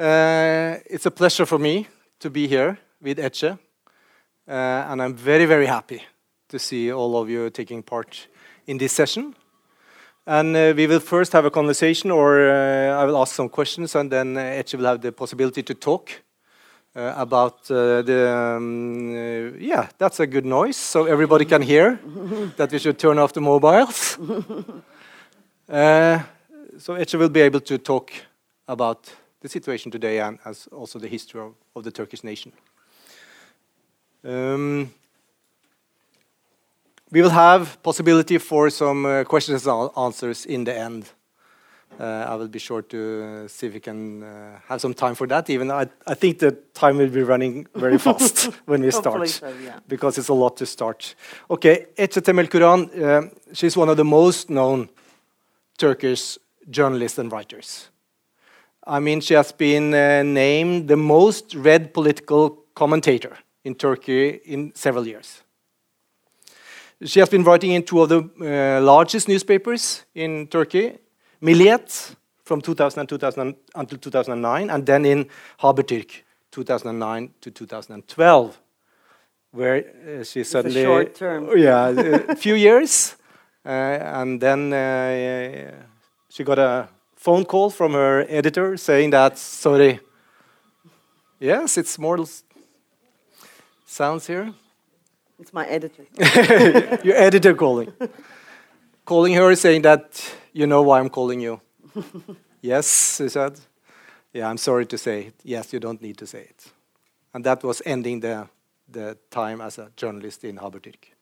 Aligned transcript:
Uh, 0.00 0.78
it's 0.86 1.04
a 1.04 1.10
pleasure 1.10 1.44
for 1.44 1.58
me 1.58 1.86
to 2.18 2.30
be 2.30 2.48
here 2.48 2.78
with 3.02 3.18
Ece, 3.18 3.50
uh, 3.50 3.52
and 4.48 5.02
I'm 5.02 5.14
very, 5.14 5.44
very 5.44 5.66
happy 5.66 6.02
to 6.48 6.58
see 6.58 6.90
all 6.90 7.20
of 7.20 7.28
you 7.28 7.50
taking 7.50 7.82
part 7.82 8.26
in 8.66 8.78
this 8.78 8.94
session. 8.94 9.34
And 10.26 10.56
uh, 10.56 10.72
we 10.74 10.86
will 10.86 11.00
first 11.00 11.34
have 11.34 11.44
a 11.44 11.50
conversation, 11.50 12.10
or 12.10 12.50
uh, 12.50 12.98
I 12.98 13.04
will 13.04 13.18
ask 13.18 13.34
some 13.34 13.50
questions, 13.50 13.94
and 13.94 14.10
then 14.10 14.36
Ece 14.36 14.78
will 14.78 14.86
have 14.86 15.02
the 15.02 15.12
possibility 15.12 15.62
to 15.62 15.74
talk 15.74 16.10
uh, 16.96 17.12
about 17.18 17.70
uh, 17.70 18.00
the. 18.00 18.30
Um, 18.30 19.12
uh, 19.12 19.58
yeah, 19.58 19.90
that's 19.98 20.18
a 20.18 20.26
good 20.26 20.46
noise, 20.46 20.78
so 20.78 21.04
everybody 21.04 21.44
can 21.44 21.60
hear 21.60 22.00
that 22.56 22.72
we 22.72 22.78
should 22.78 22.98
turn 22.98 23.18
off 23.18 23.34
the 23.34 23.42
mobiles. 23.42 24.18
Uh, 25.68 26.18
so 26.78 26.94
Ece 26.94 27.16
will 27.16 27.28
be 27.28 27.42
able 27.42 27.60
to 27.60 27.78
talk 27.78 28.10
about 28.66 29.08
the 29.40 29.48
situation 29.48 29.90
today 29.90 30.20
and 30.20 30.38
as 30.44 30.68
also 30.72 30.98
the 30.98 31.08
history 31.08 31.40
of, 31.40 31.54
of 31.74 31.84
the 31.84 31.90
Turkish 31.90 32.22
nation. 32.22 32.52
Um, 34.24 34.92
we 37.10 37.22
will 37.22 37.30
have 37.30 37.82
possibility 37.82 38.38
for 38.38 38.70
some 38.70 39.06
uh, 39.06 39.24
questions 39.24 39.66
and 39.66 39.90
answers 39.96 40.46
in 40.46 40.64
the 40.64 40.76
end. 40.76 41.10
Uh, 41.98 42.24
I 42.28 42.34
will 42.36 42.48
be 42.48 42.58
sure 42.58 42.82
to 42.82 43.42
uh, 43.44 43.48
see 43.48 43.66
if 43.66 43.74
we 43.74 43.80
can 43.80 44.22
uh, 44.22 44.58
have 44.68 44.80
some 44.80 44.94
time 44.94 45.14
for 45.14 45.26
that. 45.26 45.50
Even 45.50 45.70
I, 45.70 45.88
I 46.06 46.14
think 46.14 46.38
the 46.38 46.52
time 46.72 46.98
will 46.98 47.08
be 47.08 47.22
running 47.22 47.66
very 47.74 47.98
fast 48.06 48.44
when 48.66 48.82
we 48.82 48.90
start, 48.90 49.28
so, 49.28 49.52
yeah. 49.62 49.80
because 49.88 50.16
it's 50.16 50.28
a 50.28 50.34
lot 50.34 50.56
to 50.58 50.66
start. 50.66 51.14
Okay, 51.50 51.86
Ece 51.98 52.22
Temelkuran, 52.22 53.02
uh, 53.02 53.28
she's 53.52 53.76
one 53.76 53.88
of 53.88 53.96
the 53.96 54.04
most 54.04 54.48
known 54.48 54.88
Turkish 55.78 56.38
journalists 56.70 57.18
and 57.18 57.32
writers. 57.32 57.90
I 58.90 58.98
mean, 58.98 59.20
she 59.20 59.34
has 59.34 59.52
been 59.52 59.94
uh, 59.94 60.24
named 60.24 60.88
the 60.88 60.96
most 60.96 61.54
read 61.54 61.94
political 61.94 62.58
commentator 62.74 63.36
in 63.62 63.76
Turkey 63.76 64.40
in 64.44 64.72
several 64.74 65.06
years. 65.06 65.44
She 67.04 67.20
has 67.20 67.28
been 67.28 67.44
writing 67.44 67.70
in 67.70 67.84
two 67.84 68.02
of 68.02 68.08
the 68.08 68.18
uh, 68.18 68.84
largest 68.84 69.28
newspapers 69.28 70.04
in 70.12 70.48
Turkey, 70.48 70.98
Milliyet 71.40 72.16
from 72.44 72.60
2000 72.60 73.00
and 73.00 73.08
2000 73.08 73.54
until 73.76 73.98
2009, 73.98 74.70
and 74.70 74.84
then 74.84 75.04
in 75.04 75.26
Habertürk 75.60 76.24
2009 76.50 77.30
to 77.42 77.50
2012, 77.52 78.60
where 79.52 79.84
uh, 80.18 80.24
she 80.24 80.42
suddenly 80.42 80.82
short 80.82 81.14
term. 81.14 81.48
yeah, 81.56 81.90
a 82.28 82.34
few 82.34 82.56
years, 82.56 83.14
uh, 83.64 83.68
and 83.68 84.40
then 84.40 84.72
uh, 84.72 85.86
she 86.28 86.42
got 86.42 86.58
a 86.58 86.88
phone 87.20 87.44
call 87.44 87.68
from 87.70 87.92
her 87.92 88.24
editor 88.28 88.76
saying 88.78 89.10
that 89.10 89.36
sorry. 89.36 90.00
Yes, 91.38 91.76
it's 91.76 91.98
more 91.98 92.18
sounds 93.86 94.26
here. 94.26 94.52
It's 95.38 95.52
my 95.52 95.66
editor. 95.66 96.04
Your 97.04 97.16
editor 97.16 97.54
calling. 97.54 97.92
calling 99.04 99.34
her 99.34 99.54
saying 99.54 99.82
that 99.82 100.34
you 100.52 100.66
know 100.66 100.82
why 100.82 101.00
I'm 101.00 101.10
calling 101.10 101.40
you. 101.40 101.60
yes, 102.62 103.16
she 103.16 103.28
said. 103.28 103.60
Yeah, 104.32 104.48
I'm 104.48 104.58
sorry 104.58 104.86
to 104.86 104.98
say 104.98 105.26
it. 105.26 105.34
Yes, 105.44 105.72
you 105.72 105.80
don't 105.80 106.00
need 106.00 106.16
to 106.18 106.26
say 106.26 106.40
it. 106.40 106.72
And 107.34 107.44
that 107.44 107.62
was 107.62 107.82
ending 107.84 108.20
the, 108.20 108.48
the 108.88 109.16
time 109.30 109.60
as 109.60 109.78
a 109.78 109.90
journalist 109.96 110.44
in 110.44 110.56
Habertürk. 110.56 111.12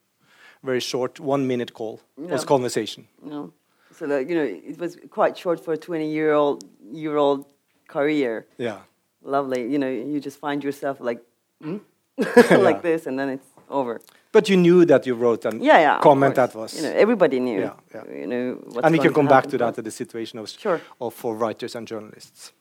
Very 0.63 0.81
short, 0.81 1.21
one 1.21 1.47
minute 1.47 1.73
call 1.73 2.01
was 2.17 2.45
conversation. 2.45 3.07
Know, 3.23 3.53
so 3.99 4.07
that 4.07 4.29
you 4.29 4.35
know, 4.35 4.45
it 4.45 4.79
was 4.79 4.97
quite 5.11 5.37
short 5.37 5.65
for 5.65 5.73
a 5.73 5.77
twenty-year-old 5.77 6.65
year 6.93 7.17
old 7.17 7.47
career. 7.89 8.47
Yeah. 8.59 8.79
Lovely. 9.23 9.63
You 9.73 9.79
know, 9.79 9.91
you 9.91 10.21
just 10.21 10.39
find 10.39 10.63
yourself 10.63 11.01
like, 11.01 11.21
hmm? 11.63 11.79
Yeah. 12.19 12.57
like 12.69 12.83
this, 12.83 13.07
and 13.07 13.19
then 13.19 13.29
it's 13.29 13.47
over. 13.69 14.01
But 14.33 14.49
you 14.49 14.57
knew 14.57 14.85
that 14.85 15.07
you 15.07 15.15
wrote 15.15 15.45
an 15.45 15.63
Yeah, 15.63 15.79
yeah. 15.79 16.01
comment 16.01 16.35
that 16.35 16.55
was. 16.55 16.75
You 16.77 16.83
know, 16.83 16.93
everybody 16.93 17.41
knew. 17.41 17.61
Yeah, 17.61 17.73
yeah. 17.95 18.05
You 18.21 18.27
know, 18.27 18.59
what's 18.65 18.85
and 18.85 18.93
we 18.93 18.99
can 18.99 19.13
come 19.15 19.27
back 19.27 19.47
to 19.47 19.59
that, 19.59 19.75
to 19.75 19.83
the 19.83 19.91
situation 19.91 20.39
of, 20.39 20.49
Sure. 20.49 20.81
of 21.01 21.15
for 21.15 21.35
writers 21.35 21.75
and 21.75 21.87
journalists. 21.89 22.53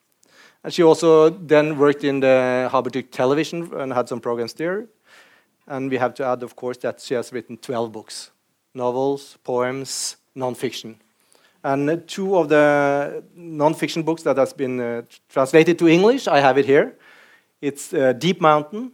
And 0.63 0.73
she 0.73 0.83
also 0.83 1.29
then 1.29 1.77
worked 1.77 2.03
in 2.03 2.19
the 2.21 2.69
Habertürk 2.71 3.11
television 3.11 3.69
and 3.73 3.93
had 3.93 4.07
some 4.07 4.19
programs 4.19 4.53
there. 4.53 4.87
And 5.67 5.91
we 5.91 5.97
have 5.97 6.13
to 6.15 6.25
add, 6.25 6.43
of 6.43 6.55
course, 6.55 6.77
that 6.79 7.01
she 7.01 7.13
has 7.15 7.31
written 7.33 7.57
12 7.57 7.91
books 7.91 8.31
novels, 8.73 9.37
poems, 9.43 10.17
non-fiction. 10.35 10.95
And 11.67 11.89
uh, 11.89 11.97
two 12.07 12.37
of 12.37 12.47
the 12.47 13.23
non-fiction 13.35 14.03
books 14.03 14.23
that 14.23 14.37
has 14.37 14.53
been 14.53 14.79
uh, 14.79 15.01
translated 15.27 15.77
to 15.79 15.87
English, 15.89 16.27
I 16.27 16.39
have 16.39 16.57
it 16.57 16.65
here. 16.65 16.95
It's 17.61 17.93
uh, 17.93 18.13
Deep 18.13 18.39
Mountain. 18.39 18.93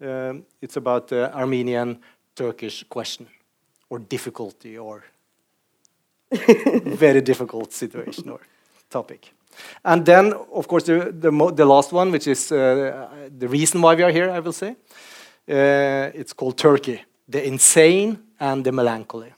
Um, 0.00 0.46
it's 0.62 0.76
about 0.76 1.08
the 1.08 1.30
Armenian-Turkish 1.34 2.84
question, 2.88 3.26
or 3.90 3.98
difficulty, 3.98 4.78
or 4.78 5.04
very 6.96 7.20
difficult 7.20 7.72
situation 7.74 8.30
or 8.30 8.40
topic. 8.88 9.34
And 9.84 10.06
then, 10.06 10.32
of 10.54 10.68
course, 10.68 10.84
the, 10.84 11.12
the, 11.12 11.30
mo- 11.30 11.50
the 11.50 11.66
last 11.66 11.92
one, 11.92 12.10
which 12.12 12.26
is 12.26 12.50
uh, 12.50 13.08
the 13.38 13.48
reason 13.48 13.82
why 13.82 13.94
we 13.94 14.02
are 14.02 14.12
here, 14.12 14.30
I 14.30 14.40
will 14.40 14.54
say, 14.54 14.70
uh, 15.48 16.10
it's 16.14 16.32
called 16.32 16.56
Turkey, 16.56 17.02
the 17.28 17.46
insane 17.46 18.18
and 18.40 18.64
the 18.64 18.72
melancholy. 18.72 19.35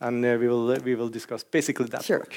And 0.00 0.24
uh, 0.24 0.36
we, 0.40 0.48
will, 0.48 0.76
we 0.84 0.94
will 0.94 1.08
discuss 1.08 1.42
basically 1.44 1.86
that 1.86 2.04
Sure. 2.04 2.18
book. 2.20 2.34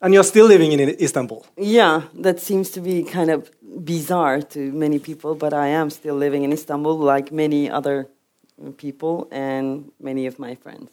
And 0.00 0.12
you're 0.14 0.24
still 0.24 0.46
living 0.46 0.72
in 0.72 0.80
Istanbul. 1.00 1.44
Yeah, 1.56 2.02
that 2.22 2.40
seems 2.40 2.70
to 2.70 2.80
be 2.80 3.04
kind 3.04 3.30
of 3.30 3.50
bizarre 3.84 4.42
to 4.42 4.58
many 4.72 4.98
people, 4.98 5.34
but 5.36 5.52
I 5.52 5.68
am 5.68 5.90
still 5.90 6.16
living 6.16 6.42
in 6.42 6.52
Istanbul 6.52 6.96
like 6.98 7.30
many 7.30 7.70
other 7.70 8.08
people 8.78 9.28
and 9.30 9.92
many 10.00 10.26
of 10.26 10.38
my 10.38 10.56
friends. 10.56 10.90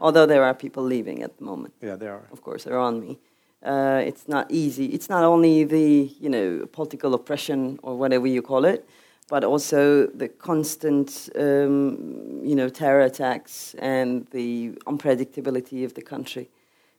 Although 0.00 0.26
there 0.26 0.42
are 0.44 0.52
people 0.54 0.82
leaving 0.82 1.22
at 1.22 1.38
the 1.38 1.44
moment, 1.44 1.72
Yeah, 1.80 1.96
there 1.96 2.12
are. 2.12 2.26
of 2.32 2.42
course, 2.42 2.66
around 2.66 3.00
me. 3.00 3.18
Uh, 3.64 4.02
it's 4.04 4.26
not 4.28 4.50
easy. 4.50 4.86
It's 4.86 5.08
not 5.08 5.22
only 5.24 5.64
the 5.64 6.10
you 6.20 6.28
know 6.28 6.66
political 6.72 7.14
oppression 7.14 7.78
or 7.82 7.96
whatever 7.96 8.26
you 8.26 8.42
call 8.42 8.64
it, 8.64 8.84
but 9.28 9.44
also 9.44 10.06
the 10.06 10.28
constant 10.28 11.30
um, 11.36 12.40
you 12.42 12.54
know 12.54 12.68
terror 12.68 13.00
attacks 13.00 13.74
and 13.78 14.26
the 14.30 14.70
unpredictability 14.86 15.84
of 15.84 15.94
the 15.94 16.02
country. 16.02 16.48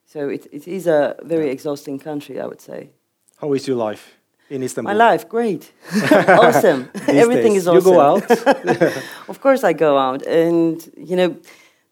So 0.06 0.30
it, 0.30 0.48
it 0.52 0.68
is 0.68 0.88
a 0.88 1.16
very 1.24 1.50
exhausting 1.50 2.00
country, 2.00 2.40
I 2.40 2.46
would 2.46 2.62
say. 2.62 2.90
How 3.38 3.54
is 3.54 3.68
your 3.68 3.78
life 3.78 4.18
in 4.50 4.62
Istanbul? 4.64 4.94
My 4.94 4.98
life, 4.98 5.28
great, 5.28 5.72
awesome. 6.28 6.90
Everything 7.08 7.54
days? 7.54 7.64
is 7.64 7.68
awesome. 7.68 7.76
You 7.76 7.96
go 7.96 8.00
out? 8.00 8.32
of 9.28 9.42
course, 9.42 9.64
I 9.64 9.74
go 9.74 9.98
out, 9.98 10.22
and 10.24 10.78
you 10.98 11.16
know, 11.16 11.38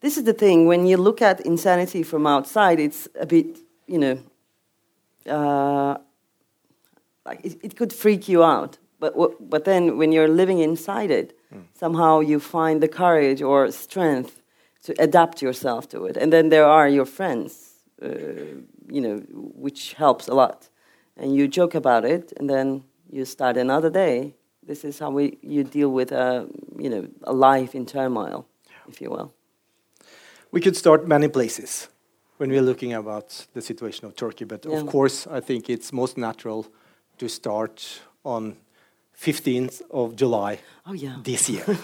this 0.00 0.16
is 0.16 0.24
the 0.24 0.34
thing. 0.34 0.66
When 0.66 0.86
you 0.86 0.96
look 0.96 1.22
at 1.22 1.40
insanity 1.40 2.02
from 2.02 2.26
outside, 2.26 2.80
it's 2.80 3.08
a 3.18 3.26
bit, 3.26 3.58
you 3.86 3.98
know, 3.98 4.18
uh, 5.26 5.98
like 7.24 7.44
it, 7.44 7.58
it 7.62 7.76
could 7.76 7.92
freak 7.92 8.28
you 8.28 8.42
out. 8.42 8.78
But 9.02 9.50
but 9.50 9.64
then 9.64 9.98
when 9.98 10.12
you're 10.12 10.34
living 10.36 10.60
inside 10.60 11.10
it, 11.10 11.36
somehow 11.74 12.20
you 12.20 12.40
find 12.40 12.80
the 12.80 12.88
courage 12.88 13.42
or 13.42 13.72
strength 13.72 14.40
to 14.82 14.92
adapt 14.98 15.42
yourself 15.42 15.88
to 15.88 16.06
it. 16.08 16.16
And 16.16 16.32
then 16.32 16.50
there 16.50 16.64
are 16.64 16.88
your 16.88 17.06
friends, 17.06 17.52
uh, 18.00 18.08
you 18.94 19.00
know, 19.00 19.16
which 19.64 19.94
helps 19.94 20.28
a 20.28 20.34
lot. 20.34 20.70
And 21.16 21.34
you 21.34 21.48
joke 21.48 21.74
about 21.78 22.04
it, 22.04 22.32
and 22.38 22.48
then 22.48 22.82
you 23.10 23.24
start 23.24 23.56
another 23.56 23.90
day. 23.90 24.34
This 24.68 24.84
is 24.84 24.98
how 25.00 25.10
we 25.10 25.38
you 25.42 25.64
deal 25.64 25.90
with 25.92 26.12
a 26.12 26.46
you 26.82 26.90
know 26.90 27.08
a 27.22 27.32
life 27.32 27.78
in 27.78 27.86
turmoil, 27.86 28.44
if 28.88 29.00
you 29.00 29.10
will. 29.10 29.32
We 30.52 30.60
could 30.60 30.76
start 30.76 31.06
many 31.06 31.28
places 31.28 31.88
when 32.38 32.50
we're 32.50 32.66
looking 32.66 32.94
about 32.94 33.46
the 33.52 33.60
situation 33.60 34.06
of 34.06 34.14
Turkey, 34.14 34.44
but 34.46 34.64
Yeah. 34.64 34.80
of 34.80 34.86
course, 34.86 35.26
I 35.38 35.40
think 35.40 35.68
it's 35.68 35.92
most 35.92 36.16
natural 36.16 36.66
to 37.18 37.28
start 37.28 38.02
on 38.22 38.56
15th 39.22 39.82
of 39.90 40.16
July 40.16 40.58
Oh 40.86 40.94
yeah. 40.94 41.16
this 41.24 41.48
year. 41.48 41.64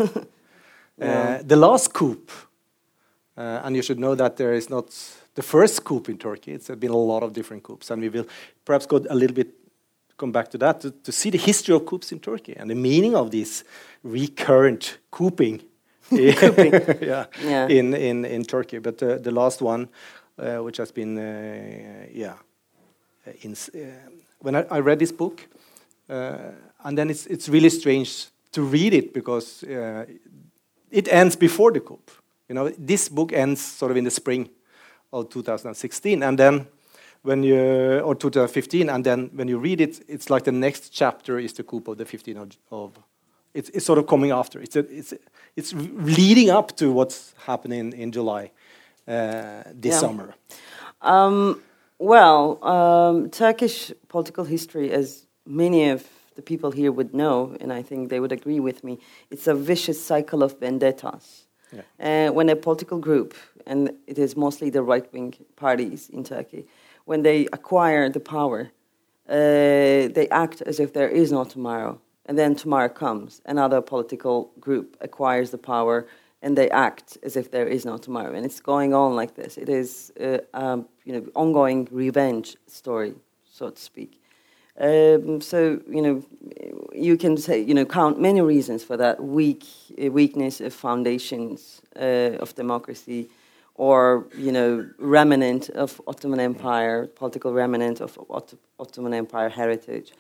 Uh, 1.00 1.38
the 1.46 1.54
last 1.54 1.92
coup, 1.92 2.18
uh, 3.36 3.60
and 3.62 3.76
you 3.76 3.82
should 3.82 4.00
know 4.00 4.16
that 4.16 4.36
there 4.36 4.52
is 4.52 4.68
not 4.68 4.86
the 5.36 5.42
first 5.42 5.84
coup 5.84 6.02
in 6.08 6.18
Turkey. 6.18 6.50
It's 6.52 6.68
been 6.70 6.90
a 6.90 6.96
lot 6.96 7.22
of 7.22 7.32
different 7.32 7.62
coups, 7.62 7.90
and 7.92 8.02
we 8.02 8.08
will 8.08 8.26
perhaps 8.64 8.84
go 8.86 8.96
a 9.08 9.14
little 9.14 9.36
bit 9.36 9.46
come 10.16 10.32
back 10.32 10.48
to 10.50 10.58
that 10.58 10.80
to, 10.80 10.90
to 10.90 11.12
see 11.12 11.30
the 11.30 11.38
history 11.38 11.72
of 11.76 11.86
coups 11.86 12.10
in 12.10 12.18
Turkey 12.18 12.56
and 12.56 12.68
the 12.68 12.74
meaning 12.74 13.14
of 13.14 13.30
this 13.30 13.62
recurrent 14.02 14.98
couping. 15.12 15.60
yeah, 16.10 17.26
Yeah. 17.44 17.68
in, 17.68 17.94
in, 17.94 18.24
in 18.24 18.44
Turkey. 18.44 18.80
But 18.80 19.00
uh, 19.00 19.18
the 19.18 19.30
last 19.30 19.62
one, 19.62 19.88
uh, 20.36 20.56
which 20.64 20.78
has 20.78 20.90
been, 20.90 21.16
uh, 21.16 22.06
yeah, 22.12 22.34
uh, 23.24 23.32
in, 23.42 23.54
when 24.40 24.56
I, 24.56 24.62
I 24.68 24.80
read 24.80 24.98
this 24.98 25.12
book, 25.12 25.46
uh, 26.10 26.38
and 26.88 26.96
then 26.96 27.10
it's, 27.10 27.26
it's 27.26 27.48
really 27.50 27.68
strange 27.68 28.28
to 28.50 28.62
read 28.62 28.94
it 28.94 29.12
because 29.12 29.62
uh, 29.64 30.06
it 30.90 31.06
ends 31.12 31.36
before 31.36 31.70
the 31.70 31.80
coup. 31.80 31.98
You 32.48 32.54
know, 32.54 32.70
this 32.78 33.10
book 33.10 33.32
ends 33.32 33.60
sort 33.60 33.90
of 33.90 33.96
in 33.98 34.04
the 34.04 34.10
spring 34.10 34.48
of 35.12 35.28
2016, 35.28 36.22
and 36.22 36.38
then 36.38 36.66
when 37.22 37.42
you 37.42 38.00
or 38.00 38.14
2015, 38.14 38.88
and 38.88 39.04
then 39.04 39.30
when 39.34 39.48
you 39.48 39.58
read 39.58 39.80
it, 39.82 40.00
it's 40.08 40.30
like 40.30 40.44
the 40.44 40.52
next 40.52 40.88
chapter 40.88 41.38
is 41.38 41.52
the 41.52 41.62
coup 41.62 41.82
of 41.86 41.98
the 41.98 42.04
15th 42.06 42.36
of, 42.40 42.56
of 42.70 42.98
it's, 43.52 43.68
it's 43.70 43.84
sort 43.84 43.98
of 43.98 44.06
coming 44.06 44.30
after. 44.30 44.58
It's 44.62 44.76
a, 44.76 44.86
it's 44.98 45.12
it's 45.56 45.74
leading 45.74 46.48
up 46.50 46.74
to 46.76 46.90
what's 46.90 47.34
happening 47.46 47.92
in 47.92 48.12
July 48.12 48.50
uh, 49.06 49.62
this 49.74 49.92
Yeah. 49.92 50.00
summer. 50.00 50.34
Um, 51.02 51.60
well, 51.98 52.64
um, 52.64 53.28
Turkish 53.30 53.92
political 54.08 54.44
history, 54.44 54.90
as 54.90 55.26
many 55.44 55.90
of 55.90 56.06
the 56.38 56.42
people 56.42 56.70
here 56.70 56.92
would 56.92 57.12
know, 57.12 57.56
and 57.60 57.72
I 57.72 57.82
think 57.82 58.10
they 58.10 58.20
would 58.20 58.30
agree 58.30 58.60
with 58.60 58.84
me, 58.84 59.00
it's 59.28 59.48
a 59.48 59.54
vicious 59.54 60.00
cycle 60.00 60.44
of 60.44 60.60
vendettas. 60.60 61.48
Uh, 61.98 62.30
when 62.32 62.48
a 62.48 62.54
political 62.54 62.98
group, 63.08 63.34
and 63.66 63.90
it 64.06 64.18
is 64.18 64.36
mostly 64.36 64.70
the 64.70 64.84
right 64.92 65.12
wing 65.12 65.34
parties 65.56 66.08
in 66.08 66.22
Turkey, 66.22 66.62
when 67.06 67.22
they 67.22 67.46
acquire 67.46 68.08
the 68.08 68.20
power, 68.20 68.70
uh, 69.28 69.34
they 70.18 70.28
act 70.30 70.62
as 70.62 70.78
if 70.78 70.92
there 70.92 71.08
is 71.08 71.32
no 71.32 71.42
tomorrow. 71.44 72.00
And 72.26 72.38
then 72.38 72.54
tomorrow 72.54 72.88
comes, 72.88 73.42
another 73.44 73.80
political 73.80 74.52
group 74.60 74.96
acquires 75.00 75.50
the 75.50 75.58
power, 75.58 76.06
and 76.40 76.56
they 76.56 76.70
act 76.70 77.18
as 77.24 77.36
if 77.36 77.50
there 77.50 77.66
is 77.66 77.84
no 77.84 77.98
tomorrow. 77.98 78.32
And 78.36 78.46
it's 78.46 78.60
going 78.60 78.94
on 78.94 79.16
like 79.16 79.34
this. 79.34 79.58
It 79.58 79.68
is 79.68 80.12
uh, 80.20 80.38
um, 80.54 80.88
you 81.04 81.12
know, 81.14 81.26
ongoing 81.34 81.88
revenge 81.90 82.56
story, 82.68 83.14
so 83.58 83.70
to 83.70 83.80
speak. 83.80 84.20
Um, 84.80 85.40
so 85.40 85.80
you 85.90 86.02
know, 86.02 86.24
you 86.94 87.16
can 87.16 87.36
say 87.36 87.60
you 87.60 87.74
know 87.74 87.84
count 87.84 88.20
many 88.20 88.40
reasons 88.40 88.84
for 88.84 88.96
that 88.96 89.22
weak 89.22 89.64
uh, 90.00 90.10
weakness 90.10 90.60
of 90.60 90.72
foundations 90.72 91.82
uh, 91.96 92.38
of 92.38 92.54
democracy, 92.54 93.28
or 93.74 94.26
you 94.36 94.52
know 94.52 94.88
remnant 94.98 95.68
of 95.70 96.00
Ottoman 96.06 96.38
Empire, 96.38 97.08
political 97.08 97.52
remnant 97.52 98.00
of 98.00 98.16
Ot- 98.30 98.54
Ottoman 98.78 99.14
Empire 99.14 99.48
heritage, 99.48 100.12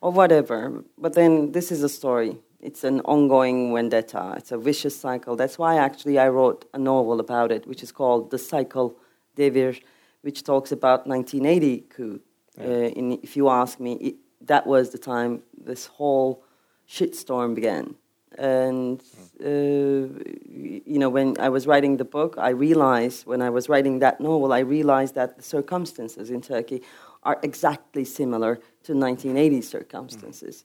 or 0.00 0.10
whatever. 0.10 0.82
But 0.96 1.12
then 1.12 1.52
this 1.52 1.70
is 1.70 1.82
a 1.82 1.88
story. 1.88 2.38
It's 2.62 2.84
an 2.84 3.00
ongoing 3.02 3.74
vendetta. 3.74 4.34
It's 4.38 4.50
a 4.50 4.56
vicious 4.56 4.98
cycle. 4.98 5.36
That's 5.36 5.58
why 5.58 5.76
actually 5.76 6.18
I 6.18 6.28
wrote 6.28 6.64
a 6.72 6.78
novel 6.78 7.20
about 7.20 7.52
it, 7.52 7.66
which 7.66 7.82
is 7.82 7.92
called 7.92 8.30
The 8.30 8.38
Cycle 8.38 8.96
Devir, 9.36 9.78
which 10.22 10.42
talks 10.42 10.72
about 10.72 11.06
1980 11.06 11.80
coup. 11.90 12.20
Uh, 12.60 12.88
in, 12.98 13.18
if 13.22 13.36
you 13.36 13.48
ask 13.48 13.80
me, 13.80 13.92
it, 13.94 14.14
that 14.42 14.66
was 14.66 14.90
the 14.90 14.98
time 14.98 15.42
this 15.62 15.86
whole 15.86 16.42
shitstorm 16.88 17.54
began. 17.54 17.94
And, 18.38 19.02
uh, 19.42 20.20
you 20.44 20.98
know, 20.98 21.08
when 21.08 21.38
I 21.40 21.48
was 21.48 21.66
writing 21.66 21.96
the 21.96 22.04
book, 22.04 22.36
I 22.38 22.50
realized, 22.50 23.26
when 23.26 23.40
I 23.40 23.50
was 23.50 23.68
writing 23.68 24.00
that 24.00 24.20
novel, 24.20 24.52
I 24.52 24.60
realized 24.60 25.14
that 25.14 25.36
the 25.36 25.42
circumstances 25.42 26.30
in 26.30 26.42
Turkey 26.42 26.82
are 27.22 27.38
exactly 27.42 28.04
similar 28.04 28.56
to 28.84 28.94
1980 28.94 29.62
circumstances, 29.62 30.64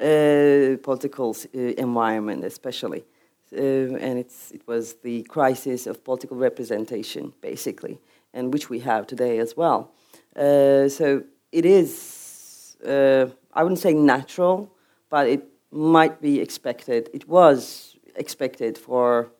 uh, 0.00 0.76
political 0.82 1.36
uh, 1.54 1.58
environment 1.58 2.44
especially. 2.44 3.04
Uh, 3.52 3.96
and 3.96 4.18
it's, 4.18 4.52
it 4.52 4.66
was 4.66 4.94
the 5.02 5.22
crisis 5.24 5.86
of 5.86 6.02
political 6.04 6.36
representation, 6.36 7.32
basically, 7.40 7.98
and 8.32 8.52
which 8.52 8.70
we 8.70 8.78
have 8.80 9.06
today 9.06 9.38
as 9.38 9.56
well. 9.56 9.92
Uh, 10.40 10.88
so 10.88 11.22
it 11.52 11.66
is, 11.66 12.76
uh, 12.86 13.26
I 13.52 13.62
wouldn't 13.62 13.78
say 13.78 13.92
natural, 13.92 14.74
but 15.10 15.28
it 15.28 15.44
might 15.70 16.22
be 16.22 16.40
expected. 16.40 17.10
It 17.12 17.28
was 17.28 17.96
expected 18.16 18.78
for 18.78 19.30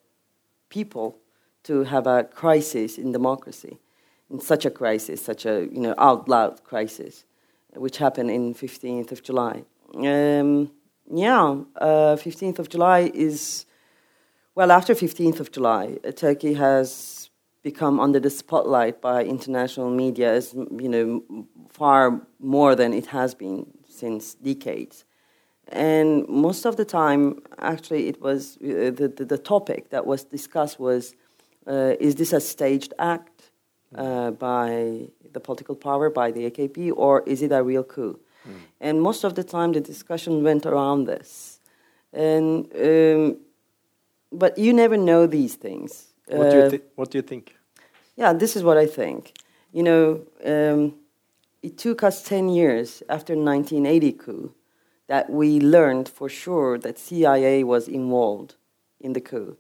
people 0.69 1.17
to 1.65 1.85
have 1.85 2.07
a 2.07 2.25
crisis 2.25 2.99
in 2.99 3.13
democracy, 3.13 3.79
in 4.31 4.41
such 4.41 4.67
a 4.67 4.71
crisis, 4.71 5.23
such 5.23 5.47
a 5.47 5.67
you 5.73 5.81
know 5.81 5.95
out 5.97 6.29
loud 6.29 6.63
crisis, 6.65 7.25
which 7.75 7.97
happened 7.97 8.31
in 8.31 8.55
15th 8.55 9.11
of 9.13 9.23
July. 9.23 9.65
Um, 9.95 10.71
yeah, 11.11 11.57
uh, 11.77 12.17
15th 12.17 12.59
of 12.59 12.69
July 12.69 13.11
is 13.15 13.65
well 14.55 14.71
after 14.71 14.95
15th 14.95 15.41
of 15.41 15.51
July, 15.51 15.99
uh, 16.05 16.13
Turkey 16.13 16.55
has 16.55 17.20
become 17.63 18.01
under 18.01 18.21
the 18.21 18.31
spotlight 18.31 19.01
by 19.01 19.25
international 19.25 19.91
media 19.91 20.33
as 20.33 20.55
you 20.55 20.89
know 20.89 21.47
far 21.69 22.21
more 22.39 22.75
than 22.75 22.93
it 22.93 23.07
has 23.07 23.35
been 23.35 23.67
since 23.89 24.35
decades. 24.35 25.05
And 25.69 26.27
most 26.29 26.65
of 26.65 26.77
the 26.77 26.85
time, 26.85 27.43
actually, 27.59 28.09
it 28.09 28.21
was 28.21 28.57
uh, 28.57 28.91
the, 28.91 29.13
the, 29.17 29.25
the 29.25 29.39
topic 29.39 29.91
that 29.91 30.05
was 30.05 30.25
discussed 30.25 30.81
was 30.81 31.15
uh, 31.67 31.95
is 32.01 32.17
this 32.17 32.33
a 32.33 32.41
staged 32.41 32.93
act 32.99 33.51
uh, 33.95 34.31
by 34.33 35.09
the 35.33 35.41
political 35.41 35.77
power, 35.77 36.11
by 36.11 36.31
the 36.31 36.51
AKP, 36.51 36.93
or 36.97 37.23
is 37.27 37.43
it 37.43 37.53
a 37.53 37.63
real 37.63 37.85
coup? 37.85 38.19
And 38.81 39.03
most 39.03 39.25
of 39.25 39.35
the 39.35 39.45
time, 39.45 39.73
the 39.73 39.81
discussion 39.81 40.43
went 40.43 40.67
around 40.67 41.05
this. 41.05 41.61
And, 42.13 42.67
um, 42.75 43.37
but 44.33 44.57
you 44.59 44.73
never 44.73 44.97
know 44.97 45.27
these 45.27 45.55
things. 45.55 46.10
What 46.39 46.51
do 46.51 46.57
you 46.57 46.63
Uh, 46.65 46.71
thi- 46.71 46.83
What 46.97 47.11
do 47.11 47.19
you 47.19 47.23
think? 47.23 47.55
yeah, 48.17 48.33
this 48.33 48.57
is 48.57 48.63
what 48.63 48.77
I 48.77 48.87
think. 48.87 49.33
You 49.73 49.83
know, 49.83 50.21
um, 50.45 50.95
it 51.63 51.77
took 51.79 52.03
us 52.03 52.23
10 52.23 52.49
years 52.49 53.03
after 53.09 53.35
1980 53.35 54.13
coup 54.13 54.53
that 55.07 55.29
we 55.31 55.61
learned 55.61 56.09
for 56.09 56.29
sure 56.29 56.79
that 56.79 56.99
CIA 56.99 57.65
was 57.65 57.89
involved 57.89 58.55
in 59.01 59.13
the 59.13 59.21
coup. 59.21 59.57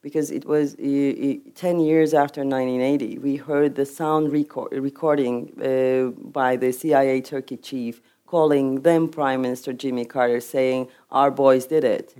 Because 0.00 0.30
it 0.30 0.44
was 0.44 0.74
uh, 0.74 0.78
uh, 0.82 1.34
10 1.54 1.80
years 1.80 2.14
after 2.14 2.42
1980, 2.44 3.18
we 3.18 3.36
heard 3.36 3.74
the 3.74 3.84
sound 3.84 4.32
record, 4.32 4.72
recording 4.72 5.50
uh, 5.60 6.10
by 6.30 6.56
the 6.56 6.72
CIA 6.72 7.20
Turkey 7.20 7.56
chief 7.56 8.00
calling 8.26 8.82
then 8.82 9.08
Prime 9.08 9.42
Minister 9.42 9.72
Jimmy 9.72 10.04
Carter 10.04 10.40
saying, 10.40 10.88
Our 11.10 11.30
boys 11.30 11.66
did 11.66 11.82
it. 11.84 12.14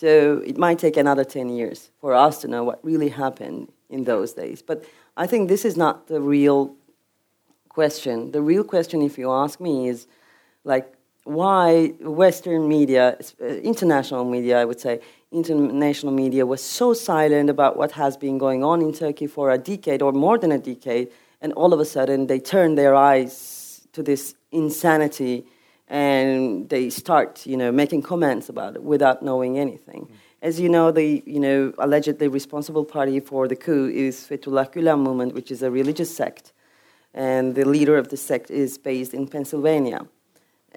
So 0.00 0.42
it 0.46 0.56
might 0.56 0.78
take 0.78 0.96
another 0.96 1.24
10 1.24 1.50
years 1.50 1.90
for 2.00 2.14
us 2.14 2.40
to 2.40 2.48
know 2.48 2.64
what 2.64 2.82
really 2.82 3.10
happened 3.10 3.70
in 3.90 4.04
those 4.04 4.32
days. 4.32 4.62
But 4.62 4.82
I 5.14 5.26
think 5.26 5.50
this 5.50 5.66
is 5.66 5.76
not 5.76 6.06
the 6.06 6.22
real 6.22 6.74
question. 7.68 8.30
The 8.32 8.40
real 8.40 8.64
question, 8.64 9.02
if 9.02 9.18
you 9.18 9.30
ask 9.30 9.60
me, 9.60 9.88
is 9.88 10.06
like 10.64 10.90
why 11.24 11.88
Western 12.00 12.66
media, 12.66 13.18
uh, 13.42 13.44
international 13.44 14.24
media, 14.24 14.58
I 14.62 14.64
would 14.64 14.80
say, 14.80 15.00
international 15.32 16.14
media 16.14 16.46
was 16.46 16.62
so 16.62 16.94
silent 16.94 17.50
about 17.50 17.76
what 17.76 17.92
has 17.92 18.16
been 18.16 18.38
going 18.38 18.64
on 18.64 18.80
in 18.80 18.94
Turkey 18.94 19.26
for 19.26 19.50
a 19.50 19.58
decade 19.58 20.00
or 20.00 20.12
more 20.12 20.38
than 20.38 20.50
a 20.50 20.58
decade, 20.58 21.08
and 21.42 21.52
all 21.52 21.74
of 21.74 21.78
a 21.78 21.84
sudden 21.84 22.26
they 22.26 22.40
turn 22.40 22.74
their 22.74 22.94
eyes 22.94 23.86
to 23.92 24.02
this 24.02 24.34
insanity 24.50 25.44
and 25.90 26.68
they 26.68 26.88
start, 26.88 27.44
you 27.44 27.56
know, 27.56 27.72
making 27.72 28.00
comments 28.00 28.48
about 28.48 28.76
it 28.76 28.82
without 28.82 29.22
knowing 29.22 29.58
anything. 29.58 30.08
As 30.40 30.58
you 30.60 30.68
know, 30.68 30.90
the 30.92 31.22
you 31.26 31.40
know 31.40 31.74
allegedly 31.78 32.28
responsible 32.28 32.84
party 32.84 33.20
for 33.20 33.46
the 33.48 33.56
coup 33.56 33.90
is 33.92 34.26
Fethullah 34.26 34.72
Gulen 34.72 35.00
movement, 35.00 35.34
which 35.34 35.50
is 35.50 35.62
a 35.62 35.70
religious 35.70 36.14
sect, 36.14 36.52
and 37.12 37.56
the 37.56 37.64
leader 37.64 37.98
of 37.98 38.08
the 38.08 38.16
sect 38.16 38.50
is 38.50 38.78
based 38.78 39.12
in 39.12 39.26
Pennsylvania. 39.26 40.06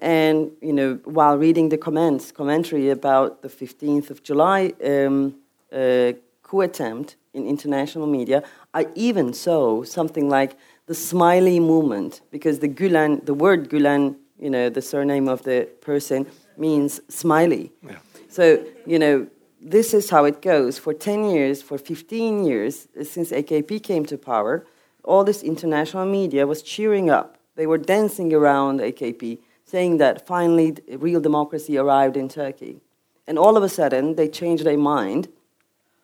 And 0.00 0.50
you 0.60 0.72
know, 0.72 0.98
while 1.04 1.38
reading 1.38 1.68
the 1.68 1.78
comments 1.78 2.32
commentary 2.32 2.90
about 2.90 3.42
the 3.42 3.48
15th 3.48 4.10
of 4.10 4.22
July 4.24 4.72
um, 4.84 5.36
uh, 5.72 6.12
coup 6.42 6.60
attempt 6.60 7.16
in 7.32 7.46
international 7.46 8.08
media, 8.08 8.42
I 8.74 8.88
even 8.96 9.32
saw 9.32 9.84
something 9.84 10.28
like 10.28 10.56
the 10.86 10.94
smiley 10.94 11.60
movement 11.60 12.20
because 12.30 12.58
the 12.58 12.68
Gulen, 12.68 13.24
the 13.24 13.32
word 13.32 13.70
Gulen, 13.70 14.16
you 14.38 14.50
know, 14.50 14.68
the 14.68 14.82
surname 14.82 15.28
of 15.28 15.42
the 15.42 15.68
person 15.80 16.26
means 16.56 17.00
smiley. 17.08 17.72
Yeah. 17.86 17.98
So, 18.28 18.64
you 18.86 18.98
know, 18.98 19.28
this 19.60 19.94
is 19.94 20.10
how 20.10 20.24
it 20.24 20.42
goes. 20.42 20.76
For 20.78 20.92
10 20.92 21.30
years, 21.30 21.62
for 21.62 21.78
15 21.78 22.44
years, 22.44 22.88
uh, 22.98 23.04
since 23.04 23.30
AKP 23.30 23.80
came 23.82 24.04
to 24.06 24.18
power, 24.18 24.66
all 25.04 25.22
this 25.24 25.42
international 25.42 26.06
media 26.06 26.46
was 26.46 26.62
cheering 26.62 27.10
up. 27.10 27.38
They 27.56 27.66
were 27.66 27.78
dancing 27.78 28.34
around 28.34 28.80
AKP, 28.80 29.38
saying 29.64 29.98
that 29.98 30.26
finally 30.26 30.76
real 30.88 31.20
democracy 31.20 31.78
arrived 31.78 32.16
in 32.16 32.28
Turkey. 32.28 32.80
And 33.26 33.38
all 33.38 33.56
of 33.56 33.62
a 33.62 33.68
sudden, 33.68 34.16
they 34.16 34.28
changed 34.28 34.64
their 34.64 34.76
mind, 34.76 35.28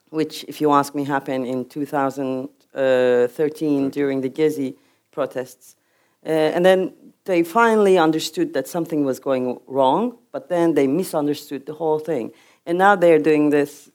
which, 0.08 0.44
if 0.48 0.58
you 0.60 0.72
ask 0.72 0.94
me, 0.94 1.04
happened 1.04 1.46
in 1.46 1.66
2013 1.66 3.90
during 3.90 4.22
the 4.22 4.30
Gezi 4.30 4.76
protests. 5.10 5.76
Uh, 6.24 6.28
and 6.28 6.64
then 6.64 6.94
they 7.30 7.42
finally 7.42 7.96
understood 7.96 8.52
that 8.54 8.66
something 8.66 9.04
was 9.04 9.20
going 9.20 9.60
wrong, 9.66 10.18
but 10.32 10.48
then 10.48 10.74
they 10.74 10.86
misunderstood 10.86 11.64
the 11.66 11.74
whole 11.74 11.98
thing. 11.98 12.32
And 12.66 12.76
now 12.76 12.96
they're 12.96 13.18
doing 13.18 13.50
this, 13.50 13.90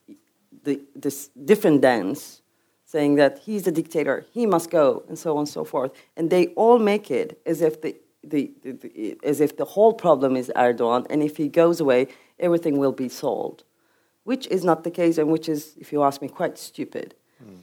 the, 0.64 0.80
this 0.94 1.28
different 1.44 1.82
dance, 1.82 2.42
saying 2.84 3.16
that 3.16 3.38
he's 3.38 3.64
the 3.64 3.72
dictator, 3.72 4.24
he 4.32 4.46
must 4.46 4.70
go, 4.70 5.02
and 5.08 5.18
so 5.18 5.32
on 5.32 5.40
and 5.40 5.48
so 5.48 5.64
forth. 5.64 5.92
And 6.16 6.30
they 6.30 6.48
all 6.48 6.78
make 6.78 7.10
it 7.10 7.40
as 7.44 7.60
if 7.60 7.82
the, 7.82 7.96
the, 8.24 8.50
the, 8.62 8.72
the, 8.72 9.18
as 9.22 9.40
if 9.40 9.56
the 9.56 9.64
whole 9.64 9.92
problem 9.92 10.34
is 10.34 10.50
Erdogan, 10.56 11.06
and 11.10 11.22
if 11.22 11.36
he 11.36 11.48
goes 11.48 11.80
away, 11.80 12.08
everything 12.38 12.78
will 12.78 12.92
be 12.92 13.08
solved, 13.08 13.64
which 14.24 14.46
is 14.46 14.64
not 14.64 14.82
the 14.82 14.90
case, 14.90 15.18
and 15.18 15.30
which 15.30 15.48
is, 15.48 15.74
if 15.78 15.92
you 15.92 16.02
ask 16.02 16.22
me, 16.22 16.28
quite 16.28 16.58
stupid. 16.58 17.14
Hmm. 17.38 17.56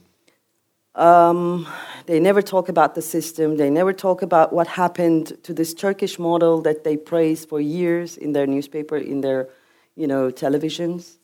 Um, 0.94 1.66
they 2.06 2.20
never 2.20 2.42
talk 2.42 2.68
about 2.68 2.94
the 2.94 3.02
system. 3.02 3.56
They 3.56 3.70
never 3.70 3.92
talk 3.92 4.22
about 4.22 4.52
what 4.52 4.66
happened 4.66 5.36
to 5.42 5.52
this 5.52 5.74
Turkish 5.74 6.18
model 6.18 6.60
that 6.62 6.84
they 6.84 6.96
praised 6.96 7.48
for 7.48 7.60
years 7.60 8.16
in 8.16 8.32
their 8.32 8.46
newspaper, 8.46 8.96
in 8.96 9.20
their, 9.20 9.48
you 9.96 10.06
know, 10.06 10.30
televisions. 10.30 11.16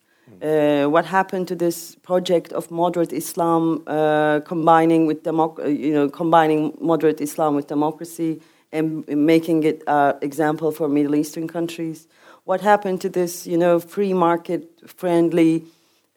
Uh, 0.43 0.89
what 0.89 1.05
happened 1.05 1.47
to 1.49 1.55
this 1.55 1.97
project 1.97 2.53
of 2.53 2.71
moderate 2.71 3.13
Islam 3.13 3.83
uh, 3.87 4.41
combining 4.41 5.05
with 5.05 5.23
democ- 5.23 5.59
uh, 5.59 5.67
you 5.67 5.93
know, 5.93 6.09
combining 6.09 6.73
moderate 6.81 7.21
Islam 7.21 7.55
with 7.57 7.67
democracy 7.67 8.41
and 8.73 9.07
making 9.09 9.65
it 9.65 9.83
an 9.87 10.15
example 10.23 10.73
for 10.73 10.89
Middle 10.89 11.15
Eastern 11.15 11.47
countries? 11.47 12.09
What 12.45 12.63
happened 12.63 13.03
to 13.03 13.11
this, 13.11 13.47
you 13.47 13.59
know, 13.59 13.81
free 13.81 14.15
market 14.15 14.63
friendly 14.87 15.67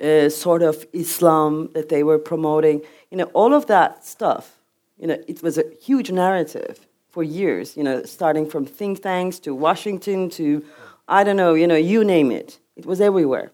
uh, 0.01 0.29
sort 0.29 0.61
of 0.61 0.85
Islam 0.93 1.69
that 1.73 1.89
they 1.89 2.03
were 2.03 2.19
promoting? 2.19 2.81
You 3.11 3.17
know, 3.17 3.29
all 3.33 3.53
of 3.53 3.65
that 3.67 4.05
stuff. 4.05 4.59
You 4.97 5.07
know, 5.07 5.17
it 5.27 5.41
was 5.43 5.57
a 5.57 5.63
huge 5.81 6.11
narrative 6.11 6.87
for 7.09 7.23
years. 7.23 7.75
You 7.75 7.83
know, 7.83 8.03
starting 8.03 8.49
from 8.49 8.65
think 8.65 9.01
tanks 9.01 9.39
to 9.39 9.53
Washington 9.53 10.29
to, 10.31 10.63
I 11.07 11.23
don't 11.23 11.37
know, 11.37 11.53
you 11.53 11.67
know, 11.67 11.75
you 11.75 12.03
name 12.03 12.31
it. 12.31 12.59
It 12.75 12.85
was 12.85 13.01
everywhere 13.01 13.51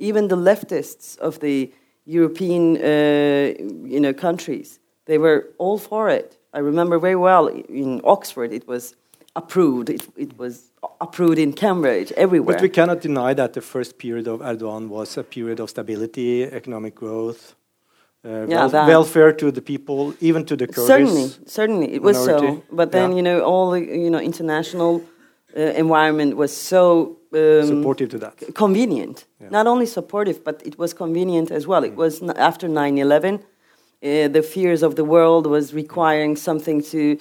even 0.00 0.28
the 0.28 0.36
leftists 0.36 1.18
of 1.18 1.38
the 1.40 1.70
European 2.06 2.76
uh, 2.78 3.52
you 3.84 4.00
know, 4.00 4.12
countries, 4.12 4.80
they 5.04 5.18
were 5.18 5.50
all 5.58 5.78
for 5.78 6.08
it. 6.08 6.38
I 6.52 6.58
remember 6.58 6.98
very 6.98 7.16
well 7.16 7.46
in 7.46 8.00
Oxford, 8.02 8.52
it 8.52 8.66
was 8.66 8.96
approved. 9.36 9.88
It, 9.90 10.02
it 10.16 10.38
was 10.38 10.70
approved 11.00 11.38
in 11.38 11.52
Cambridge, 11.52 12.12
everywhere. 12.16 12.56
But 12.56 12.62
we 12.62 12.68
cannot 12.68 13.00
deny 13.00 13.34
that 13.34 13.52
the 13.52 13.60
first 13.60 13.98
period 13.98 14.26
of 14.28 14.40
Erdogan 14.40 14.88
was 14.88 15.16
a 15.16 15.22
period 15.22 15.60
of 15.60 15.70
stability, 15.70 16.44
economic 16.44 16.94
growth, 16.94 17.54
uh, 18.24 18.46
Yeah, 18.48 18.66
wel- 18.66 18.86
welfare 18.86 19.32
to 19.32 19.50
the 19.50 19.62
people, 19.62 20.14
even 20.20 20.44
to 20.46 20.56
the 20.56 20.66
Kurds. 20.66 20.86
certainly, 20.86 21.30
certainly, 21.46 21.92
it 21.94 22.02
was 22.02 22.16
so. 22.24 22.62
But 22.70 22.92
then 22.92 23.10
Yeah. 23.10 23.16
you 23.16 23.22
know, 23.22 23.40
all 23.44 23.70
the 23.70 23.80
you 23.80 24.10
know 24.10 24.20
international 24.20 25.02
uh, 25.56 25.60
environment 25.84 26.36
was 26.36 26.52
so 26.56 27.16
um, 27.32 27.66
supportive 27.66 28.08
to 28.10 28.18
that. 28.18 28.34
convenient. 28.54 29.24
Yeah. 29.40 29.48
Mm. 29.48 29.52
Not 29.52 29.66
only 29.66 29.86
supportive, 29.86 30.38
but 30.44 30.62
it 30.66 30.76
was 30.78 30.92
convenient 30.94 31.50
as 31.50 31.66
well. 31.66 31.84
It 31.84 31.94
was 31.96 32.20
n- 32.22 32.30
after 32.36 32.68
9 32.68 32.98
11, 32.98 33.34
uh, 33.34 34.28
the 34.28 34.42
fears 34.42 34.82
of 34.82 34.94
the 34.94 35.04
world 35.04 35.46
was 35.46 35.72
requiring 35.74 36.36
something 36.36 36.82
to 36.92 37.16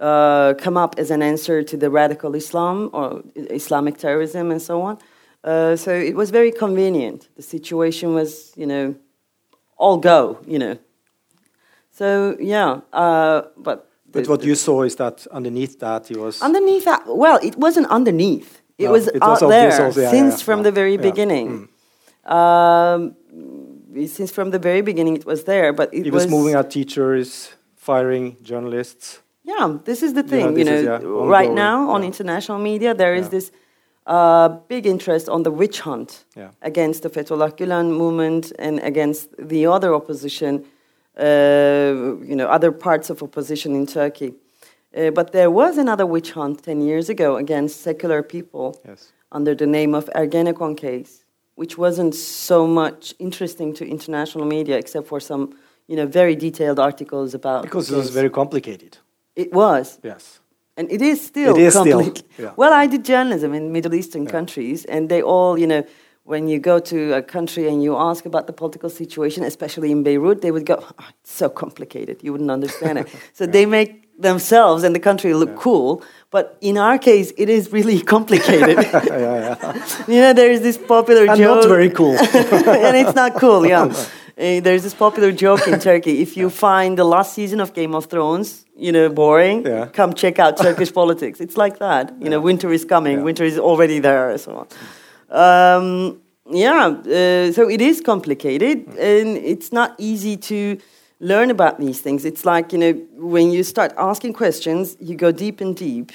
uh, 0.00 0.54
come 0.54 0.76
up 0.76 0.94
as 0.98 1.10
an 1.10 1.22
answer 1.22 1.62
to 1.62 1.76
the 1.76 1.90
radical 1.90 2.34
Islam 2.34 2.90
or 2.92 3.22
Islamic 3.34 3.98
terrorism 3.98 4.50
and 4.50 4.60
so 4.62 4.82
on. 4.82 4.98
Uh, 5.44 5.76
so 5.76 5.92
it 5.92 6.14
was 6.14 6.30
very 6.30 6.52
convenient. 6.52 7.28
The 7.36 7.42
situation 7.42 8.14
was, 8.14 8.52
you 8.56 8.66
know, 8.66 8.94
all 9.76 9.96
go, 9.98 10.38
you 10.46 10.58
know. 10.58 10.78
So, 11.92 12.36
yeah, 12.40 12.80
uh, 12.92 13.42
but. 13.56 13.84
But 14.10 14.26
what 14.28 14.40
the- 14.40 14.46
you 14.46 14.54
saw 14.54 14.82
is 14.84 14.96
that 14.96 15.26
underneath 15.30 15.78
that 15.80 16.06
he 16.08 16.16
was. 16.16 16.40
Underneath 16.42 16.84
that, 16.84 17.02
well, 17.06 17.38
it 17.42 17.56
wasn't 17.56 17.86
underneath. 17.88 18.62
It 18.78 18.84
No, 18.84 18.92
was 18.92 19.08
it 19.08 19.22
out 19.22 19.40
was 19.42 19.50
there 19.50 19.84
also, 19.86 20.00
yeah, 20.00 20.10
since 20.10 20.38
yeah, 20.40 20.44
from 20.44 20.58
yeah, 20.60 20.62
the 20.64 20.72
very 20.72 20.96
beginning. 20.96 21.68
Um, 22.24 23.16
since 24.06 24.30
from 24.32 24.50
the 24.50 24.58
very 24.58 24.82
beginning, 24.82 25.16
it 25.16 25.26
was 25.26 25.44
there, 25.44 25.72
but 25.72 25.92
it 25.92 26.04
he 26.04 26.10
was, 26.10 26.28
moving 26.28 26.54
out 26.54 26.70
teachers, 26.70 27.50
firing 27.76 28.36
journalists. 28.42 29.20
Yeah, 29.52 29.78
this 29.84 30.02
is 30.02 30.12
the 30.12 30.22
Yeah, 30.24 30.30
thing. 30.34 30.58
you 30.58 30.64
know, 30.68 30.78
is, 30.80 30.84
yeah, 30.84 30.98
right 31.38 31.48
ongoing, 31.48 31.54
now 31.54 31.76
on 31.94 32.00
yeah. 32.02 32.06
international 32.12 32.58
media, 32.70 32.90
there 33.02 33.14
is 33.20 33.24
Yeah. 33.26 33.36
this 33.36 33.46
uh, 34.06 34.48
big 34.68 34.84
interest 34.86 35.28
on 35.28 35.42
the 35.42 35.50
witch 35.60 35.78
hunt 35.88 36.10
Yeah. 36.36 36.50
against 36.70 37.02
the 37.02 37.10
Fethullah 37.10 37.50
Gulen 37.58 37.86
movement 38.02 38.52
and 38.66 38.74
against 38.90 39.28
the 39.52 39.66
other 39.66 39.90
opposition, 39.94 40.52
uh, 41.18 41.92
you 42.30 42.34
know, 42.38 42.46
other 42.56 42.72
parts 42.72 43.10
of 43.10 43.22
opposition 43.22 43.74
in 43.74 43.86
Turkey. 43.86 44.30
Uh, 44.96 45.10
but 45.18 45.32
there 45.32 45.50
was 45.50 45.76
another 45.78 46.06
witch 46.06 46.30
hunt 46.32 46.62
10 46.62 46.80
years 46.80 47.08
ago 47.10 47.36
against 47.36 47.82
secular 47.82 48.22
people 48.22 48.68
Yes. 48.88 49.12
under 49.30 49.54
the 49.54 49.66
name 49.66 49.94
of 49.94 50.04
Ergenekon 50.14 50.74
case, 50.76 51.24
which 51.60 51.76
wasn't 51.76 52.14
so 52.14 52.66
much 52.66 53.14
interesting 53.18 53.74
to 53.74 53.84
international 53.86 54.46
media 54.46 54.76
except 54.78 55.06
for 55.06 55.20
some, 55.20 55.42
you 55.86 55.96
know, 55.96 56.06
very 56.06 56.34
detailed 56.34 56.78
articles 56.78 57.34
about 57.34 57.62
Because 57.62 57.90
it 57.90 57.96
was 57.96 58.10
very 58.10 58.30
complicated. 58.30 58.96
It 59.38 59.52
was. 59.52 59.98
Yes. 60.02 60.40
And 60.76 60.90
it 60.90 61.02
is 61.02 61.24
still 61.24 61.56
It 61.56 61.62
is 61.62 61.74
still, 61.74 62.02
yeah. 62.38 62.52
Well, 62.56 62.72
I 62.72 62.86
did 62.86 63.04
journalism 63.04 63.54
in 63.54 63.72
Middle 63.72 63.94
Eastern 63.94 64.26
countries, 64.26 64.84
and 64.84 65.08
they 65.08 65.22
all, 65.22 65.58
you 65.58 65.66
know, 65.66 65.82
when 66.24 66.46
you 66.46 66.58
go 66.58 66.78
to 66.92 67.14
a 67.14 67.22
country 67.22 67.68
and 67.68 67.82
you 67.82 67.96
ask 67.96 68.26
about 68.26 68.46
the 68.46 68.52
political 68.52 68.90
situation, 68.90 69.44
especially 69.44 69.90
in 69.90 70.02
Beirut, 70.02 70.40
they 70.42 70.50
would 70.50 70.66
go, 70.66 70.76
"Oh, 70.82 71.06
"It's 71.22 71.32
so 71.42 71.48
complicated. 71.48 72.16
You 72.22 72.32
wouldn't 72.32 72.50
understand 72.58 72.98
it." 72.98 73.06
So 73.38 73.46
they 73.46 73.66
make 73.66 73.90
themselves 74.28 74.84
and 74.84 74.92
the 74.94 75.00
country 75.00 75.32
look 75.32 75.54
cool, 75.56 76.02
but 76.30 76.44
in 76.60 76.76
our 76.76 76.98
case, 76.98 77.32
it 77.36 77.48
is 77.48 77.72
really 77.72 78.00
complicated. 78.14 78.76
yeah, 78.92 79.56
yeah. 79.62 79.74
you 80.12 80.20
know, 80.22 80.32
there 80.40 80.50
is 80.56 80.60
this 80.60 80.78
popular 80.94 81.24
And 81.30 81.38
joke, 81.38 81.62
not 81.62 81.68
very 81.68 81.90
cool. 81.90 82.16
and 82.86 82.94
it's 83.02 83.14
not 83.14 83.32
cool. 83.42 83.66
Yeah, 83.66 83.84
Uh, 84.38 84.60
there's 84.60 84.82
this 84.84 84.94
popular 84.94 85.32
joke 85.32 85.66
in 85.66 85.80
Turkey: 85.90 86.20
if 86.22 86.36
you 86.36 86.48
find 86.50 86.96
the 86.96 87.04
last 87.04 87.34
season 87.34 87.60
of 87.60 87.72
Game 87.74 87.94
of 87.94 88.06
Thrones, 88.06 88.64
you 88.76 88.92
know, 88.92 89.08
boring, 89.08 89.66
Yeah. 89.66 89.86
come 89.86 90.12
check 90.14 90.38
out 90.38 90.56
Turkish 90.56 90.92
politics. 91.00 91.40
It's 91.40 91.56
like 91.56 91.78
that. 91.78 92.12
You 92.20 92.30
know, 92.30 92.40
winter 92.40 92.72
is 92.72 92.84
coming, 92.84 93.18
Yeah. 93.18 93.24
winter 93.24 93.44
is 93.44 93.58
already 93.58 93.98
there, 93.98 94.30
and 94.30 94.40
so 94.40 94.52
on. 94.60 94.66
Um, 95.30 96.20
yeah, 96.50 96.86
uh, 96.86 97.52
so 97.52 97.68
it 97.68 97.80
is 97.80 98.00
complicated, 98.00 98.86
and 98.96 99.36
it's 99.38 99.72
not 99.72 99.94
easy 99.98 100.36
to 100.36 100.78
learn 101.20 101.50
about 101.50 101.80
these 101.80 102.00
things. 102.00 102.24
It's 102.24 102.44
like 102.44 102.72
you 102.72 102.78
know, 102.78 102.92
when 103.16 103.50
you 103.50 103.64
start 103.64 103.92
asking 103.98 104.34
questions, 104.34 104.96
you 105.00 105.16
go 105.16 105.32
deep 105.32 105.60
and 105.60 105.74
deep. 105.76 106.12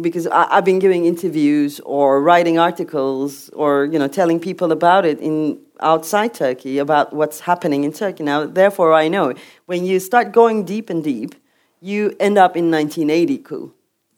Because 0.00 0.26
I, 0.26 0.46
I've 0.56 0.64
been 0.64 0.78
giving 0.78 1.04
interviews 1.04 1.78
or 1.84 2.22
writing 2.22 2.58
articles 2.58 3.50
or 3.50 3.84
you 3.92 3.98
know 3.98 4.08
telling 4.08 4.40
people 4.40 4.72
about 4.72 5.04
it 5.04 5.20
in 5.20 5.58
outside 5.82 6.34
Turkey 6.34 6.78
about 6.78 7.12
what's 7.12 7.40
happening 7.40 7.84
in 7.84 7.92
Turkey 7.92 8.24
now. 8.24 8.46
Therefore, 8.46 8.92
I 8.92 9.08
know 9.08 9.34
when 9.66 9.84
you 9.84 10.00
start 10.00 10.32
going 10.32 10.64
deep 10.64 10.90
and 10.90 11.02
deep, 11.04 11.34
you 11.80 12.14
end 12.20 12.38
up 12.38 12.56
in 12.56 12.70
1980 12.70 13.38
coup, 13.38 13.72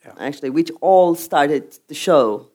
Yeah. 0.04 0.12
actually, 0.18 0.50
which 0.50 0.70
all 0.80 1.14
started 1.14 1.62
the 1.88 1.94
show. 1.94 2.48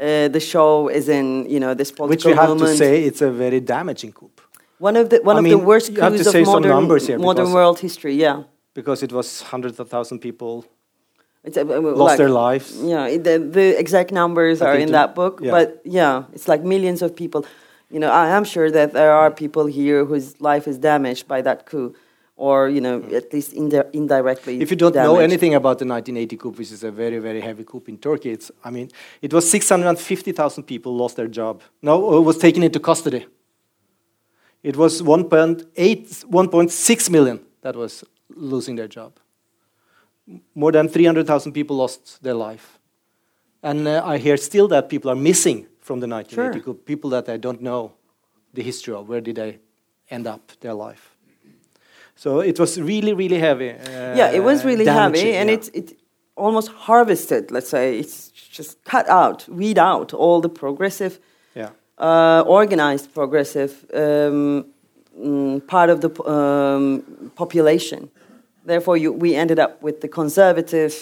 Uh, 0.00 0.28
the 0.28 0.40
show 0.40 0.88
is 0.88 1.08
in 1.08 1.26
you 1.50 1.58
know 1.60 1.74
this 1.74 1.90
political 1.90 2.08
Which 2.08 2.24
we 2.24 2.32
have 2.40 2.50
movement. 2.50 2.70
to 2.78 2.84
say 2.84 3.02
it's 3.04 3.20
a 3.20 3.30
very 3.30 3.60
damaging 3.60 4.12
coup. 4.12 4.30
one 4.78 4.96
of 5.00 5.08
the 5.10 5.18
one 5.24 5.36
I 5.36 5.38
of 5.40 5.44
mean, 5.44 5.58
the 5.58 5.64
worst 5.72 5.90
you 5.92 6.00
have 6.00 6.12
to 6.16 6.22
coups 6.24 6.34
of 6.34 6.46
modern 6.46 6.70
numbers 6.70 7.06
here 7.08 7.18
modern 7.18 7.50
world 7.52 7.78
history. 7.80 8.14
Yeah, 8.14 8.44
Because 8.74 9.02
it 9.06 9.12
was 9.12 9.42
hundreds 9.52 9.80
of 9.80 9.88
thousand 9.88 10.20
people 10.20 10.64
uh, 11.44 11.64
lost 11.64 11.98
like- 11.98 12.18
their 12.18 12.30
lives. 12.30 12.66
Yeah, 12.92 13.04
the, 13.26 13.38
the 13.58 13.66
exact 13.78 14.12
numbers 14.12 14.60
I 14.62 14.66
are 14.66 14.78
in 14.78 14.92
that 14.92 15.14
book, 15.14 15.40
yeah. 15.42 15.50
but 15.56 15.66
yeah, 15.84 16.24
it's 16.32 16.46
like 16.52 16.62
millions 16.62 17.02
of 17.02 17.10
people. 17.16 17.44
You 17.90 18.00
know, 18.00 18.10
I 18.10 18.28
am 18.28 18.44
sure 18.44 18.70
that 18.70 18.92
there 18.92 19.12
are 19.12 19.30
people 19.30 19.66
here 19.66 20.04
whose 20.04 20.40
life 20.40 20.68
is 20.68 20.76
damaged 20.78 21.26
by 21.26 21.40
that 21.42 21.64
coup, 21.64 21.94
or 22.36 22.68
you 22.68 22.80
know, 22.82 23.02
at 23.14 23.32
least 23.32 23.54
indi- 23.54 23.88
indirectly. 23.94 24.58
Mm. 24.58 24.62
If 24.62 24.70
you 24.70 24.76
don't 24.76 24.94
know 24.94 25.18
anything 25.18 25.54
about 25.54 25.78
the 25.78 25.86
1980 25.86 26.36
coup, 26.36 26.50
which 26.50 26.70
is 26.70 26.84
a 26.84 26.90
very, 26.90 27.18
very 27.18 27.40
heavy 27.40 27.64
coup 27.64 27.82
in 27.86 27.96
Turkey, 27.96 28.30
it's, 28.30 28.50
I 28.62 28.70
mean, 28.70 28.90
it 29.22 29.32
was 29.32 29.50
650,000 29.50 30.64
people 30.64 30.94
lost 30.94 31.16
their 31.16 31.28
job. 31.28 31.62
No, 31.80 32.18
it 32.18 32.20
was 32.20 32.36
taken 32.36 32.62
into 32.62 32.78
custody. 32.78 33.26
It 34.62 34.76
was 34.76 35.00
1.8, 35.00 35.64
1.6 35.74 37.10
million 37.10 37.40
that 37.62 37.74
was 37.74 38.04
losing 38.28 38.76
their 38.76 38.88
job. 38.88 39.12
More 40.54 40.72
than 40.72 40.88
300,000 40.88 41.52
people 41.52 41.76
lost 41.76 42.22
their 42.22 42.34
life. 42.34 42.78
And 43.62 43.88
uh, 43.88 44.02
I 44.04 44.18
hear 44.18 44.36
still 44.36 44.68
that 44.68 44.88
people 44.88 45.10
are 45.10 45.16
missing 45.16 45.66
from 45.88 46.00
the 46.00 46.06
1980 46.06 46.64
Sure. 46.64 46.74
people 46.90 47.08
that 47.16 47.26
I 47.28 47.38
don't 47.46 47.60
know 47.60 47.82
the 48.52 48.62
history 48.70 48.94
of, 48.98 49.08
where 49.10 49.22
did 49.28 49.36
they 49.36 49.52
end 50.16 50.26
up 50.34 50.42
their 50.60 50.74
life. 50.86 51.04
So 52.22 52.40
it 52.40 52.56
was 52.62 52.72
really, 52.92 53.14
really 53.22 53.40
heavy. 53.48 53.70
Uh, 53.70 54.16
yeah, 54.20 54.38
it 54.38 54.42
was 54.50 54.58
really 54.64 54.84
damaging, 54.84 55.26
heavy, 55.26 55.38
and 55.40 55.48
yeah. 55.48 55.56
it's 55.56 55.68
it 55.80 55.86
almost 56.36 56.68
harvested. 56.86 57.42
Let's 57.50 57.70
say 57.76 57.84
it's 58.02 58.16
just 58.58 58.70
cut 58.92 59.06
out, 59.08 59.48
weed 59.60 59.78
out 59.78 60.08
all 60.22 60.38
the 60.46 60.52
progressive, 60.62 61.14
yeah. 61.54 61.70
uh, 62.08 62.58
organized 62.60 63.06
progressive 63.20 63.72
um, 63.94 64.66
mm, 65.16 65.66
part 65.66 65.90
of 65.94 65.98
the 66.04 66.10
um, 66.36 67.30
population. 67.42 68.10
Therefore, 68.64 68.96
you, 69.02 69.12
we 69.24 69.30
ended 69.42 69.58
up 69.58 69.72
with 69.86 69.96
the 70.00 70.08
conservative 70.08 70.94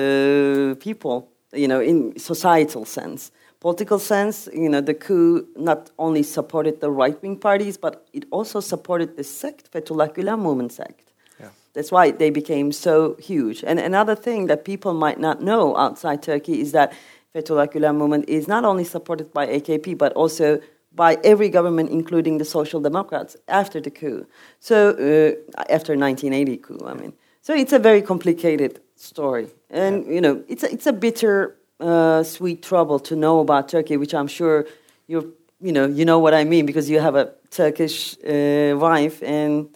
uh, 0.00 0.74
people, 0.86 1.16
you 1.62 1.68
know, 1.68 1.80
in 1.80 2.18
societal 2.18 2.84
sense. 2.84 3.30
Political 3.60 3.98
sense, 3.98 4.48
you 4.52 4.68
know, 4.68 4.80
the 4.80 4.94
coup 4.94 5.46
not 5.56 5.90
only 5.98 6.22
supported 6.22 6.80
the 6.80 6.90
right-wing 6.90 7.38
parties, 7.38 7.76
but 7.76 8.06
it 8.12 8.24
also 8.30 8.60
supported 8.60 9.16
the 9.16 9.24
sect, 9.24 9.72
Fethullah 9.72 10.14
Gulen 10.14 10.40
movement 10.40 10.72
sect. 10.72 11.12
Yeah. 11.40 11.48
That's 11.72 11.90
why 11.90 12.10
they 12.10 12.30
became 12.30 12.70
so 12.70 13.16
huge. 13.18 13.64
And 13.64 13.78
another 13.80 14.14
thing 14.14 14.46
that 14.46 14.64
people 14.64 14.92
might 14.92 15.18
not 15.18 15.42
know 15.42 15.76
outside 15.76 16.22
Turkey 16.22 16.60
is 16.60 16.72
that 16.72 16.92
Fethullah 17.34 17.72
Gulen 17.72 17.96
movement 17.96 18.28
is 18.28 18.46
not 18.46 18.64
only 18.64 18.84
supported 18.84 19.32
by 19.32 19.46
AKP, 19.46 19.96
but 19.96 20.12
also 20.12 20.60
by 20.96 21.18
every 21.22 21.50
government, 21.50 21.90
including 21.90 22.38
the 22.38 22.44
Social 22.44 22.80
Democrats, 22.80 23.36
after 23.48 23.80
the 23.80 23.90
coup. 23.90 24.26
So 24.58 24.90
uh, 24.90 25.62
after 25.70 25.94
1980 25.94 26.56
coup, 26.56 26.80
I 26.84 26.94
mean. 26.94 27.12
So 27.42 27.54
it's 27.54 27.72
a 27.72 27.78
very 27.78 28.02
complicated 28.02 28.80
story, 28.96 29.48
and 29.70 30.04
you 30.06 30.20
know, 30.20 30.42
it's 30.48 30.64
a, 30.64 30.72
it's 30.72 30.86
a 30.86 30.92
bitter, 30.92 31.56
uh, 31.80 32.22
sweet 32.22 32.62
trouble 32.62 32.98
to 33.00 33.16
know 33.16 33.40
about 33.40 33.68
Turkey, 33.68 33.96
which 33.96 34.14
I'm 34.14 34.28
sure 34.28 34.66
you 35.06 35.34
you 35.60 35.72
know 35.72 35.86
you 35.86 36.04
know 36.04 36.18
what 36.18 36.34
I 36.34 36.44
mean 36.44 36.66
because 36.66 36.90
you 36.90 37.00
have 37.00 37.14
a 37.14 37.32
Turkish 37.50 38.16
uh, 38.24 38.76
wife 38.76 39.22
and 39.22 39.68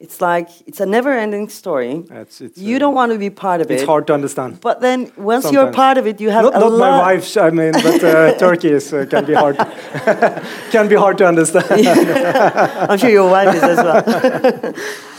it's 0.00 0.20
like 0.20 0.48
it's 0.66 0.80
a 0.80 0.86
never-ending 0.86 1.48
story. 1.48 2.04
It's, 2.10 2.40
it's, 2.40 2.58
you 2.58 2.76
uh, 2.76 2.78
don't 2.78 2.94
want 2.94 3.12
to 3.12 3.18
be 3.18 3.30
part 3.30 3.60
of 3.60 3.70
It's 3.70 3.80
it. 3.80 3.84
It's 3.84 3.88
hard 3.88 4.06
to 4.08 4.14
understand. 4.14 4.60
But 4.60 4.80
then 4.80 5.10
once 5.16 5.50
you're 5.50 5.72
part 5.72 5.98
of 5.98 6.06
it, 6.06 6.20
you 6.20 6.30
have 6.30 6.44
Not, 6.44 6.56
a 6.56 6.58
not 6.58 6.78
my 6.78 6.98
wife, 6.98 7.36
I 7.36 7.50
mean, 7.50 7.72
but 7.72 8.04
uh, 8.04 8.34
Turkey 8.44 8.70
is, 8.70 8.92
uh, 8.92 9.06
can 9.08 9.24
be 9.24 9.34
hard. 9.34 9.56
can 10.70 10.88
be 10.88 10.96
hard 10.96 11.16
to 11.18 11.26
understand. 11.26 11.66
I'm 12.90 12.98
sure 12.98 13.10
your 13.10 13.30
wife 13.30 13.54
is 13.54 13.62
as 13.62 13.76
well. 13.78 14.74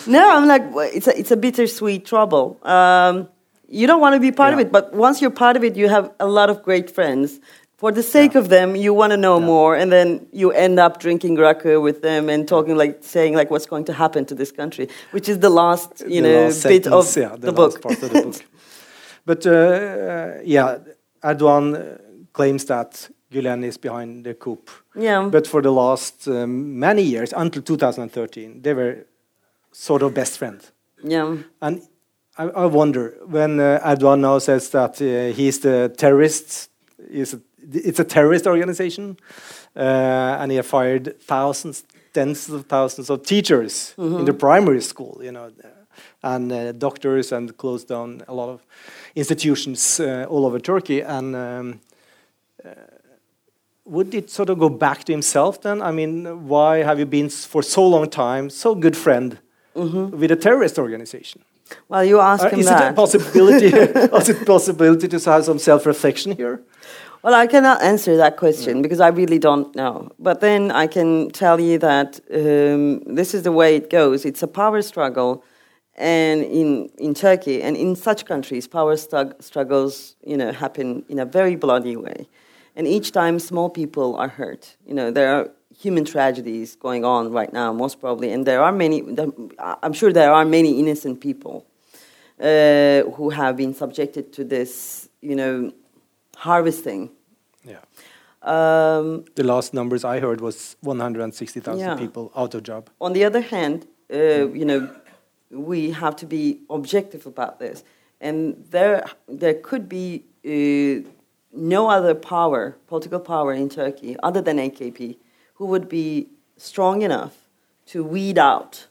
no, 0.08 0.30
I'm 0.36 0.48
like 0.48 0.64
it's 0.94 1.08
a 1.08 1.18
it's 1.18 1.32
a 1.32 1.38
bittersweet 1.38 2.06
trouble. 2.06 2.60
Um, 2.62 3.30
you 3.68 3.88
don't 3.88 4.00
want 4.02 4.14
to 4.16 4.20
be 4.20 4.32
part 4.32 4.54
of 4.54 4.60
it, 4.60 4.72
but 4.72 4.94
once 4.94 5.22
you're 5.22 5.32
part 5.32 5.56
of 5.58 5.64
it, 5.64 5.76
you 5.76 5.88
have 5.90 6.12
a 6.20 6.28
lot 6.28 6.50
of 6.50 6.62
great 6.64 6.90
friends. 6.90 7.40
For 7.78 7.92
the 7.92 8.04
sake 8.04 8.36
of 8.36 8.48
them, 8.50 8.76
you 8.76 8.94
want 8.94 9.12
to 9.12 9.18
know 9.18 9.38
more, 9.40 9.76
and 9.76 9.92
then 9.92 10.28
you 10.32 10.52
end 10.52 10.80
up 10.80 11.00
drinking 11.00 11.36
raki 11.36 11.76
with 11.76 12.02
them 12.02 12.30
and 12.30 12.48
talking 12.48 12.78
like 12.78 13.04
saying 13.04 13.36
like 13.36 13.52
what's 13.52 13.66
going 13.66 13.86
to 13.86 13.94
happen 13.94 14.26
to 14.26 14.36
this 14.36 14.52
country, 14.52 14.88
which 15.12 15.28
is 15.28 15.40
the 15.40 15.50
last 15.50 16.02
you 16.08 16.22
The 16.22 16.28
know 16.30 16.44
last 16.46 16.64
bit 16.64 16.88
of 16.88 17.04
sentence, 17.06 17.18
yeah, 17.18 17.36
the, 17.38 17.52
last 17.52 17.74
book. 17.74 17.82
part 17.82 18.02
of 18.04 18.10
the 18.14 18.22
book. 18.22 18.36
But 19.26 19.46
uh, 19.46 19.52
uh, 19.52 20.42
yeah, 20.46 20.78
Erdogan 21.24 21.76
uh, 21.76 21.98
claims 22.32 22.66
that 22.66 23.10
Gulen 23.32 23.64
is 23.64 23.78
behind 23.78 24.24
the 24.24 24.36
coup. 24.36 24.60
yeah, 24.96 25.28
But 25.32 25.48
for 25.48 25.62
the 25.62 25.72
last 25.72 26.28
um, 26.28 26.80
many 26.80 27.02
years, 27.02 27.34
until 27.34 27.62
2013, 27.62 28.62
they 28.62 28.74
were 28.74 29.06
sort 29.72 30.02
of 30.04 30.14
best 30.14 30.38
friends. 30.38 30.72
yeah. 31.04 31.36
And 31.62 31.82
I, 32.38 32.44
I 32.44 32.66
wonder 32.66 33.18
when 33.26 33.60
uh, 33.60 33.80
Erdogan 33.84 34.20
now 34.20 34.40
says 34.40 34.70
that 34.72 35.02
uh, 35.02 35.34
he's 35.34 35.60
the 35.60 35.94
terrorist, 35.98 36.70
is 37.10 37.34
a, 37.34 37.40
it's 37.72 38.00
a 38.00 38.04
terrorist 38.04 38.46
organization, 38.46 39.18
uh, 39.76 40.40
and 40.40 40.52
he 40.52 40.62
fired 40.62 41.20
thousands, 41.22 41.86
tens 42.14 42.50
of 42.50 42.66
thousands 42.66 43.10
of 43.10 43.24
teachers 43.24 43.94
in 43.98 44.26
the 44.26 44.34
primary 44.34 44.82
school, 44.82 45.20
you 45.22 45.32
know, 45.32 45.52
and 46.24 46.52
uh, 46.52 46.72
doctors, 46.74 47.32
and 47.32 47.56
closed 47.58 47.88
down 47.88 48.22
a 48.28 48.34
lot 48.34 48.50
of 48.50 48.66
institutions 49.16 50.00
uh, 50.00 50.26
all 50.30 50.46
over 50.46 50.60
Turkey. 50.60 51.02
And 51.02 51.36
um, 51.36 51.80
uh, 52.66 52.70
would 53.86 54.14
it 54.14 54.30
sort 54.30 54.50
of 54.50 54.60
go 54.60 54.68
back 54.70 55.06
to 55.06 55.14
himself 55.14 55.62
then? 55.62 55.82
I 55.82 55.92
mean, 55.92 56.48
why 56.48 56.84
have 56.84 57.00
you 57.00 57.06
been 57.06 57.30
for 57.30 57.64
so 57.64 57.88
long 57.88 58.10
time 58.10 58.50
so 58.50 58.76
good 58.76 58.98
friend 58.98 59.40
with 60.20 60.32
a 60.32 60.36
terrorist 60.36 60.78
organization? 60.80 61.42
Well, 61.90 62.04
you 62.04 62.20
ask 62.20 62.44
Uh, 62.46 62.50
him 62.50 62.60
is 62.60 62.68
it 62.68 62.82
a 62.82 62.94
possibility? 62.94 63.68
is 64.20 64.30
it 64.30 64.46
possibility 64.46 65.08
to 65.08 65.20
have 65.32 65.46
some 65.46 65.60
self-reflection 65.60 66.36
here? 66.36 66.62
Well, 67.24 67.34
I 67.34 67.48
cannot 67.48 67.82
answer 67.82 68.18
that 68.18 68.38
question 68.38 68.82
because 68.84 69.00
I 69.00 69.08
really 69.08 69.40
don't 69.40 69.76
know. 69.76 70.10
But 70.20 70.42
then 70.42 70.72
I 70.72 70.86
can 70.88 71.32
tell 71.32 71.60
you 71.60 71.80
that 71.80 72.20
um, 72.32 73.16
this 73.16 73.34
is 73.34 73.42
the 73.42 73.52
way 73.52 73.76
it 73.76 73.90
goes. 73.90 74.26
It's 74.26 74.44
a 74.44 74.48
power 74.48 74.82
struggle, 74.84 75.44
and 75.96 76.44
in 76.44 76.90
in 76.98 77.14
Turkey 77.16 77.64
and 77.64 77.76
in 77.76 77.96
such 77.96 78.26
countries, 78.26 78.68
power 78.68 78.96
strug- 78.96 79.42
struggles, 79.42 80.16
you 80.24 80.38
know, 80.38 80.52
happen 80.52 81.04
in 81.10 81.20
a 81.20 81.26
very 81.26 81.56
bloody 81.56 81.96
way, 81.96 82.28
and 82.76 82.88
each 82.88 83.12
time 83.12 83.40
small 83.40 83.70
people 83.70 84.16
are 84.18 84.30
hurt. 84.30 84.78
You 84.86 84.94
know, 84.94 85.10
there 85.12 85.30
are 85.36 85.50
human 85.78 86.06
tragedies 86.06 86.76
going 86.76 87.04
on 87.06 87.32
right 87.32 87.52
now, 87.54 87.74
most 87.74 88.00
probably, 88.00 88.32
and 88.32 88.46
there 88.46 88.62
are 88.62 88.72
many. 88.72 89.04
I'm 89.84 89.94
sure 89.94 90.12
there 90.14 90.32
are 90.34 90.46
many 90.46 90.80
innocent 90.80 91.20
people 91.20 91.66
uh, 92.40 93.02
who 93.16 93.30
have 93.30 93.56
been 93.58 93.74
subjected 93.74 94.32
to 94.34 94.44
this, 94.44 95.10
you 95.22 95.36
know, 95.36 95.72
harvesting. 96.38 97.10
Yeah. 97.64 97.82
Um, 98.42 99.26
The 99.36 99.44
last 99.44 99.74
numbers 99.74 100.04
I 100.04 100.20
heard 100.20 100.40
was 100.42 100.76
160,000 100.82 101.80
Yeah. 101.80 101.96
people 101.98 102.32
out 102.36 102.54
of 102.56 102.64
job. 102.64 102.90
on 103.00 103.14
the 103.14 103.26
other 103.26 103.42
hand, 103.42 103.88
uh, 104.14 104.48
you 104.54 104.66
know, 104.66 104.88
we 105.52 105.92
have 105.92 106.16
to 106.18 106.26
be 106.26 106.60
objective 106.70 107.26
about 107.26 107.60
this, 107.60 107.84
and 108.22 108.56
there 108.72 109.04
there 109.28 109.56
could 109.70 109.88
be 109.90 110.24
uh, 110.46 111.10
no 111.52 111.90
other 111.90 112.14
power, 112.14 112.76
political 112.88 113.20
power 113.20 113.54
in 113.54 113.70
Turkey 113.70 114.16
other 114.28 114.42
than 114.42 114.58
AKP, 114.60 115.18
who 115.56 115.66
would 115.66 115.90
be 115.90 116.28
strong 116.58 117.02
enough 117.02 117.36
to 117.88 118.04
weed 118.04 118.38
out 118.38 118.88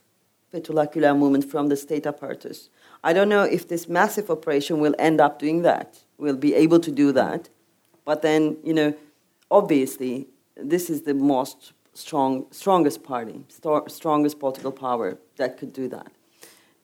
Fethullah 0.52 0.92
Gülen 0.92 1.18
movement 1.18 1.44
from 1.44 1.68
the 1.68 1.76
state 1.76 2.06
apparatus. 2.06 2.68
I 3.02 3.12
don't 3.12 3.28
know 3.28 3.42
if 3.42 3.66
this 3.68 3.88
massive 3.88 4.30
operation 4.30 4.78
will 4.78 4.94
end 4.98 5.20
up 5.20 5.38
doing 5.38 5.62
that. 5.62 6.00
We'll 6.16 6.36
be 6.36 6.54
able 6.54 6.80
to 6.80 6.92
do 6.92 7.10
that, 7.12 7.48
but 8.04 8.22
then 8.22 8.56
you 8.62 8.72
know, 8.72 8.94
obviously, 9.50 10.28
this 10.56 10.88
is 10.88 11.02
the 11.02 11.14
most 11.14 11.72
strong, 11.92 12.46
strongest 12.50 13.02
party, 13.02 13.44
strongest 13.88 14.38
political 14.38 14.72
power 14.72 15.18
that 15.36 15.58
could 15.58 15.72
do 15.72 15.88
that. 15.88 16.12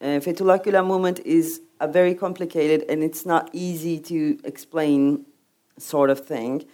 Uh, 0.00 0.18
Fethullah 0.18 0.62
Gülen 0.64 0.86
movement 0.86 1.20
is 1.20 1.60
a 1.80 1.86
very 1.86 2.14
complicated 2.14 2.84
and 2.88 3.02
it's 3.02 3.24
not 3.24 3.50
easy 3.52 3.98
to 4.00 4.38
explain 4.44 5.26
sort 5.78 6.10
of 6.10 6.26
thing. 6.26 6.64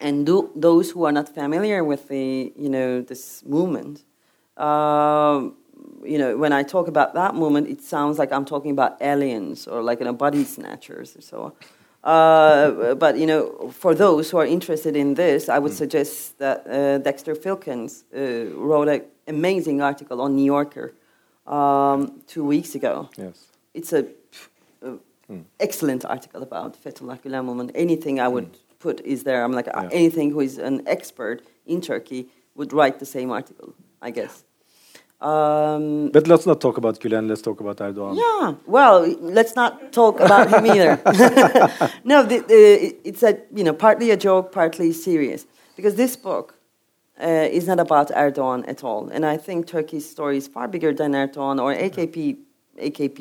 And 0.00 0.26
do, 0.26 0.50
those 0.54 0.90
who 0.90 1.04
are 1.04 1.12
not 1.12 1.34
familiar 1.34 1.84
with 1.84 2.08
the, 2.08 2.52
you 2.56 2.68
know, 2.68 3.00
this 3.00 3.44
movement, 3.44 4.04
um, 4.56 5.54
you 6.04 6.18
know, 6.18 6.36
when 6.36 6.52
I 6.52 6.62
talk 6.62 6.88
about 6.88 7.14
that 7.14 7.34
movement, 7.34 7.68
it 7.68 7.82
sounds 7.82 8.18
like 8.18 8.32
I'm 8.32 8.44
talking 8.44 8.70
about 8.70 9.00
aliens 9.00 9.66
or 9.66 9.82
like 9.82 10.00
you 10.00 10.06
know, 10.06 10.12
body 10.12 10.44
snatchers 10.44 11.16
or 11.16 11.20
so. 11.22 11.52
Uh, 12.02 12.94
but 12.94 13.16
you 13.16 13.26
know, 13.26 13.70
for 13.70 13.94
those 13.94 14.30
who 14.30 14.36
are 14.36 14.44
interested 14.46 14.94
in 14.94 15.14
this, 15.14 15.48
I 15.48 15.58
would 15.58 15.72
suggest 15.72 16.38
that 16.38 16.66
uh, 16.66 16.98
Dexter 16.98 17.34
Filkins 17.34 18.04
uh, 18.14 18.54
wrote 18.54 18.88
an 18.88 19.02
amazing 19.26 19.80
article 19.80 20.20
on 20.20 20.36
New 20.36 20.44
Yorker 20.44 20.92
um, 21.46 22.20
two 22.26 22.44
weeks 22.44 22.74
ago. 22.74 23.08
Yes. 23.16 23.46
It's 23.72 23.92
a, 23.94 24.06
a 24.82 24.98
excellent 25.58 26.04
article 26.04 26.42
about 26.42 26.76
Fethullah 26.82 27.18
Gülen 27.22 27.44
movement. 27.46 27.72
Anything 27.74 28.20
I 28.20 28.28
would 28.28 28.58
put 28.84 28.96
is 29.14 29.20
there. 29.28 29.40
I'm 29.44 29.54
like 29.58 29.68
uh, 29.68 29.82
Yeah. 29.82 30.00
anything 30.00 30.28
who 30.34 30.40
is 30.48 30.54
an 30.70 30.76
expert 30.94 31.38
in 31.72 31.78
Turkey 31.80 32.20
would 32.58 32.70
write 32.78 32.96
the 33.04 33.06
same 33.16 33.28
article, 33.38 33.68
I 34.08 34.10
guess. 34.18 34.34
Um, 35.20 36.10
But 36.12 36.26
let's 36.32 36.46
not 36.46 36.60
talk 36.60 36.76
about 36.82 36.94
Gülen, 37.00 37.24
let's 37.28 37.42
talk 37.42 37.60
about 37.60 37.76
Erdogan. 37.86 38.16
yeah, 38.24 38.54
well, 38.76 38.96
let's 39.38 39.54
not 39.56 39.72
talk 39.92 40.20
about 40.20 40.46
him 40.54 40.64
either. 40.74 40.92
no, 42.04 42.16
the, 42.30 42.36
the, 42.52 42.62
it's 43.08 43.22
a 43.22 43.32
you 43.58 43.64
know 43.66 43.72
partly 43.86 44.10
a 44.10 44.16
joke, 44.16 44.46
partly 44.52 44.92
serious 44.92 45.46
because 45.76 45.94
this 46.02 46.14
book 46.16 46.46
uh, 47.26 47.58
is 47.58 47.64
not 47.66 47.78
about 47.80 48.08
Erdogan 48.24 48.60
at 48.68 48.84
all, 48.84 49.02
and 49.14 49.22
I 49.34 49.36
think 49.46 49.66
Turkey's 49.66 50.06
story 50.16 50.36
is 50.36 50.46
far 50.48 50.66
bigger 50.68 50.92
than 51.00 51.12
Erdogan 51.12 51.56
or 51.64 51.70
AKP 51.86 52.36
AKP 52.88 53.18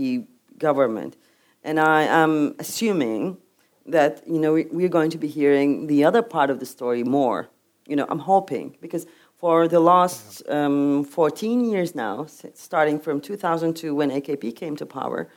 government, 0.58 1.15
and 1.63 1.78
I 1.80 2.02
am 2.23 2.34
assuming 2.60 3.38
that 3.86 4.22
you 4.28 4.39
know 4.39 4.54
we, 4.54 4.65
we're 4.72 4.89
going 4.89 5.10
to 5.12 5.17
be 5.17 5.28
hearing 5.28 5.88
the 5.88 6.04
other 6.04 6.22
part 6.22 6.50
of 6.50 6.60
the 6.60 6.65
story 6.65 7.04
more. 7.04 7.50
You 7.88 7.96
know, 7.96 8.06
I'm 8.10 8.19
hoping 8.19 8.78
because 8.82 9.06
for 9.38 9.67
the 9.67 9.82
last 9.82 10.41
um, 10.48 11.04
14 11.04 11.65
years 11.65 11.96
now, 11.96 12.26
starting 12.54 13.00
from 13.00 13.19
2002 13.19 13.93
when 13.93 14.10
AKP 14.10 14.56
came 14.56 14.78
to 14.78 14.86
power, 14.86 15.28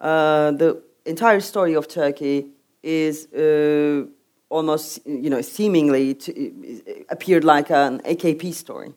uh, 0.00 0.50
the 0.50 0.82
entire 1.06 1.40
story 1.40 1.74
of 1.74 1.86
Turkey 1.86 2.48
is 2.82 3.26
uh, 3.32 4.04
almost, 4.48 5.06
you 5.06 5.30
know, 5.30 5.40
seemingly 5.40 6.14
to, 6.14 7.04
appeared 7.08 7.44
like 7.44 7.70
an 7.70 8.00
AKP 8.00 8.52
story. 8.52 8.94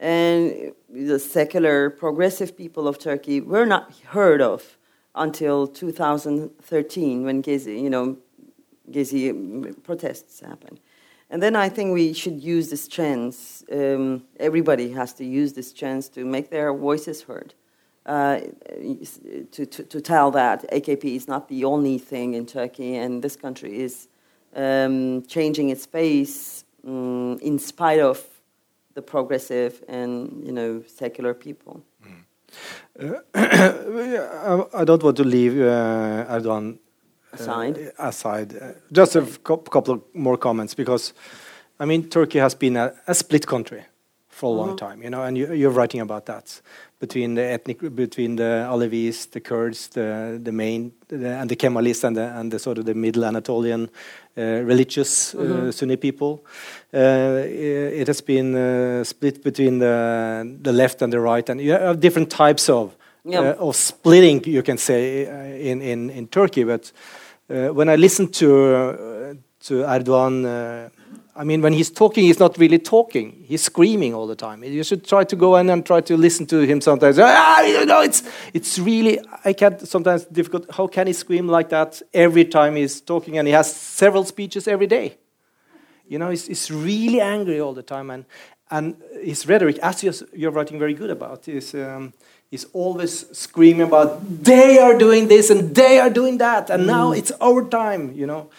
And 0.00 0.72
the 0.88 1.18
secular, 1.18 1.90
progressive 1.90 2.56
people 2.56 2.88
of 2.88 2.98
Turkey 2.98 3.40
were 3.40 3.66
not 3.66 3.94
heard 4.06 4.40
of 4.40 4.78
until 5.14 5.66
2013 5.66 7.24
when 7.24 7.42
Gezi, 7.42 7.80
you 7.82 7.90
know, 7.90 8.16
Gezi 8.90 9.82
protests 9.82 10.40
happened. 10.40 10.80
And 11.30 11.42
then 11.42 11.56
I 11.56 11.68
think 11.70 11.94
we 11.94 12.12
should 12.12 12.42
use 12.42 12.68
this 12.68 12.86
chance. 12.86 13.64
Um, 13.72 14.24
everybody 14.38 14.92
has 14.92 15.14
to 15.14 15.24
use 15.24 15.54
this 15.54 15.72
chance 15.72 16.08
to 16.10 16.24
make 16.24 16.50
their 16.50 16.74
voices 16.74 17.22
heard, 17.22 17.54
uh, 18.04 18.40
to, 19.52 19.64
to, 19.66 19.82
to 19.84 20.00
tell 20.00 20.30
that 20.32 20.70
AKP 20.70 21.04
is 21.04 21.28
not 21.28 21.48
the 21.48 21.64
only 21.64 21.96
thing 21.96 22.34
in 22.34 22.44
Turkey, 22.44 22.96
and 22.96 23.22
this 23.22 23.36
country 23.36 23.80
is 23.80 24.08
um, 24.54 25.24
changing 25.26 25.70
its 25.70 25.86
face 25.86 26.64
um, 26.86 27.38
in 27.40 27.58
spite 27.58 28.00
of 28.00 28.22
the 28.94 29.02
progressive 29.02 29.82
and 29.88 30.44
you 30.44 30.52
know 30.52 30.82
secular 30.86 31.32
people. 31.32 31.82
I, 32.04 32.24
I 33.34 34.84
don't 34.84 35.02
want 35.02 35.16
to 35.16 35.24
leave 35.24 35.58
uh, 35.60 36.26
Erdogan 36.28 36.74
uh, 36.74 37.36
Aside. 37.36 37.92
aside. 37.98 38.54
Uh, 38.54 38.72
just 38.92 39.16
a 39.16 39.22
cou- 39.22 39.56
couple 39.58 39.94
of 39.94 40.02
more 40.14 40.36
comments 40.36 40.74
because 40.74 41.14
I 41.80 41.84
mean, 41.84 42.08
Turkey 42.08 42.38
has 42.38 42.54
been 42.54 42.76
a, 42.76 42.92
a 43.06 43.14
split 43.14 43.46
country 43.46 43.84
for 44.28 44.54
a 44.54 44.56
long 44.56 44.76
time, 44.76 45.02
you 45.02 45.10
know, 45.10 45.22
and 45.24 45.36
you, 45.36 45.52
you're 45.52 45.70
writing 45.70 46.00
about 46.00 46.26
that 46.26 46.60
between 47.02 47.34
the 47.34 47.42
ethnic, 47.42 47.80
between 47.96 48.36
the 48.36 48.64
Alevis, 48.70 49.26
the 49.30 49.40
Kurds, 49.40 49.88
the 49.88 50.38
the 50.42 50.52
main, 50.52 50.92
the, 51.08 51.28
and 51.40 51.50
the 51.50 51.56
Kemalists, 51.56 52.04
and 52.04 52.16
the 52.16 52.26
and 52.38 52.52
the 52.52 52.58
sort 52.58 52.78
of 52.78 52.84
the 52.84 52.94
Middle 52.94 53.24
Anatolian 53.24 53.82
uh, 54.38 54.42
religious 54.70 55.34
uh, 55.34 55.72
Sunni 55.72 55.96
people. 55.96 56.32
Uh, 56.94 57.42
it 57.98 58.06
has 58.06 58.22
been 58.22 58.54
uh, 58.54 59.04
split 59.04 59.42
between 59.42 59.80
the 59.80 59.96
the 60.62 60.72
left 60.72 61.02
and 61.02 61.12
the 61.12 61.18
right, 61.18 61.50
and 61.50 61.60
you 61.60 61.72
have 61.72 61.98
different 62.00 62.30
types 62.30 62.68
of 62.68 62.94
Yeah. 63.24 63.54
uh, 63.58 63.68
of 63.68 63.76
splitting, 63.76 64.44
you 64.46 64.62
can 64.62 64.78
say, 64.78 65.26
uh, 65.26 65.70
in 65.70 65.82
in 65.82 66.10
in 66.10 66.26
Turkey. 66.28 66.64
But 66.64 66.92
when 67.48 67.88
I 67.88 67.96
listen 67.96 68.28
to 68.28 68.48
to 69.66 69.74
Erdogan. 69.84 70.90
I 71.34 71.44
mean, 71.44 71.62
when 71.62 71.72
he's 71.72 71.90
talking, 71.90 72.24
he's 72.24 72.38
not 72.38 72.58
really 72.58 72.78
talking. 72.78 73.44
He's 73.46 73.62
screaming 73.62 74.12
all 74.12 74.26
the 74.26 74.36
time. 74.36 74.62
You 74.64 74.84
should 74.84 75.06
try 75.06 75.24
to 75.24 75.34
go 75.34 75.56
in 75.56 75.70
and 75.70 75.84
try 75.84 76.02
to 76.02 76.16
listen 76.16 76.44
to 76.46 76.60
him 76.60 76.82
sometimes. 76.82 77.18
Ah, 77.18 77.62
you 77.62 77.86
know, 77.86 78.02
it's 78.02 78.22
it's 78.52 78.78
really 78.78 79.18
I 79.42 79.54
can't 79.54 79.80
sometimes 79.88 80.26
difficult. 80.26 80.66
How 80.70 80.86
can 80.86 81.06
he 81.06 81.14
scream 81.14 81.48
like 81.48 81.70
that 81.70 82.02
every 82.12 82.44
time 82.44 82.76
he's 82.76 83.00
talking? 83.00 83.38
And 83.38 83.48
he 83.48 83.54
has 83.54 83.74
several 83.74 84.24
speeches 84.24 84.68
every 84.68 84.86
day. 84.86 85.16
You 86.06 86.18
know, 86.18 86.28
he's, 86.28 86.46
he's 86.46 86.70
really 86.70 87.22
angry 87.22 87.60
all 87.60 87.72
the 87.72 87.82
time, 87.82 88.10
and 88.10 88.26
and 88.70 88.96
his 89.22 89.46
rhetoric, 89.46 89.78
as 89.78 90.02
you're, 90.02 90.14
you're 90.34 90.50
writing 90.50 90.78
very 90.78 90.94
good 90.94 91.10
about, 91.10 91.48
is 91.48 91.74
um, 91.74 92.12
is 92.50 92.66
always 92.74 93.26
screaming 93.34 93.86
about 93.86 94.20
they 94.44 94.78
are 94.78 94.98
doing 94.98 95.28
this 95.28 95.48
and 95.48 95.74
they 95.74 95.98
are 95.98 96.10
doing 96.10 96.36
that, 96.38 96.68
and 96.68 96.86
now 96.86 97.12
it's 97.12 97.32
our 97.40 97.66
time. 97.66 98.12
You 98.14 98.26
know, 98.26 98.50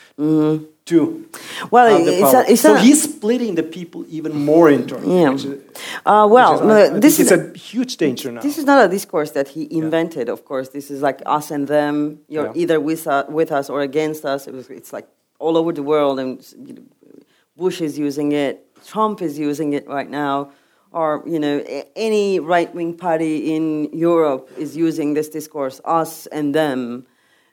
to 0.85 1.25
Well, 1.71 1.87
it's 2.07 2.33
a- 2.33 2.51
it's 2.51 2.61
so 2.61 2.73
a- 2.75 2.79
he's 2.79 3.03
splitting 3.03 3.55
the 3.55 3.63
people 3.63 4.05
even 4.09 4.33
more 4.45 4.69
in 4.69 4.85
Turkey. 4.87 5.07
Yeah. 5.07 5.29
which 5.29 5.45
is- 5.45 5.61
Uh, 6.05 6.25
which 6.27 6.33
well, 6.35 6.53
is- 6.55 6.61
no, 6.61 6.73
I- 6.73 6.83
I 6.83 6.89
think 6.89 7.01
this 7.01 7.19
is 7.19 7.31
it's 7.31 7.55
a 7.55 7.57
huge 7.57 7.97
danger 7.97 8.31
now. 8.31 8.41
This 8.41 8.57
is 8.57 8.65
not 8.65 8.85
a 8.85 8.89
discourse 8.89 9.31
that 9.31 9.47
he 9.49 9.61
invented, 9.71 10.27
of 10.29 10.43
course. 10.45 10.69
This 10.69 10.91
is 10.91 11.01
like 11.01 11.19
us 11.25 11.51
and 11.51 11.67
them. 11.67 12.19
You're 12.27 12.47
Yeah. 12.47 12.61
either 12.61 12.79
with, 12.79 13.07
uh, 13.07 13.23
with 13.29 13.51
us 13.51 13.69
or 13.69 13.79
against 13.81 14.25
us. 14.25 14.47
It 14.47 14.53
was, 14.53 14.69
it's 14.69 14.91
like 14.91 15.07
all 15.39 15.55
over 15.57 15.71
the 15.71 15.83
world, 15.83 16.19
and 16.19 16.31
you 16.67 16.73
know, 16.75 16.81
Bush 17.57 17.81
is 17.81 17.97
using 17.97 18.31
it, 18.33 18.65
Trump 18.85 19.21
is 19.21 19.37
using 19.39 19.73
it 19.73 19.87
right 19.87 20.09
now, 20.09 20.49
or 20.91 21.23
you 21.25 21.39
know, 21.39 21.55
any 21.95 22.39
right-wing 22.39 22.93
party 22.97 23.55
in 23.55 23.89
Europe 23.93 24.49
is 24.57 24.75
using 24.75 25.13
this 25.13 25.29
discourse, 25.29 25.79
us 25.85 26.27
and 26.27 26.53
them. 26.53 27.05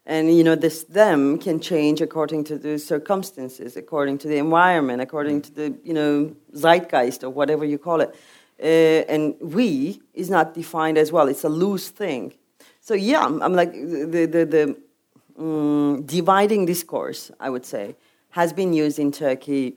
And 0.07 0.35
you 0.35 0.43
know, 0.43 0.55
this 0.57 0.85
them 0.85 1.39
can 1.39 1.61
change 1.61 2.01
according 2.01 2.45
to 2.45 2.59
the 2.59 2.79
circumstances, 2.79 3.77
according 3.77 4.19
to 4.19 4.29
the 4.29 4.39
environment, 4.39 5.03
according 5.03 5.43
to 5.43 5.53
the 5.55 5.75
you 5.85 5.93
know 5.93 6.35
zeitgeist 6.55 7.23
or 7.23 7.31
whatever 7.31 7.65
you 7.65 7.79
call 7.79 8.01
it. 8.01 8.15
Uh, 8.63 9.13
and 9.15 9.35
we 9.41 10.01
is 10.15 10.29
not 10.29 10.55
defined 10.55 10.99
as 10.99 11.13
well. 11.13 11.29
It's 11.29 11.45
a 11.45 11.49
loose 11.49 11.89
thing. 11.89 12.35
So 12.81 12.95
yeah, 12.95 13.25
I'm, 13.25 13.43
I'm 13.43 13.55
like 13.55 13.73
the 13.73 14.27
the 14.27 14.45
the 14.47 14.77
mm, 15.39 16.07
dividing 16.07 16.67
discourse. 16.67 17.31
I 17.39 17.51
would 17.51 17.67
say 17.67 17.95
has 18.31 18.53
been 18.53 18.73
used 18.73 18.99
in 18.99 19.13
Turkey 19.13 19.77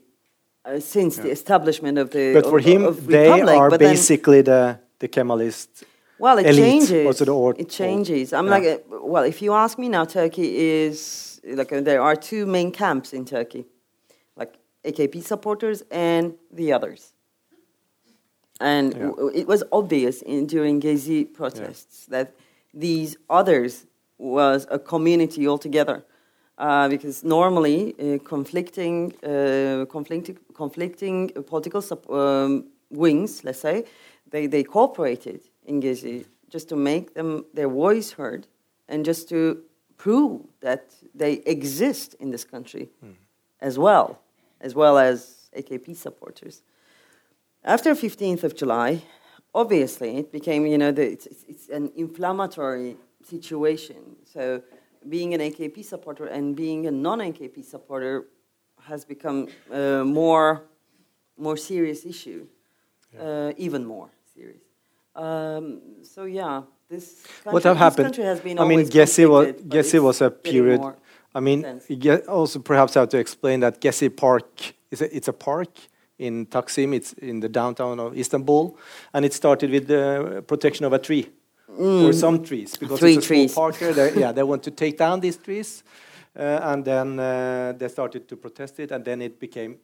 uh, 0.64 0.80
since 0.80 1.16
the 1.18 1.30
establishment 1.30 1.98
of 1.98 2.10
the. 2.10 2.32
but 2.34 2.46
for 2.46 2.60
him, 2.60 2.84
of 2.84 3.06
they 3.06 3.28
republic, 3.28 3.56
are 3.56 3.70
but 3.70 3.80
then- 3.80 3.90
basically 3.94 4.42
the 4.42 4.78
the 4.98 5.08
Kemalist. 5.08 5.84
Well, 6.18 6.38
it 6.38 6.46
elite, 6.46 6.88
changes. 6.88 7.20
or- 7.28 7.54
it 7.58 7.68
changes. 7.68 8.32
I'm 8.32 8.46
yeah. 8.46 8.50
like, 8.50 8.64
uh, 8.64 8.98
well, 9.02 9.24
if 9.24 9.42
you 9.42 9.52
ask 9.52 9.78
me 9.78 9.88
now, 9.88 10.04
Turkey 10.04 10.56
is 10.56 11.40
like 11.44 11.72
uh, 11.72 11.80
there 11.80 12.00
are 12.00 12.16
two 12.16 12.46
main 12.46 12.70
camps 12.72 13.12
in 13.12 13.24
Turkey, 13.24 13.64
like 14.36 14.54
AKP 14.84 15.22
supporters 15.22 15.82
and 15.90 16.34
the 16.52 16.72
others. 16.72 17.12
And 18.60 18.94
Yeah. 18.94 19.40
it 19.40 19.46
was 19.46 19.64
obvious 19.72 20.22
in, 20.22 20.46
during 20.46 20.80
Gezi 20.80 21.24
protests 21.32 22.06
that 22.06 22.32
these 22.72 23.16
others 23.28 23.86
was 24.18 24.66
a 24.70 24.78
community 24.78 25.46
altogether. 25.48 26.04
Uh, 26.56 26.88
because 26.88 27.24
normally 27.24 27.94
uh, 27.98 28.18
conflicting, 28.22 29.12
uh, 29.24 29.84
conflicting, 29.90 30.38
conflicting 30.54 31.28
political 31.48 31.82
sup- 31.82 32.08
um, 32.08 32.66
wings, 32.90 33.42
let's 33.42 33.58
say, 33.58 33.84
they, 34.30 34.46
they 34.46 34.62
cooperated 34.62 35.40
in 35.64 35.80
Gezi 35.80 36.26
just 36.48 36.68
to 36.68 36.76
make 36.76 37.14
them 37.14 37.44
their 37.54 37.68
voice 37.68 38.12
heard 38.12 38.46
and 38.88 39.04
just 39.04 39.28
to 39.28 39.62
prove 39.96 40.42
that 40.60 40.94
they 41.14 41.34
exist 41.46 42.14
in 42.20 42.30
this 42.30 42.44
country 42.44 42.90
as 43.60 43.78
well, 43.78 44.20
as 44.60 44.74
well 44.74 44.98
as 44.98 45.50
AKP 45.56 45.96
supporters. 45.96 46.62
After 47.64 47.94
15th 47.94 48.44
of 48.44 48.54
July, 48.54 49.02
obviously 49.54 50.18
it 50.18 50.30
became, 50.32 50.66
you 50.66 50.78
know, 50.78 50.92
the, 50.92 51.12
it's, 51.12 51.26
it's, 51.26 51.44
it's 51.48 51.68
an 51.68 51.90
inflammatory 51.96 52.96
situation. 53.22 54.16
So 54.24 54.62
being 55.08 55.34
an 55.34 55.40
AKP 55.40 55.84
supporter 55.84 56.26
and 56.26 56.54
being 56.54 56.86
a 56.86 56.90
non-AKP 56.90 57.64
supporter 57.64 58.26
has 58.82 59.04
become 59.04 59.48
a 59.70 60.04
more, 60.04 60.64
more 61.38 61.56
serious 61.56 62.04
issue, 62.04 62.46
uh, 63.18 63.52
even 63.56 63.86
more 63.86 64.10
serious. 64.34 64.62
Um, 65.14 65.80
so 66.02 66.24
yeah, 66.24 66.62
this 66.88 67.22
country, 67.22 67.52
what 67.52 67.62
have 67.64 67.76
happened? 67.76 68.06
country 68.06 68.24
has 68.24 68.40
been 68.40 68.58
I 68.58 68.64
mean, 68.64 68.80
Gezi 68.80 69.28
was 69.28 69.46
conflicted, 69.46 69.68
but 69.68 69.76
Gezi 69.78 69.94
it's 69.94 70.02
was 70.02 70.20
a 70.20 70.30
period. 70.30 70.80
I 71.34 71.40
mean, 71.40 71.58
intense. 71.60 71.90
you 71.90 71.96
get 71.96 72.26
also 72.28 72.58
perhaps 72.60 72.96
I 72.96 73.00
have 73.00 73.08
to 73.10 73.18
explain 73.18 73.60
that 73.60 73.80
Gezi 73.80 74.14
Park 74.14 74.74
is 74.90 75.02
a, 75.02 75.16
it's 75.16 75.28
a 75.28 75.32
park 75.32 75.70
in 76.18 76.46
Taksim. 76.46 76.94
It's 76.94 77.12
in 77.14 77.40
the 77.40 77.48
downtown 77.48 77.98
of 78.00 78.16
Istanbul, 78.16 78.76
and 79.12 79.24
it 79.24 79.32
started 79.32 79.70
with 79.70 79.86
the 79.86 80.44
protection 80.46 80.84
of 80.84 80.92
a 80.92 80.98
tree 80.98 81.30
or 81.78 82.12
some 82.12 82.42
trees 82.44 82.76
because 82.76 82.98
Mm. 82.98 83.00
Three 83.00 83.14
it's 83.16 83.30
a 83.30 83.48
small 83.48 83.70
park 83.70 83.78
there. 83.78 83.92
They, 83.92 84.20
yeah, 84.20 84.32
they 84.36 84.42
want 84.42 84.62
to 84.64 84.70
take 84.70 84.96
down 84.98 85.20
these 85.20 85.36
trees, 85.36 85.82
uh, 86.36 86.60
and 86.62 86.84
then 86.84 87.18
uh, 87.18 87.74
they 87.76 87.88
started 87.88 88.28
to 88.28 88.36
protest 88.36 88.78
it, 88.80 88.90
and 88.92 89.04
then 89.04 89.22
it 89.22 89.40
became 89.40 89.78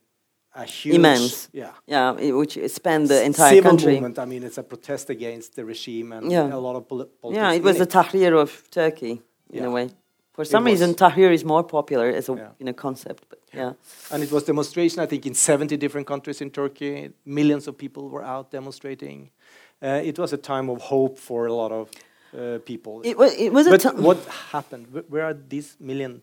a 0.54 0.64
huge, 0.64 0.96
Immense. 0.96 1.48
yeah, 1.52 1.72
Yeah, 1.86 2.12
which 2.32 2.58
spanned 2.68 3.08
the 3.08 3.22
entire 3.24 3.54
civil 3.54 3.70
country. 3.70 3.92
movement. 3.92 4.18
I 4.18 4.24
mean, 4.24 4.42
it's 4.42 4.58
a 4.58 4.62
protest 4.62 5.08
against 5.10 5.54
the 5.54 5.64
regime 5.64 6.12
and 6.12 6.30
Yeah. 6.30 6.52
a 6.52 6.58
lot 6.58 6.76
of 6.76 6.88
poli- 6.88 7.06
politics. 7.22 7.40
Yeah, 7.40 7.52
it 7.58 7.62
was 7.62 7.76
the 7.78 7.86
Tahrir 7.86 8.32
of 8.40 8.68
Turkey 8.70 9.22
in 9.50 9.62
Yeah. 9.62 9.66
a 9.66 9.70
way. 9.70 9.90
For 10.32 10.44
some 10.44 10.64
reason, 10.64 10.94
Tahrir 10.94 11.32
is 11.32 11.44
more 11.44 11.62
popular 11.62 12.08
as 12.08 12.28
a 12.28 12.32
Yeah. 12.34 12.48
you 12.58 12.64
know 12.66 12.72
concept, 12.72 13.24
but 13.28 13.38
yeah. 13.54 13.72
And 14.10 14.22
it 14.22 14.30
was 14.32 14.44
demonstration, 14.44 15.00
I 15.02 15.06
think, 15.06 15.24
in 15.26 15.34
70 15.34 15.76
different 15.76 16.06
countries 16.06 16.40
in 16.40 16.50
Turkey. 16.50 17.10
Millions 17.24 17.68
of 17.68 17.76
people 17.76 18.08
were 18.08 18.24
out 18.24 18.50
demonstrating. 18.50 19.30
Uh, 19.82 20.00
it 20.10 20.18
was 20.18 20.32
a 20.32 20.36
time 20.36 20.68
of 20.72 20.80
hope 20.80 21.18
for 21.18 21.46
a 21.46 21.52
lot 21.52 21.72
of 21.72 21.88
uh, 22.32 22.58
people. 22.64 23.00
It 23.04 23.16
was 23.18 23.32
it 23.34 23.52
was 23.52 23.68
but 23.68 23.80
time. 23.80 24.02
what 24.02 24.18
happened? 24.52 24.86
Where 25.08 25.24
are 25.24 25.34
these 25.48 25.76
million 25.80 26.22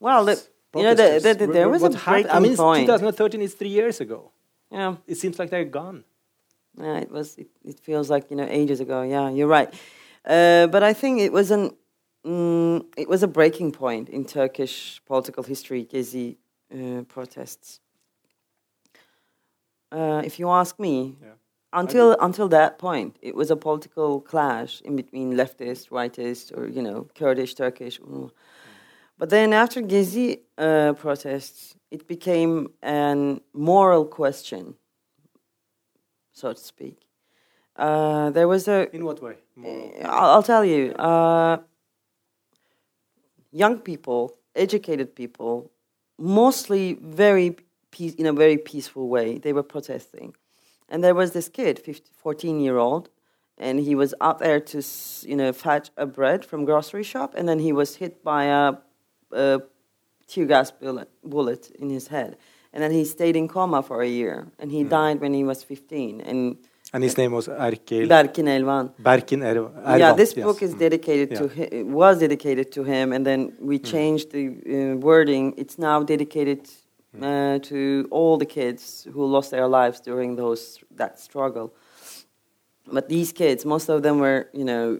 well, 0.00 0.24
the, 0.24 0.36
you 0.74 0.82
know, 0.82 0.94
the, 0.94 1.20
the, 1.22 1.34
the, 1.34 1.46
there 1.52 1.68
was 1.68 1.82
what 1.82 1.94
a 1.94 1.98
breaking 1.98 2.30
I 2.30 2.40
mean, 2.40 2.56
point. 2.56 2.86
2013 2.86 3.40
is 3.42 3.54
three 3.54 3.68
years 3.68 4.00
ago. 4.00 4.32
Yeah, 4.70 4.96
It 5.06 5.16
seems 5.16 5.38
like 5.38 5.50
they're 5.50 5.64
gone. 5.64 6.04
yeah, 6.78 6.98
it 6.98 7.10
was. 7.10 7.36
It, 7.36 7.48
it 7.64 7.78
feels 7.80 8.08
like 8.08 8.30
you 8.30 8.36
know 8.36 8.46
ages 8.48 8.80
ago. 8.80 9.02
Yeah, 9.02 9.28
you're 9.30 9.46
right. 9.58 9.68
Uh, 10.24 10.66
but 10.68 10.82
I 10.82 10.94
think 10.94 11.20
it 11.20 11.32
was 11.32 11.50
an 11.50 11.76
mm, 12.24 12.84
it 12.96 13.08
was 13.08 13.22
a 13.22 13.28
breaking 13.28 13.72
point 13.72 14.08
in 14.08 14.24
Turkish 14.24 15.02
political 15.04 15.42
history. 15.44 15.84
Gezi 15.84 16.36
uh, 16.74 17.02
protests. 17.02 17.80
Uh, 19.90 20.22
if 20.24 20.38
you 20.38 20.48
ask 20.48 20.78
me, 20.78 21.16
Yeah. 21.22 21.34
until 21.72 22.16
until 22.20 22.48
that 22.48 22.78
point, 22.78 23.16
it 23.20 23.34
was 23.34 23.50
a 23.50 23.56
political 23.56 24.20
clash 24.22 24.80
in 24.84 24.96
between 24.96 25.34
leftist, 25.34 25.90
rightist, 25.90 26.56
or 26.56 26.66
you 26.66 26.80
know, 26.82 27.08
Kurdish, 27.14 27.54
Turkish. 27.54 28.00
mm. 28.00 28.30
But 29.22 29.30
then 29.30 29.52
after 29.52 29.80
Gezi 29.80 30.40
uh, 30.58 30.94
protests, 30.94 31.76
it 31.92 32.08
became 32.08 32.72
a 32.82 33.38
moral 33.52 34.04
question, 34.04 34.74
so 36.32 36.52
to 36.52 36.58
speak. 36.58 36.96
Uh, 37.76 38.30
there 38.30 38.48
was 38.48 38.66
a 38.66 38.92
In 38.92 39.04
what 39.04 39.22
way? 39.22 39.36
Moral. 39.54 39.92
I'll, 40.06 40.30
I'll 40.30 40.42
tell 40.42 40.64
you. 40.64 40.90
Uh, 40.94 41.58
young 43.52 43.78
people, 43.78 44.38
educated 44.56 45.14
people, 45.14 45.70
mostly 46.18 46.94
very 46.94 47.58
peace, 47.92 48.14
in 48.14 48.26
a 48.26 48.32
very 48.32 48.58
peaceful 48.58 49.08
way. 49.08 49.38
They 49.38 49.52
were 49.52 49.62
protesting, 49.62 50.34
and 50.88 51.04
there 51.04 51.14
was 51.14 51.30
this 51.30 51.48
kid, 51.48 51.78
15, 51.78 52.12
14 52.16 52.58
year 52.58 52.76
old, 52.76 53.08
and 53.56 53.78
he 53.78 53.94
was 53.94 54.14
out 54.20 54.40
there 54.40 54.58
to 54.58 54.82
you 55.22 55.36
know 55.36 55.52
fetch 55.52 55.90
a 55.96 56.06
bread 56.06 56.44
from 56.44 56.64
grocery 56.64 57.04
shop, 57.04 57.34
and 57.36 57.48
then 57.48 57.60
he 57.60 57.70
was 57.70 57.94
hit 58.02 58.24
by 58.24 58.46
a, 58.46 58.78
a 59.32 59.60
tear 60.26 60.46
gas 60.46 60.70
bullet, 60.70 61.08
bullet 61.24 61.70
in 61.78 61.90
his 61.90 62.08
head, 62.08 62.36
and 62.72 62.82
then 62.82 62.90
he 62.92 63.04
stayed 63.04 63.36
in 63.36 63.48
coma 63.48 63.82
for 63.82 64.02
a 64.02 64.08
year, 64.08 64.46
and 64.58 64.70
he 64.72 64.84
died 64.84 65.20
when 65.20 65.34
he 65.34 65.44
was 65.44 65.62
15, 65.62 66.20
and. 66.20 66.56
And 66.94 67.02
his 67.02 67.16
name 67.16 67.32
was 67.32 67.48
Erkil. 67.48 68.06
Berkin 68.06 68.46
Elvan. 68.48 68.92
Berkin 68.98 69.42
Er- 69.42 69.70
Ervan. 69.86 69.98
Yeah, 69.98 70.12
this 70.12 70.36
yes. 70.36 70.44
book 70.44 70.62
is 70.62 70.74
dedicated 70.74 71.30
to 71.36 71.44
Yeah. 71.44 71.66
hi- 71.70 71.82
was 71.84 72.18
dedicated 72.18 72.70
to 72.72 72.84
him, 72.84 73.12
and 73.12 73.24
then 73.24 73.52
we 73.60 73.78
changed 73.78 74.30
the 74.30 74.44
uh, 74.48 74.96
wording. 74.98 75.54
It's 75.56 75.78
now 75.78 76.02
dedicated 76.02 76.68
uh, 77.20 77.58
to 77.60 78.06
all 78.10 78.36
the 78.38 78.46
kids 78.46 79.06
who 79.12 79.24
lost 79.24 79.50
their 79.50 79.68
lives 79.68 80.00
during 80.00 80.36
those 80.36 80.80
that 80.96 81.18
struggle. 81.18 81.72
But 82.86 83.08
these 83.08 83.32
kids, 83.32 83.64
most 83.64 83.88
of 83.88 84.02
them 84.02 84.18
were, 84.18 84.48
you 84.52 84.64
know, 84.64 84.98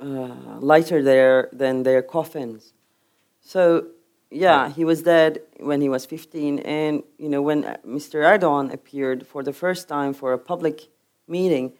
uh, 0.00 0.60
lighter 0.60 1.02
there 1.02 1.48
than 1.52 1.82
their 1.82 2.02
coffins. 2.02 2.73
So, 3.44 3.88
yeah, 4.30 4.70
he 4.70 4.84
was 4.84 5.02
dead 5.02 5.42
when 5.60 5.80
he 5.80 5.88
was 5.88 6.06
15. 6.06 6.60
And, 6.60 7.02
you 7.18 7.28
know, 7.28 7.42
when 7.42 7.64
uh, 7.64 7.76
Mr. 7.86 8.24
Erdogan 8.24 8.72
appeared 8.72 9.26
for 9.26 9.42
the 9.42 9.52
first 9.52 9.86
time 9.86 10.14
for 10.14 10.32
a 10.32 10.38
public 10.38 10.88
meeting, 11.28 11.74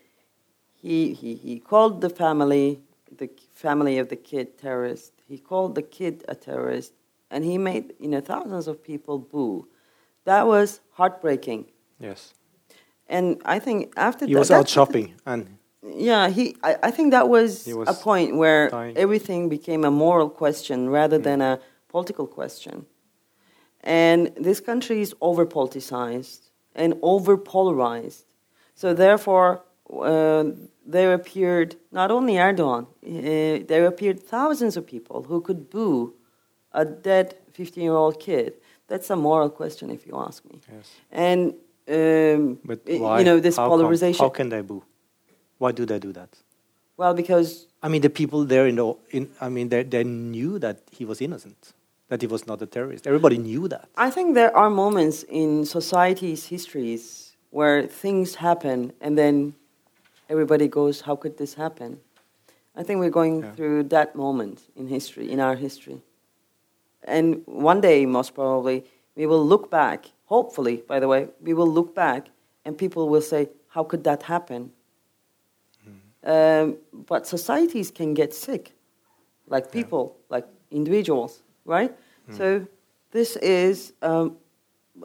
he, 0.74 1.14
he, 1.14 1.34
he 1.34 1.58
called 1.58 2.02
the 2.02 2.10
family, 2.10 2.80
the 3.16 3.30
family 3.54 3.98
of 3.98 4.10
the 4.10 4.16
kid, 4.16 4.58
terrorist. 4.58 5.12
He 5.26 5.38
called 5.38 5.74
the 5.74 5.82
kid 5.82 6.22
a 6.28 6.34
terrorist. 6.34 6.92
And 7.30 7.44
he 7.44 7.56
made, 7.56 7.94
you 7.98 8.08
know, 8.08 8.20
thousands 8.20 8.68
of 8.68 8.84
people 8.84 9.18
boo. 9.18 9.66
That 10.24 10.46
was 10.46 10.80
heartbreaking. 10.92 11.66
Yes. 11.98 12.34
And 13.08 13.40
I 13.44 13.58
think 13.58 13.94
after 13.96 14.26
He 14.26 14.34
that, 14.34 14.36
He 14.36 14.38
was 14.38 14.50
out 14.50 14.68
shopping 14.68 15.14
and 15.24 15.58
yeah, 15.86 16.28
he. 16.28 16.56
I, 16.62 16.76
I 16.84 16.90
think 16.90 17.10
that 17.12 17.28
was, 17.28 17.66
was 17.66 17.88
a 17.88 17.94
point 17.94 18.36
where 18.36 18.70
dying. 18.70 18.96
everything 18.96 19.48
became 19.48 19.84
a 19.84 19.90
moral 19.90 20.28
question 20.30 20.88
rather 20.90 21.18
than 21.18 21.40
a 21.40 21.58
political 21.88 22.26
question. 22.26 22.86
And 23.82 24.32
this 24.36 24.60
country 24.60 25.00
is 25.00 25.14
over 25.20 25.44
politicized 25.46 26.50
and 26.74 26.94
over 27.02 27.36
polarized. 27.36 28.24
So 28.74 28.94
therefore, 28.94 29.62
uh, 29.92 30.44
there 30.86 31.12
appeared 31.12 31.76
not 31.92 32.10
only 32.10 32.34
Erdogan, 32.34 32.84
uh, 32.86 33.64
there 33.68 33.86
appeared 33.86 34.22
thousands 34.22 34.76
of 34.76 34.86
people 34.86 35.22
who 35.24 35.40
could 35.40 35.68
boo 35.70 36.14
a 36.72 36.84
dead 36.84 37.36
15-year-old 37.52 38.18
kid. 38.18 38.54
That's 38.88 39.08
a 39.10 39.16
moral 39.16 39.50
question, 39.50 39.90
if 39.90 40.06
you 40.06 40.14
ask 40.16 40.44
me. 40.50 40.60
yes. 40.72 40.90
And 41.12 41.54
um, 41.88 42.58
But 42.64 42.80
why? 42.86 43.18
you 43.18 43.24
know 43.24 43.38
this 43.38 43.56
How 43.56 43.64
come? 43.68 43.78
polarization. 43.78 44.24
How 44.24 44.30
can 44.30 44.48
they 44.48 44.62
boo? 44.62 44.82
Why 45.64 45.72
do 45.72 45.86
they 45.86 45.98
do 45.98 46.12
that? 46.12 46.28
Well, 46.98 47.14
because 47.14 47.48
I 47.82 47.88
mean, 47.88 48.02
the 48.02 48.10
people 48.20 48.44
there 48.44 48.66
in 48.66 48.76
the 48.76 48.86
in, 49.16 49.22
I 49.40 49.48
mean, 49.48 49.66
they 49.72 49.82
they 49.82 50.04
knew 50.04 50.58
that 50.58 50.76
he 50.98 51.04
was 51.10 51.18
innocent, 51.26 51.72
that 52.10 52.20
he 52.20 52.28
was 52.34 52.42
not 52.50 52.60
a 52.66 52.66
terrorist. 52.66 53.06
Everybody 53.06 53.38
knew 53.38 53.66
that. 53.74 53.88
I 53.96 54.10
think 54.10 54.34
there 54.34 54.54
are 54.54 54.70
moments 54.84 55.24
in 55.42 55.64
society's 55.64 56.42
histories 56.54 57.02
where 57.58 57.78
things 58.02 58.28
happen 58.48 58.92
and 59.00 59.16
then 59.16 59.54
everybody 60.28 60.68
goes, 60.68 60.94
How 61.08 61.16
could 61.16 61.38
this 61.38 61.54
happen? 61.54 61.90
I 62.76 62.82
think 62.82 62.96
we're 63.00 63.16
going 63.22 63.36
Yeah. 63.40 63.52
through 63.56 63.80
that 63.96 64.08
moment 64.14 64.58
in 64.76 64.84
history, 64.88 65.26
in 65.34 65.38
our 65.46 65.56
history. 65.66 65.98
And 67.14 67.26
one 67.46 67.80
day, 67.80 67.98
most 68.06 68.30
probably, 68.34 68.84
we 69.16 69.24
will 69.30 69.44
look 69.52 69.70
back, 69.70 69.98
hopefully, 70.34 70.76
by 70.92 70.98
the 71.00 71.08
way, 71.12 71.20
we 71.46 71.52
will 71.58 71.72
look 71.78 71.90
back 71.94 72.22
and 72.64 72.76
people 72.84 73.02
will 73.12 73.26
say, 73.32 73.42
How 73.74 73.82
could 73.90 74.02
that 74.04 74.22
happen? 74.34 74.62
Um, 76.24 76.76
but 76.92 77.26
societies 77.26 77.90
can 77.90 78.14
get 78.14 78.32
sick, 78.34 78.72
like 79.46 79.70
people, 79.70 80.16
like 80.30 80.46
individuals, 80.70 81.42
right? 81.64 81.92
So 82.30 82.66
this 83.10 83.36
is 83.36 83.92
um, 84.00 84.36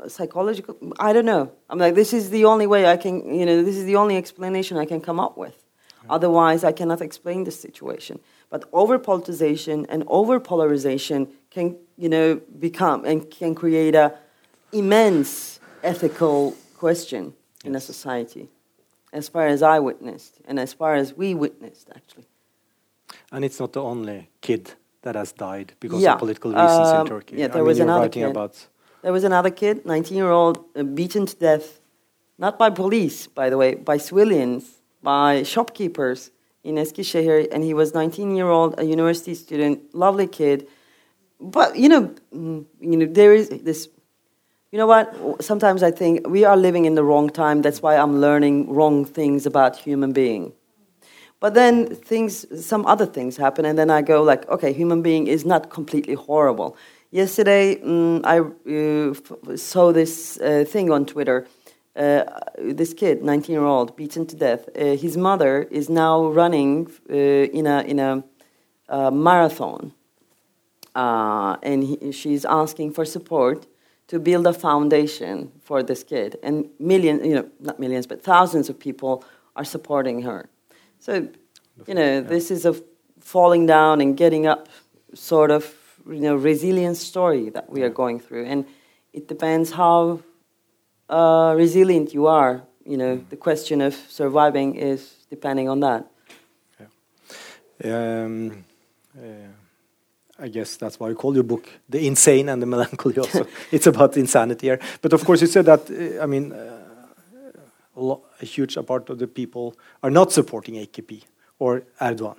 psychological. 0.07 0.77
I 0.99 1.11
don't 1.13 1.25
know. 1.25 1.51
I'm 1.69 1.77
like, 1.77 1.95
this 1.95 2.13
is 2.13 2.29
the 2.29 2.45
only 2.45 2.67
way 2.67 2.85
I 2.87 2.95
can, 2.97 3.33
you 3.33 3.45
know, 3.45 3.61
this 3.63 3.75
is 3.75 3.85
the 3.85 3.97
only 3.97 4.15
explanation 4.15 4.77
I 4.77 4.85
can 4.85 5.01
come 5.01 5.19
up 5.19 5.37
with. 5.37 5.55
Otherwise, 6.09 6.63
I 6.63 6.71
cannot 6.71 7.01
explain 7.01 7.43
the 7.43 7.51
situation. 7.51 8.19
But 8.49 8.63
over 8.71 8.97
politicization 8.97 9.85
and 9.89 10.03
over 10.07 10.39
polarization 10.39 11.27
can, 11.51 11.75
you 11.97 12.09
know, 12.09 12.41
become 12.59 13.05
and 13.05 13.29
can 13.29 13.53
create 13.53 13.95
a 13.95 14.13
immense 14.71 15.59
ethical 15.83 16.55
question 16.77 17.33
in 17.65 17.75
a 17.75 17.79
society, 17.79 18.47
as 19.13 19.29
far 19.29 19.47
as 19.47 19.61
I 19.61 19.79
witnessed 19.79 20.39
and 20.45 20.59
as 20.59 20.73
far 20.73 20.95
as 20.95 21.13
we 21.17 21.33
witnessed, 21.33 21.89
actually. 21.95 22.25
And 23.31 23.43
it's 23.45 23.59
not 23.59 23.73
the 23.73 23.81
only 23.81 24.29
kid 24.41 24.71
that 25.01 25.15
has 25.15 25.31
died 25.31 25.73
because 25.79 26.01
Yeah. 26.03 26.13
of 26.13 26.19
political 26.19 26.51
reasons 26.51 26.89
Um, 26.89 27.01
in 27.01 27.07
Turkey. 27.07 27.35
yeah, 27.37 27.47
there 27.47 27.61
mean, 27.61 27.67
was 27.67 27.77
you're 27.77 27.87
another 27.87 28.09
kid. 28.09 28.29
about. 28.29 28.67
There 29.01 29.13
was 29.13 29.23
another 29.23 29.49
kid, 29.51 29.85
19 29.85 30.17
year 30.17 30.29
old, 30.31 30.57
uh, 30.75 30.83
beaten 30.83 31.25
to 31.25 31.35
death, 31.35 31.79
not 32.37 32.57
by 32.59 32.69
police, 32.69 33.27
by 33.27 33.49
the 33.49 33.57
way, 33.57 33.75
by 33.75 33.97
civilians, 33.97 34.63
by 35.01 35.43
shopkeepers 35.43 36.31
in 36.63 36.75
Eskişehir, 36.75 37.47
and 37.51 37.63
he 37.63 37.73
was 37.73 37.93
19 37.93 38.35
year 38.35 38.49
old, 38.49 38.75
a 38.77 38.83
university 38.83 39.33
student, 39.33 39.79
lovely 39.95 40.27
kid. 40.27 40.67
But 41.39 41.77
you 41.77 41.87
know, 41.87 42.13
mm, 42.33 42.65
you 42.81 42.97
know, 42.97 43.05
there 43.05 43.33
is 43.33 43.49
this. 43.49 43.87
You 44.71 44.77
know 44.77 44.85
what? 44.85 45.43
Sometimes 45.43 45.81
I 45.81 45.89
think 45.89 46.27
we 46.27 46.45
are 46.45 46.55
living 46.55 46.85
in 46.85 46.93
the 46.93 47.03
wrong 47.03 47.31
time. 47.31 47.63
That's 47.63 47.81
why 47.81 47.97
I'm 47.97 48.21
learning 48.21 48.71
wrong 48.71 49.03
things 49.03 49.47
about 49.47 49.75
human 49.77 50.11
being. 50.11 50.53
But 51.39 51.55
then 51.55 51.95
things, 51.95 52.45
some 52.63 52.85
other 52.85 53.07
things 53.07 53.37
happen, 53.37 53.65
and 53.65 53.79
then 53.79 53.89
I 53.89 54.03
go 54.03 54.21
like, 54.21 54.47
okay, 54.47 54.71
human 54.71 55.01
being 55.01 55.25
is 55.25 55.43
not 55.43 55.71
completely 55.71 56.13
horrible. 56.13 56.77
Yesterday, 57.09 57.77
mm, 57.77 58.21
I 58.23 58.41
uh, 59.51 59.57
saw 59.57 59.91
this 59.91 60.37
uh, 60.39 60.65
thing 60.67 60.91
on 60.91 61.07
Twitter. 61.07 61.47
Uh, 61.95 62.25
this 62.59 62.93
kid, 62.93 63.23
19 63.23 63.51
year 63.51 63.65
old, 63.65 63.95
beaten 63.95 64.27
to 64.27 64.35
death. 64.35 64.69
Uh, 64.75 64.95
his 64.95 65.17
mother 65.17 65.63
is 65.71 65.89
now 65.89 66.27
running 66.27 66.91
uh, 67.09 67.15
in 67.15 67.65
a 67.65 67.81
in 67.81 67.99
a 67.99 68.23
uh, 68.87 69.09
marathon, 69.09 69.93
and 70.93 71.83
he, 71.83 72.11
she's 72.11 72.45
asking 72.45 72.93
for 72.93 73.03
support 73.03 73.65
to 74.09 74.19
build 74.19 74.47
a 74.47 74.53
foundation 74.53 75.51
for 75.61 75.83
this 75.83 76.03
kid. 76.03 76.37
And 76.41 76.67
millions, 76.79 77.25
you 77.25 77.35
know, 77.35 77.49
not 77.59 77.79
millions, 77.79 78.07
but 78.07 78.23
thousands 78.23 78.67
of 78.67 78.79
people 78.79 79.23
are 79.55 79.63
supporting 79.63 80.23
her. 80.23 80.49
So, 80.99 81.27
you 81.87 81.93
know, 81.93 82.19
this 82.19 82.49
is 82.49 82.65
a 82.65 82.75
falling 83.19 83.67
down 83.67 84.01
and 84.01 84.17
getting 84.17 84.47
up 84.47 84.67
sort 85.13 85.51
of, 85.51 85.73
you 86.07 86.21
know, 86.21 86.35
resilience 86.35 86.99
story 86.99 87.49
that 87.51 87.69
we 87.69 87.83
are 87.83 87.89
going 87.89 88.19
through. 88.19 88.45
And 88.45 88.65
it 89.13 89.27
depends 89.27 89.71
how 89.71 90.21
uh, 91.07 91.53
resilient 91.55 92.11
you 92.13 92.25
are. 92.25 92.63
You 92.85 92.97
know, 92.97 93.23
the 93.29 93.37
question 93.37 93.79
of 93.79 93.93
surviving 93.93 94.75
is 94.75 95.25
depending 95.29 95.69
on 95.69 95.81
that. 95.81 96.07
Um, 97.83 98.65
uh, 99.15 99.23
I 100.41 100.47
guess 100.47 100.77
that's 100.77 100.99
why 100.99 101.09
you 101.09 101.15
call 101.15 101.33
your 101.33 101.43
book 101.43 101.67
"The 101.89 101.99
Insane 102.07 102.49
and 102.49 102.61
the 102.61 102.65
Melancholy." 102.65 103.17
Also, 103.17 103.45
it's 103.71 103.87
about 103.87 104.15
insanity 104.17 104.67
here. 104.67 104.79
But 105.01 105.13
of 105.13 105.23
course, 105.25 105.41
you 105.41 105.47
said 105.47 105.65
that. 105.65 105.89
Uh, 105.89 106.23
I 106.23 106.25
mean, 106.25 106.51
uh, 106.53 106.77
a, 107.95 108.01
lo- 108.01 108.21
a 108.41 108.45
huge 108.45 108.77
part 108.87 109.09
of 109.09 109.17
the 109.17 109.27
people 109.27 109.73
are 110.01 110.11
not 110.11 110.31
supporting 110.31 110.75
AKP 110.75 111.23
or 111.59 111.83
Erdogan. 112.01 112.37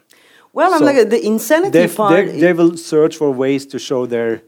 Well, 0.52 0.74
I'm 0.74 0.82
like 0.84 1.08
the 1.10 1.24
insanity 1.24 1.78
They, 1.78 1.88
part. 1.88 2.26
they, 2.26 2.52
will 2.52 2.76
search 2.76 3.16
for 3.16 3.30
ways 3.30 3.66
to 3.66 3.78
show 3.78 4.06
their 4.06 4.42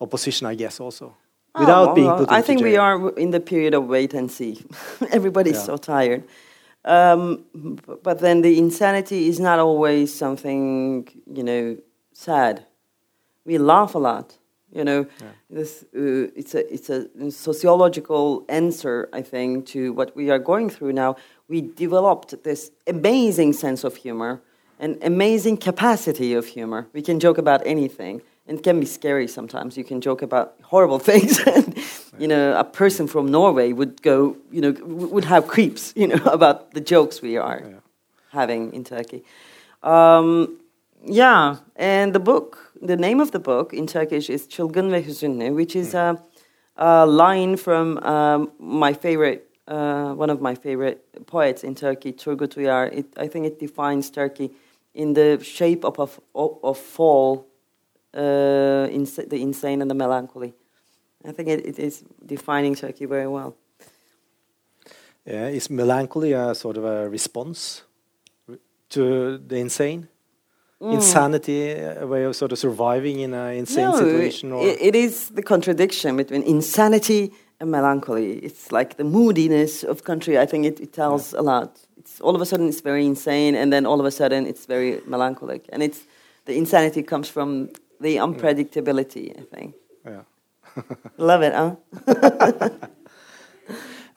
opposition, 0.00 0.46
I 0.46 0.54
guess, 0.54 0.80
also 0.80 1.16
Oh, 1.54 1.60
without 1.60 1.86
well, 1.86 1.94
being 1.94 2.06
well, 2.06 2.18
put 2.18 2.30
I 2.30 2.42
think 2.42 2.62
we 2.62 2.76
are 2.76 3.10
in 3.18 3.30
the 3.30 3.40
period 3.40 3.74
of 3.74 3.86
wait 3.86 4.14
and 4.14 4.30
see. 4.30 4.64
Everybody's 5.10 5.56
Yeah. 5.56 5.62
so 5.66 5.76
tired. 5.76 6.22
Um, 6.84 7.44
but 8.02 8.18
then 8.20 8.42
the 8.42 8.58
insanity 8.58 9.28
is 9.28 9.38
not 9.38 9.58
always 9.58 10.12
something, 10.14 11.06
you 11.32 11.42
know, 11.42 11.76
sad. 12.12 12.64
We 13.44 13.58
laugh 13.58 13.94
a 13.94 13.98
lot. 13.98 14.38
You 14.72 14.82
know, 14.84 15.06
this, 15.48 15.84
uh, 15.94 16.32
it's, 16.34 16.54
a, 16.54 16.72
it's 16.74 16.90
a 16.90 17.30
sociological 17.30 18.44
answer, 18.48 19.08
I 19.12 19.22
think, 19.22 19.66
to 19.66 19.92
what 19.92 20.16
we 20.16 20.30
are 20.30 20.38
going 20.40 20.68
through 20.68 20.92
now. 20.94 21.14
We 21.48 21.60
developed 21.60 22.42
this 22.42 22.70
amazing 22.88 23.52
sense 23.52 23.84
of 23.84 23.94
humor, 23.96 24.40
an 24.80 24.98
amazing 25.02 25.58
capacity 25.58 26.34
of 26.34 26.46
humor. 26.46 26.88
We 26.92 27.02
can 27.02 27.20
joke 27.20 27.38
about 27.38 27.62
anything. 27.64 28.22
And 28.48 28.58
it 28.58 28.62
can 28.64 28.80
be 28.80 28.86
scary 28.86 29.28
sometimes. 29.28 29.76
You 29.78 29.84
can 29.84 30.00
joke 30.00 30.22
about 30.22 30.54
horrible 30.62 30.98
things. 31.10 31.38
and, 31.46 31.78
you 32.18 32.26
know, 32.26 32.58
a 32.58 32.64
person 32.64 33.06
from 33.06 33.30
Norway 33.30 33.72
would 33.72 34.02
go, 34.02 34.36
you 34.50 34.60
know, 34.60 34.72
would 34.84 35.24
have 35.24 35.46
creeps, 35.46 35.92
you 35.96 36.08
know, 36.08 36.20
about 36.26 36.72
the 36.74 36.80
jokes 36.80 37.22
we 37.22 37.36
are 37.38 37.62
Yeah. 37.64 37.80
having 38.32 38.72
in 38.74 38.82
Turkey. 38.84 39.22
Um, 39.82 40.58
yeah, 41.06 41.56
and 41.76 42.12
the 42.14 42.18
book, 42.20 42.63
the 42.80 42.96
name 42.96 43.20
of 43.20 43.30
the 43.30 43.38
book 43.38 43.72
in 43.72 43.86
Turkish 43.86 44.30
is 44.30 44.48
Çılgın 44.48 44.92
ve 44.92 45.06
Hüzünlü, 45.06 45.48
which 45.48 45.76
is 45.76 45.94
a, 45.94 46.16
a 46.76 47.06
line 47.06 47.56
from 47.56 47.98
um, 48.04 48.50
my 48.58 48.94
favorite, 48.94 49.42
uh, 49.68 50.12
one 50.18 50.32
of 50.32 50.40
my 50.40 50.54
favorite 50.54 50.98
poets 51.26 51.64
in 51.64 51.74
Turkey, 51.74 52.12
Turgut 52.12 52.56
Uyar. 52.56 52.92
It, 52.92 53.06
I 53.16 53.28
think 53.28 53.46
it 53.46 53.60
defines 53.60 54.10
Turkey 54.10 54.50
in 54.94 55.14
the 55.14 55.38
shape 55.42 55.84
of 55.84 55.98
a 55.98 56.02
f- 56.02 56.20
of, 56.34 56.58
of 56.62 56.78
fall, 56.78 57.46
uh, 58.14 58.88
ins- 58.90 59.16
the 59.16 59.36
insane 59.42 59.82
and 59.82 59.90
the 59.90 59.94
melancholy. 59.94 60.52
I 61.24 61.32
think 61.32 61.48
it, 61.48 61.66
it 61.66 61.78
is 61.78 62.04
defining 62.26 62.74
Turkey 62.74 63.06
very 63.06 63.26
well. 63.26 63.54
Yeah, 65.26 65.48
is 65.48 65.70
melancholy 65.70 66.32
a 66.32 66.54
sort 66.54 66.76
of 66.76 66.84
a 66.84 67.08
response 67.08 67.82
to 68.90 69.38
the 69.38 69.56
insane? 69.56 70.08
Mm. 70.82 70.94
insanity, 70.94 71.70
a 71.70 72.06
way 72.06 72.24
of 72.24 72.34
sort 72.36 72.52
of 72.52 72.58
surviving 72.58 73.20
in 73.20 73.32
an 73.32 73.54
insane 73.54 73.92
situation? 73.92 74.52
Or 74.52 74.66
it, 74.66 74.76
it 74.80 74.94
is 74.94 75.30
the 75.30 75.42
contradiction 75.42 76.16
between 76.16 76.42
insanity 76.42 77.32
and 77.60 77.70
melancholy. 77.70 78.38
It's 78.38 78.72
like 78.72 78.96
the 78.96 79.04
moodiness 79.04 79.84
of 79.84 80.04
country. 80.04 80.38
I 80.38 80.46
think 80.46 80.66
it, 80.66 80.80
it 80.80 80.92
tells 80.92 81.32
a 81.32 81.42
lot. 81.42 81.78
It's 81.96 82.20
all 82.20 82.34
of 82.34 82.40
a 82.40 82.46
sudden 82.46 82.68
it's 82.68 82.80
very 82.80 83.06
insane, 83.06 83.54
and 83.54 83.72
then 83.72 83.86
all 83.86 84.00
of 84.00 84.06
a 84.06 84.10
sudden 84.10 84.46
it's 84.46 84.66
very 84.66 85.00
melancholic. 85.06 85.64
And 85.72 85.82
it's 85.82 86.02
the 86.44 86.54
insanity 86.56 87.02
comes 87.02 87.28
from 87.28 87.70
the 88.00 88.16
unpredictability. 88.16 89.38
I 89.38 89.44
think. 89.56 89.74
yeah. 90.04 90.22
Love 91.18 91.42
it, 91.42 91.54
huh? 91.54 92.70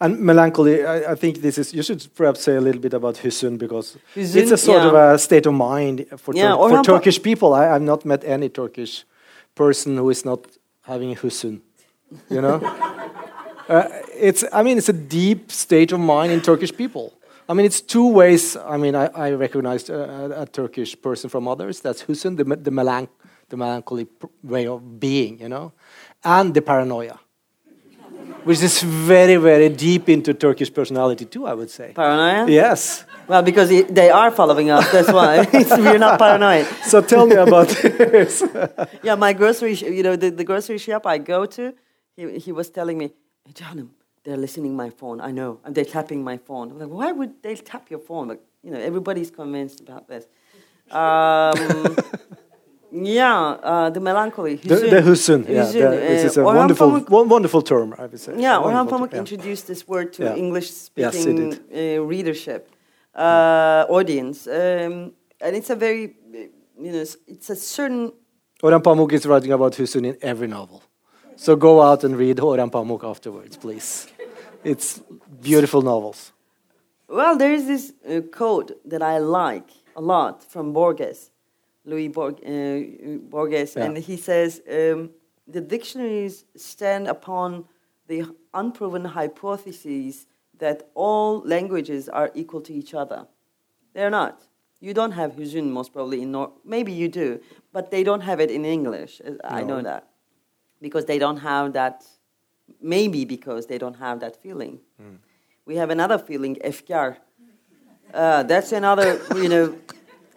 And 0.00 0.20
melancholy, 0.20 0.84
I, 0.84 1.12
I 1.12 1.14
think 1.16 1.40
this 1.42 1.58
is. 1.58 1.74
You 1.74 1.82
should 1.82 2.06
perhaps 2.14 2.40
say 2.40 2.54
a 2.56 2.60
little 2.60 2.80
bit 2.80 2.94
about 2.94 3.16
Hüzün 3.16 3.58
because 3.58 3.96
it's 4.14 4.52
a 4.52 4.56
sort 4.56 4.82
of 4.82 4.94
a 4.94 5.18
state 5.18 5.46
of 5.46 5.54
mind 5.54 6.06
for, 6.16 6.34
Yeah, 6.34 6.54
Tur- 6.54 6.68
for 6.68 6.82
Turkish 6.84 7.20
people. 7.22 7.52
I, 7.54 7.74
I've 7.74 7.82
not 7.82 8.04
met 8.04 8.22
any 8.24 8.48
Turkish 8.48 9.04
person 9.54 9.96
who 9.96 10.10
is 10.10 10.24
not 10.24 10.46
having 10.82 11.16
Hüzün. 11.16 11.60
You 12.30 12.40
know, 12.40 12.60
uh, 13.68 13.88
it's. 14.16 14.44
I 14.52 14.62
mean, 14.62 14.78
it's 14.78 14.88
a 14.88 14.92
deep 14.92 15.50
state 15.50 15.92
of 15.92 16.00
mind 16.00 16.32
in 16.32 16.40
Turkish 16.40 16.72
people. 16.76 17.12
I 17.48 17.54
mean, 17.54 17.66
it's 17.66 17.80
two 17.80 18.06
ways. 18.06 18.56
I 18.56 18.76
mean, 18.76 18.94
I, 18.94 19.06
I 19.14 19.32
recognized 19.32 19.90
a, 19.90 20.42
a 20.42 20.46
Turkish 20.46 20.94
person 21.02 21.28
from 21.30 21.48
others. 21.48 21.80
That's 21.80 22.02
Hüzün, 22.04 22.36
the, 22.36 22.44
the, 22.44 22.70
melanch- 22.70 23.08
the 23.48 23.56
melancholy 23.56 24.06
way 24.44 24.66
of 24.68 25.00
being. 25.00 25.40
You 25.40 25.48
know, 25.48 25.72
and 26.22 26.54
the 26.54 26.62
paranoia 26.62 27.18
which 28.44 28.62
is 28.62 28.82
very, 28.82 29.36
very 29.36 29.68
deep 29.68 30.08
into 30.08 30.34
Turkish 30.34 30.72
personality 30.72 31.24
too, 31.24 31.46
I 31.46 31.54
would 31.54 31.70
say. 31.70 31.92
Paranoia? 31.94 32.50
Yes. 32.50 33.04
Well, 33.26 33.42
because 33.42 33.68
they 33.68 34.10
are 34.10 34.30
following 34.30 34.70
us, 34.70 34.90
that's 34.90 35.12
why. 35.12 35.46
We're 35.52 35.98
not 35.98 36.18
paranoid. 36.18 36.66
So 36.84 37.02
tell 37.02 37.26
me 37.26 37.36
about 37.36 37.68
this. 37.82 38.42
Yeah, 39.02 39.16
my 39.16 39.32
grocery, 39.34 39.74
you 39.74 40.02
know, 40.02 40.16
the, 40.16 40.30
the 40.30 40.44
grocery 40.44 40.78
shop 40.78 41.06
I 41.06 41.18
go 41.18 41.44
to, 41.46 41.74
he, 42.16 42.38
he 42.38 42.52
was 42.52 42.70
telling 42.70 42.96
me, 42.96 43.10
hey, 43.44 43.52
Janum, 43.52 43.90
they're 44.24 44.36
listening 44.36 44.74
my 44.74 44.90
phone. 44.90 45.20
I 45.20 45.30
know. 45.30 45.60
And 45.64 45.74
they're 45.74 45.84
tapping 45.84 46.24
my 46.24 46.38
phone. 46.38 46.70
I'm 46.70 46.78
like, 46.78 46.88
why 46.88 47.12
would 47.12 47.42
they 47.42 47.54
tap 47.54 47.90
your 47.90 48.00
phone? 48.00 48.28
Like, 48.28 48.40
you 48.62 48.70
know, 48.70 48.78
everybody's 48.78 49.30
convinced 49.30 49.80
about 49.80 50.08
this. 50.08 50.26
Um, 50.90 51.96
yeah, 52.92 53.56
uh, 53.62 53.90
the 53.90 54.00
melancholy. 54.00 54.56
the, 54.56 54.76
the 54.76 55.00
Hüzün, 55.02 55.44
yeah, 55.48 55.64
the- 55.72 55.86
uh, 55.88 56.26
is 56.26 56.36
a 56.36 56.40
Orhan 56.40 56.56
wonderful, 56.56 56.90
Pamuk- 57.00 57.28
wonderful 57.30 57.62
term, 57.62 57.94
I 57.98 58.02
would 58.02 58.20
say. 58.20 58.32
Yeah, 58.38 58.58
Orhan 58.58 58.88
Pamuk 58.88 59.12
yeah. 59.12 59.18
introduced 59.20 59.66
this 59.66 59.86
word 59.88 60.12
to 60.14 60.22
Yeah. 60.24 60.36
English-speaking 60.36 61.52
Yes, 61.52 61.98
uh, 61.98 62.02
readership 62.08 62.68
uh, 63.14 63.84
audience, 63.88 64.46
um, 64.46 65.12
and 65.40 65.56
it's 65.56 65.70
a 65.70 65.76
very, 65.76 66.14
you 66.80 66.92
know, 66.92 67.00
it's- 67.00 67.50
a 67.50 67.56
certain. 67.56 68.12
Orhan 68.62 68.82
Pamuk 68.82 69.12
is 69.12 69.24
writing 69.26 69.52
about 69.52 69.72
Hüzün 69.76 70.04
in 70.04 70.16
every 70.22 70.48
novel. 70.48 70.82
So 71.36 71.56
go 71.56 71.80
out 71.80 72.04
and 72.04 72.16
read 72.16 72.38
Orhan 72.38 72.70
Pamuk 72.70 73.04
afterwards, 73.04 73.56
please. 73.56 74.08
It's 74.64 75.00
beautiful 75.40 75.82
novels. 75.82 76.32
Well, 77.08 77.36
there 77.38 77.52
is 77.54 77.66
this 77.66 77.92
uh, 78.08 78.20
quote 78.36 78.72
that 78.90 79.02
I 79.02 79.18
like 79.18 79.68
a 79.96 80.00
lot 80.00 80.42
from 80.52 80.72
Borges, 80.72 81.30
Louis 81.88 82.08
Borg, 82.08 82.34
uh, 82.44 83.18
Borges, 83.30 83.74
Yeah. 83.76 83.84
and 83.86 83.96
he 83.98 84.16
says 84.16 84.60
um, 84.68 85.10
the 85.54 85.60
dictionaries 85.60 86.44
stand 86.56 87.08
upon 87.08 87.64
the 88.08 88.24
unproven 88.52 89.04
hypothesis 89.04 90.26
that 90.58 90.82
all 90.94 91.40
languages 91.44 92.08
are 92.08 92.30
equal 92.34 92.60
to 92.60 92.72
each 92.72 92.94
other. 92.94 93.26
They're 93.94 94.10
not. 94.10 94.34
You 94.80 94.94
don't 94.94 95.12
have 95.12 95.32
hüzün 95.32 95.64
most 95.70 95.92
probably 95.92 96.22
in 96.22 96.30
Nor- 96.32 96.52
maybe 96.64 96.92
you 96.92 97.08
do, 97.08 97.40
but 97.72 97.90
they 97.90 98.04
don't 98.04 98.22
have 98.22 98.40
it 98.40 98.50
in 98.50 98.64
English. 98.64 99.20
I 99.44 99.62
know 99.64 99.82
that 99.82 100.02
because 100.80 101.04
they 101.06 101.18
don't 101.18 101.38
have 101.38 101.72
that. 101.72 102.04
Maybe 102.82 103.24
because 103.24 103.66
they 103.66 103.78
don't 103.78 103.96
have 103.96 104.20
that 104.20 104.36
feeling. 104.42 104.78
We 105.66 105.76
have 105.76 105.90
another 105.90 106.18
feeling, 106.18 106.56
efkar. 106.64 107.16
Uh, 108.14 108.42
that's 108.42 108.72
another, 108.72 109.20
you 109.36 109.48
know, 109.48 109.74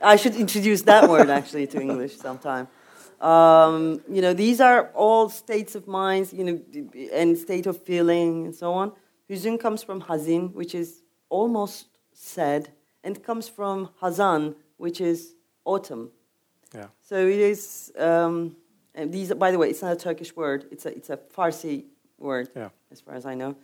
I 0.01 0.15
should 0.15 0.35
introduce 0.35 0.81
that 0.83 1.09
word 1.09 1.29
actually 1.29 1.67
to 1.67 1.81
English 1.81 2.17
sometime. 2.17 2.67
Um, 3.19 4.01
you 4.09 4.21
know, 4.21 4.33
these 4.33 4.59
are 4.59 4.89
all 4.95 5.29
states 5.29 5.75
of 5.75 5.87
minds, 5.87 6.33
you 6.33 6.43
know, 6.43 6.59
and 7.13 7.37
state 7.37 7.67
of 7.67 7.81
feeling 7.83 8.45
and 8.45 8.55
so 8.55 8.73
on. 8.73 8.93
Hüzün 9.29 9.59
comes 9.59 9.83
from 9.83 10.01
hazin, 10.01 10.53
which 10.53 10.73
is 10.75 11.03
almost 11.29 11.87
sad, 12.13 12.69
and 13.03 13.23
comes 13.23 13.47
from 13.47 13.89
hazan, 14.01 14.55
which 14.77 14.99
is 14.99 15.35
autumn. 15.65 16.09
Yeah. 16.73 16.87
So 17.01 17.15
it 17.15 17.39
is. 17.39 17.91
Um, 17.97 18.55
and 18.95 19.11
these, 19.11 19.33
by 19.33 19.51
the 19.51 19.57
way, 19.57 19.69
it's 19.69 19.81
not 19.81 19.93
a 19.93 19.95
Turkish 19.95 20.35
word. 20.35 20.65
It's 20.71 20.85
a 20.85 20.95
it's 20.95 21.09
a 21.09 21.17
Farsi 21.17 21.85
word, 22.17 22.49
Yeah. 22.55 22.69
as 22.91 22.99
far 23.01 23.15
as 23.15 23.25
I 23.25 23.35
know. 23.35 23.55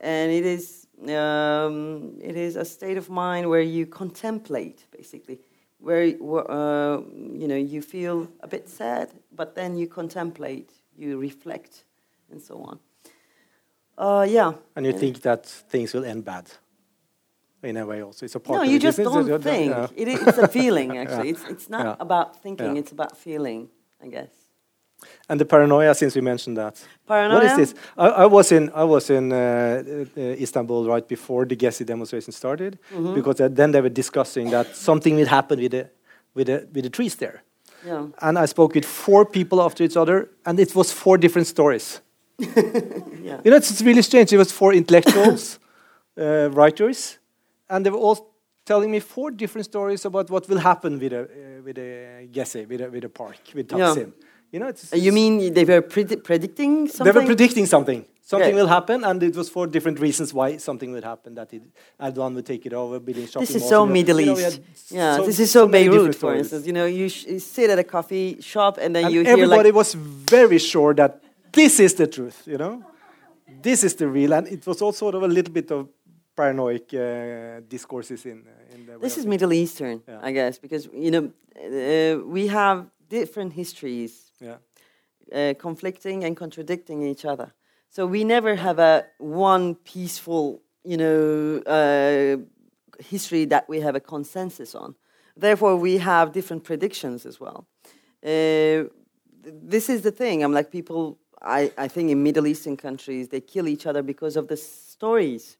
And 0.00 0.30
it 0.32 0.44
is 0.46 0.86
um, 1.08 2.14
it 2.22 2.36
is 2.36 2.56
a 2.56 2.64
state 2.64 2.96
of 2.96 3.10
mind 3.10 3.48
where 3.48 3.60
you 3.62 3.86
contemplate, 3.86 4.86
basically, 4.90 5.40
where 5.80 6.02
uh, 6.04 7.00
you 7.40 7.48
know 7.48 7.56
you 7.56 7.82
feel 7.82 8.28
a 8.40 8.48
bit 8.48 8.68
sad, 8.68 9.10
but 9.32 9.54
then 9.54 9.76
you 9.76 9.86
contemplate, 9.86 10.70
you 10.96 11.18
reflect, 11.18 11.84
and 12.30 12.40
so 12.40 12.54
on. 12.62 12.78
Uh, 13.98 14.26
yeah. 14.28 14.52
And 14.76 14.86
you 14.86 14.92
think 14.92 15.20
that 15.22 15.44
things 15.46 15.92
will 15.92 16.04
end 16.06 16.24
bad 16.24 16.50
in 17.62 17.76
a 17.76 17.84
way 17.84 18.02
also. 18.02 18.24
It's 18.24 18.34
a 18.34 18.40
part 18.40 18.56
No, 18.58 18.62
of 18.64 18.70
you 18.70 18.78
just 18.78 18.96
don't 18.98 19.42
think. 19.42 19.70
Yeah. 19.70 19.88
It 19.94 20.08
it's 20.08 20.38
a 20.38 20.48
feeling, 20.48 20.96
actually. 21.02 21.30
It's, 21.30 21.44
it's 21.44 21.68
not 21.68 21.84
Yeah. 21.84 21.96
about 22.00 22.42
thinking, 22.42 22.74
Yeah. 22.76 22.80
it's 22.80 22.92
about 22.92 23.16
feeling, 23.16 23.68
I 24.02 24.06
guess. 24.08 24.30
And 25.28 25.40
the 25.40 25.44
paranoia, 25.44 25.94
since 25.94 26.14
we 26.14 26.20
mentioned 26.22 26.56
that. 26.58 26.82
Paranoia? 27.06 27.34
What 27.34 27.44
is 27.44 27.56
this? 27.56 27.74
I, 27.96 28.06
I 28.24 28.26
was 28.26 28.52
in 28.52 28.70
I 28.74 28.84
was 28.84 29.10
in 29.10 29.32
uh, 29.32 29.36
uh, 30.16 30.20
Istanbul 30.42 30.86
right 30.86 31.06
before 31.08 31.46
the 31.46 31.56
Gezi 31.56 31.84
demonstration 31.84 32.32
started, 32.32 32.78
Mm-hmm. 32.92 33.14
because 33.14 33.40
uh, 33.44 33.48
then 33.54 33.72
they 33.72 33.80
were 33.80 33.94
discussing 33.94 34.50
that 34.50 34.76
something 34.76 35.16
will 35.16 35.28
happen 35.28 35.58
with 35.60 35.70
the 35.72 35.88
with 36.34 36.46
the 36.46 36.66
with 36.74 36.84
the 36.84 36.90
trees 36.90 37.14
there. 37.16 37.42
Yeah. 37.86 38.06
And 38.20 38.38
I 38.38 38.46
spoke 38.46 38.74
with 38.74 38.84
four 38.84 39.24
people 39.24 39.58
after 39.62 39.84
each 39.84 39.96
other, 39.96 40.28
and 40.44 40.58
it 40.60 40.74
was 40.74 40.92
four 40.92 41.18
different 41.18 41.46
stories. 41.48 42.00
Yeah. 43.22 43.40
You 43.44 43.50
know, 43.50 43.56
it's, 43.56 43.70
it's 43.70 43.82
really 43.82 44.02
strange. 44.02 44.32
It 44.32 44.38
was 44.38 44.50
four 44.52 44.72
intellectuals, 44.74 45.58
uh, 46.18 46.48
writers, 46.52 47.18
and 47.68 47.84
they 47.84 47.90
were 47.90 47.98
all 47.98 48.16
telling 48.64 48.90
me 48.90 49.00
four 49.00 49.30
different 49.30 49.64
stories 49.66 50.04
about 50.04 50.30
what 50.30 50.48
will 50.48 50.58
happen 50.60 50.98
with 50.98 51.12
a 51.12 51.20
uh, 51.22 51.62
with 51.64 51.78
a 51.78 52.28
Gezi, 52.32 52.66
with 52.68 52.80
a 52.80 52.88
with 52.90 53.04
a 53.04 53.08
park, 53.08 53.38
with 53.54 53.70
Yeah. 53.72 53.94
You 54.52 54.58
know, 54.60 54.68
it's, 54.68 54.92
Uh, 54.92 54.96
You 54.96 55.12
mean 55.12 55.52
they 55.54 55.64
were 55.64 55.82
predi- 55.82 56.22
predicting 56.22 56.88
something? 56.88 57.04
they 57.06 57.18
were 57.20 57.26
predicting 57.26 57.66
something. 57.66 58.04
Something 58.22 58.50
Okay. 58.54 58.60
will 58.60 58.68
happen, 58.68 59.02
and 59.04 59.20
it 59.24 59.34
was 59.34 59.48
for 59.48 59.66
different 59.66 59.98
reasons 59.98 60.32
why 60.32 60.56
something 60.58 60.92
would 60.92 61.02
happen. 61.12 61.34
That 61.34 61.52
it, 61.52 61.62
Erdogan 62.00 62.32
would 62.36 62.46
take 62.46 62.64
it 62.64 62.72
over, 62.72 63.00
building 63.00 63.26
shopping 63.26 63.46
This 63.46 63.56
is 63.56 63.68
so. 63.68 63.84
Middle 63.86 64.20
You 64.20 64.26
know, 64.26 64.38
East. 64.38 64.60
yeah, 64.90 65.16
so- 65.16 65.26
this 65.26 65.40
is 65.40 65.50
so, 65.50 65.66
many 65.66 65.88
Beirut, 65.88 66.14
for 66.14 66.32
instance. 66.36 66.64
You 66.68 66.72
know, 66.72 66.86
you, 66.86 67.08
sh- 67.08 67.26
you 67.26 67.40
sit 67.40 67.70
at 67.70 67.78
a 67.80 67.84
coffee 67.96 68.36
shop 68.40 68.78
and 68.82 68.94
then 68.94 69.06
And 69.06 69.14
you 69.14 69.20
hear 69.22 69.32
everybody 69.32 69.70
like, 69.70 69.74
was 69.82 69.94
very 69.94 70.58
sure 70.58 70.94
that 70.94 71.12
this 71.52 71.80
is 71.80 71.94
the 71.94 72.06
truth. 72.06 72.38
You 72.46 72.58
know, 72.58 72.84
this 73.62 73.82
is 73.82 73.94
the 73.96 74.06
real, 74.06 74.32
and 74.32 74.46
it 74.46 74.64
was 74.66 74.80
all 74.80 74.92
sort 74.92 75.14
of 75.16 75.22
a 75.24 75.28
little 75.28 75.52
bit 75.52 75.70
of 75.72 75.88
paranoid 76.36 76.84
uh, 76.94 77.60
discourses 77.68 78.24
in 78.26 78.38
uh, 78.46 78.74
in 78.74 78.86
the. 78.86 78.98
this 79.00 79.16
is. 79.18 79.26
Middle 79.26 79.52
Eastern, 79.52 80.02
Yeah. 80.08 80.20
I 80.28 80.30
guess, 80.32 80.58
because 80.58 80.88
you 80.94 81.10
know 81.10 81.24
uh, 81.56 82.24
we 82.36 82.46
have 82.46 82.86
different 83.08 83.52
histories 83.54 84.29
Yeah. 84.40 84.56
uh, 85.32 85.54
conflicting 85.58 86.24
and 86.24 86.36
contradicting 86.36 87.02
each 87.02 87.24
other. 87.24 87.52
So 87.90 88.06
we 88.06 88.24
never 88.24 88.54
have 88.56 88.78
a 88.78 89.06
one 89.18 89.74
peaceful, 89.74 90.62
you 90.84 90.96
know, 90.96 91.58
uh, 91.66 93.02
history 93.02 93.44
that 93.46 93.68
we 93.68 93.80
have 93.80 93.94
a 93.96 94.00
consensus 94.00 94.74
on. 94.74 94.94
Therefore, 95.36 95.76
we 95.76 95.98
have 95.98 96.32
different 96.32 96.64
predictions 96.64 97.26
as 97.26 97.40
well. 97.40 97.66
Uh, 98.24 98.84
this 99.42 99.88
is 99.88 100.02
the 100.02 100.10
thing. 100.12 100.42
I'm 100.44 100.52
like 100.52 100.70
people. 100.70 101.18
I, 101.42 101.72
I 101.78 101.88
think 101.88 102.10
in 102.10 102.22
Middle 102.22 102.46
Eastern 102.46 102.76
countries 102.76 103.28
they 103.28 103.40
kill 103.40 103.66
each 103.66 103.86
other 103.86 104.02
because 104.02 104.36
of 104.36 104.48
the 104.48 104.56
stories, 104.56 105.56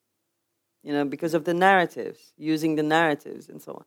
you 0.82 0.92
know, 0.92 1.04
because 1.04 1.32
of 1.34 1.44
the 1.44 1.54
narratives, 1.54 2.32
using 2.36 2.76
the 2.76 2.82
narratives 2.82 3.48
and 3.48 3.62
so 3.62 3.84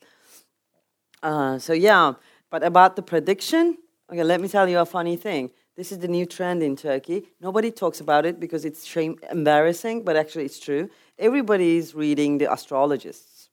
on. 1.24 1.32
Uh, 1.32 1.60
so 1.60 1.74
yeah, 1.74 2.14
but 2.50 2.64
about 2.64 2.96
the 2.96 3.04
prediction, 3.04 3.78
okay, 4.12 4.24
let 4.24 4.42
me 4.42 4.48
tell 4.48 4.68
you 4.68 4.80
a 4.80 4.86
funny 4.86 5.16
thing. 5.16 5.52
This 5.76 5.92
is 5.92 6.00
the 6.00 6.08
new 6.08 6.26
trend 6.26 6.62
in 6.62 6.76
Turkey. 6.76 7.28
Nobody 7.42 7.72
talks 7.72 8.00
about 8.00 8.26
it 8.26 8.40
because 8.40 8.64
it's 8.64 8.86
shame, 8.86 9.18
embarrassing, 9.32 10.04
but 10.04 10.16
actually 10.16 10.46
it's 10.46 10.60
true. 10.60 10.90
Everybody 11.18 11.78
is 11.78 11.96
reading 11.96 12.38
the 12.38 12.52
astrologists, 12.52 13.50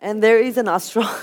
and 0.00 0.22
there 0.22 0.38
is 0.38 0.58
an 0.58 0.68
astro. 0.68 1.04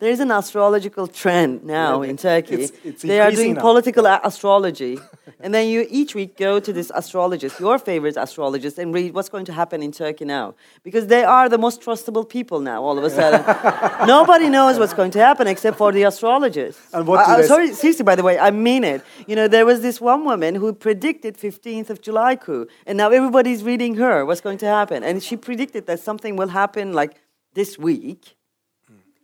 there 0.00 0.10
is 0.10 0.20
an 0.20 0.30
astrological 0.30 1.06
trend 1.06 1.62
now 1.64 2.02
Yeah, 2.02 2.10
in 2.10 2.16
Turkey. 2.16 2.54
it's- 2.54 2.72
it's 2.84 3.02
they 3.02 3.20
are 3.20 3.30
doing 3.30 3.54
now. 3.54 3.60
political 3.68 4.04
astrology, 4.06 4.98
and 5.42 5.50
then 5.54 5.64
you 5.72 5.86
each 5.98 6.12
week 6.20 6.36
go 6.36 6.52
to 6.66 6.72
this 6.78 6.90
astrologist, 7.00 7.54
your 7.60 7.78
favorite 7.78 8.16
astrologist, 8.16 8.78
and 8.78 8.94
read 8.98 9.12
what's 9.14 9.28
going 9.34 9.44
to 9.50 9.52
happen 9.52 9.78
in 9.82 9.92
Turkey 9.92 10.24
now, 10.24 10.46
because 10.82 11.04
they 11.14 11.22
are 11.36 11.46
the 11.48 11.58
most 11.66 11.76
trustable 11.86 12.24
people 12.36 12.58
now. 12.60 12.78
All 12.82 12.96
of 13.00 13.04
a 13.04 13.10
sudden, 13.18 13.42
nobody 14.16 14.48
knows 14.56 14.78
what's 14.80 14.94
going 15.00 15.12
to 15.12 15.20
happen 15.28 15.46
except 15.46 15.76
for 15.76 15.90
the 15.92 16.02
astrologist. 16.10 16.78
And 16.94 17.06
what 17.06 17.20
I, 17.28 17.40
s- 17.40 17.48
sorry, 17.48 17.72
seriously, 17.72 18.04
by 18.10 18.16
the 18.16 18.22
way, 18.28 18.38
I 18.38 18.50
mean 18.50 18.82
it. 18.84 19.00
You 19.26 19.36
know, 19.36 19.48
there 19.48 19.66
was 19.66 19.78
this 19.82 20.00
one 20.00 20.24
woman 20.24 20.54
who 20.56 20.72
predicted 20.72 21.36
15th 21.36 21.90
of 21.90 22.00
July 22.00 22.36
coup, 22.36 22.66
and 22.86 22.94
now 22.96 23.08
everybody's 23.10 23.62
reading 23.70 23.96
her 23.96 24.24
what's 24.26 24.40
going 24.40 24.58
to 24.58 24.66
happen, 24.78 24.98
and 25.08 25.22
she 25.22 25.36
predicted 25.36 25.86
that 25.86 26.00
something 26.00 26.36
will 26.40 26.48
happen 26.62 26.92
like 27.00 27.12
this 27.54 27.78
week. 27.78 28.36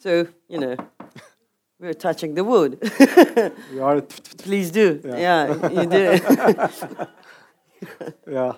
So 0.07 0.28
you 0.48 0.59
know, 0.61 0.76
we're 1.80 1.92
touching 2.07 2.34
the 2.38 2.44
wood. 2.44 2.78
We 3.72 3.80
are, 3.80 4.00
Please 4.46 4.70
do. 4.70 5.00
Yeah. 5.04 5.16
Yeah, 5.18 5.70
you 5.76 5.86
do. 5.86 6.02
yeah. 8.36 8.52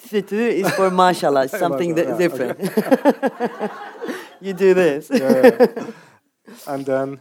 Fitu 0.00 0.32
is 0.60 0.70
for 0.72 0.90
mashallah, 0.90 1.48
something 1.64 1.90
Yeah, 1.90 2.04
di- 2.04 2.10
okay. 2.12 2.18
different. 2.24 2.58
you 4.40 4.54
do 4.54 4.72
this. 4.72 5.10
yeah. 5.12 5.66
And 6.66 6.86
then, 6.86 7.20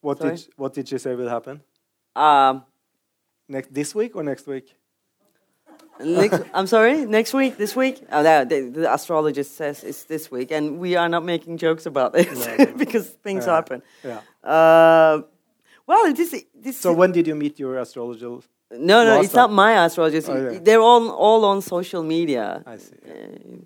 what 0.00 0.18
Sorry? 0.18 0.34
did 0.36 0.48
what 0.56 0.74
did 0.74 0.88
she 0.88 0.98
say 0.98 1.14
will 1.14 1.28
happen 1.28 1.62
Um, 2.16 2.64
next 3.48 3.72
this 3.72 3.94
week 3.94 4.16
or 4.16 4.24
next 4.24 4.48
week? 4.48 4.74
Next, 6.04 6.42
I'm 6.54 6.66
sorry, 6.66 7.04
next 7.06 7.34
week, 7.34 7.56
this 7.56 7.74
week? 7.76 8.02
Oh, 8.10 8.22
no, 8.22 8.44
the, 8.44 8.60
the 8.70 8.92
astrologist 8.92 9.56
says 9.56 9.84
it's 9.84 10.04
this 10.04 10.30
week, 10.30 10.50
and 10.50 10.78
we 10.78 10.96
are 10.96 11.08
not 11.08 11.24
making 11.24 11.58
jokes 11.58 11.86
about 11.86 12.12
this 12.12 12.46
No, 12.46 12.56
no. 12.64 12.66
because 12.84 13.08
things 13.22 13.46
Yeah. 13.46 13.54
happen. 13.54 13.82
Yeah. 14.04 14.20
Uh, 14.48 15.22
well, 15.86 16.12
this, 16.14 16.34
this 16.54 16.78
So 16.78 16.92
when 16.92 17.12
did 17.12 17.26
you 17.26 17.34
meet 17.34 17.58
your 17.58 17.78
astrologer? 17.78 18.38
no, 18.72 19.04
no, 19.04 19.20
it's 19.20 19.34
not 19.34 19.52
my 19.52 19.84
astrologist. 19.84 20.28
Oh, 20.28 20.50
yeah. 20.50 20.58
They're 20.62 20.80
all 20.80 21.10
all 21.10 21.44
on 21.44 21.60
social 21.60 22.02
media. 22.02 22.62
I 22.66 22.76
see. 22.78 22.96
Uh, 23.04 23.56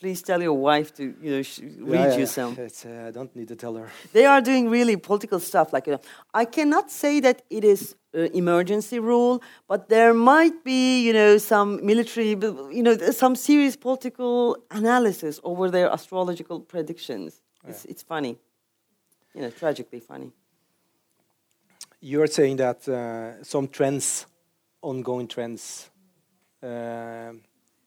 please 0.00 0.22
tell 0.22 0.42
your 0.42 0.54
wife 0.54 0.92
to 0.96 1.02
you 1.22 1.30
know 1.36 1.42
sh- 1.42 1.60
read 1.78 2.10
yeah, 2.10 2.18
you 2.18 2.26
some. 2.26 2.56
Uh, 2.58 3.08
I 3.08 3.10
don't 3.12 3.34
need 3.36 3.48
to 3.48 3.56
tell 3.56 3.74
her. 3.76 3.88
They 4.12 4.24
are 4.26 4.40
doing 4.40 4.68
really 4.68 4.96
political 4.96 5.38
stuff. 5.40 5.72
Like, 5.72 5.86
you 5.86 5.92
know, 5.94 6.00
I 6.34 6.44
cannot 6.46 6.90
say 6.90 7.20
that 7.20 7.42
it 7.48 7.64
is 7.64 7.94
uh, 8.16 8.20
emergency 8.32 8.98
rule, 8.98 9.42
but 9.68 9.88
there 9.88 10.14
might 10.14 10.64
be, 10.64 11.02
you 11.06 11.12
know, 11.12 11.38
some 11.38 11.84
military, 11.84 12.30
you 12.30 12.82
know, 12.82 12.96
some 13.10 13.36
serious 13.36 13.76
political 13.76 14.56
analysis 14.70 15.38
over 15.44 15.70
their 15.70 15.90
astrological 15.90 16.60
predictions. 16.60 17.42
It's, 17.68 17.84
it's 17.84 18.02
funny, 18.02 18.38
you 19.34 19.42
know, 19.42 19.50
tragically 19.50 20.00
funny. 20.00 20.30
You're 22.00 22.28
saying 22.28 22.56
that 22.56 22.88
uh, 22.88 23.42
some 23.42 23.66
trends, 23.68 24.26
ongoing 24.82 25.26
trends, 25.26 25.90
uh, 26.62 27.32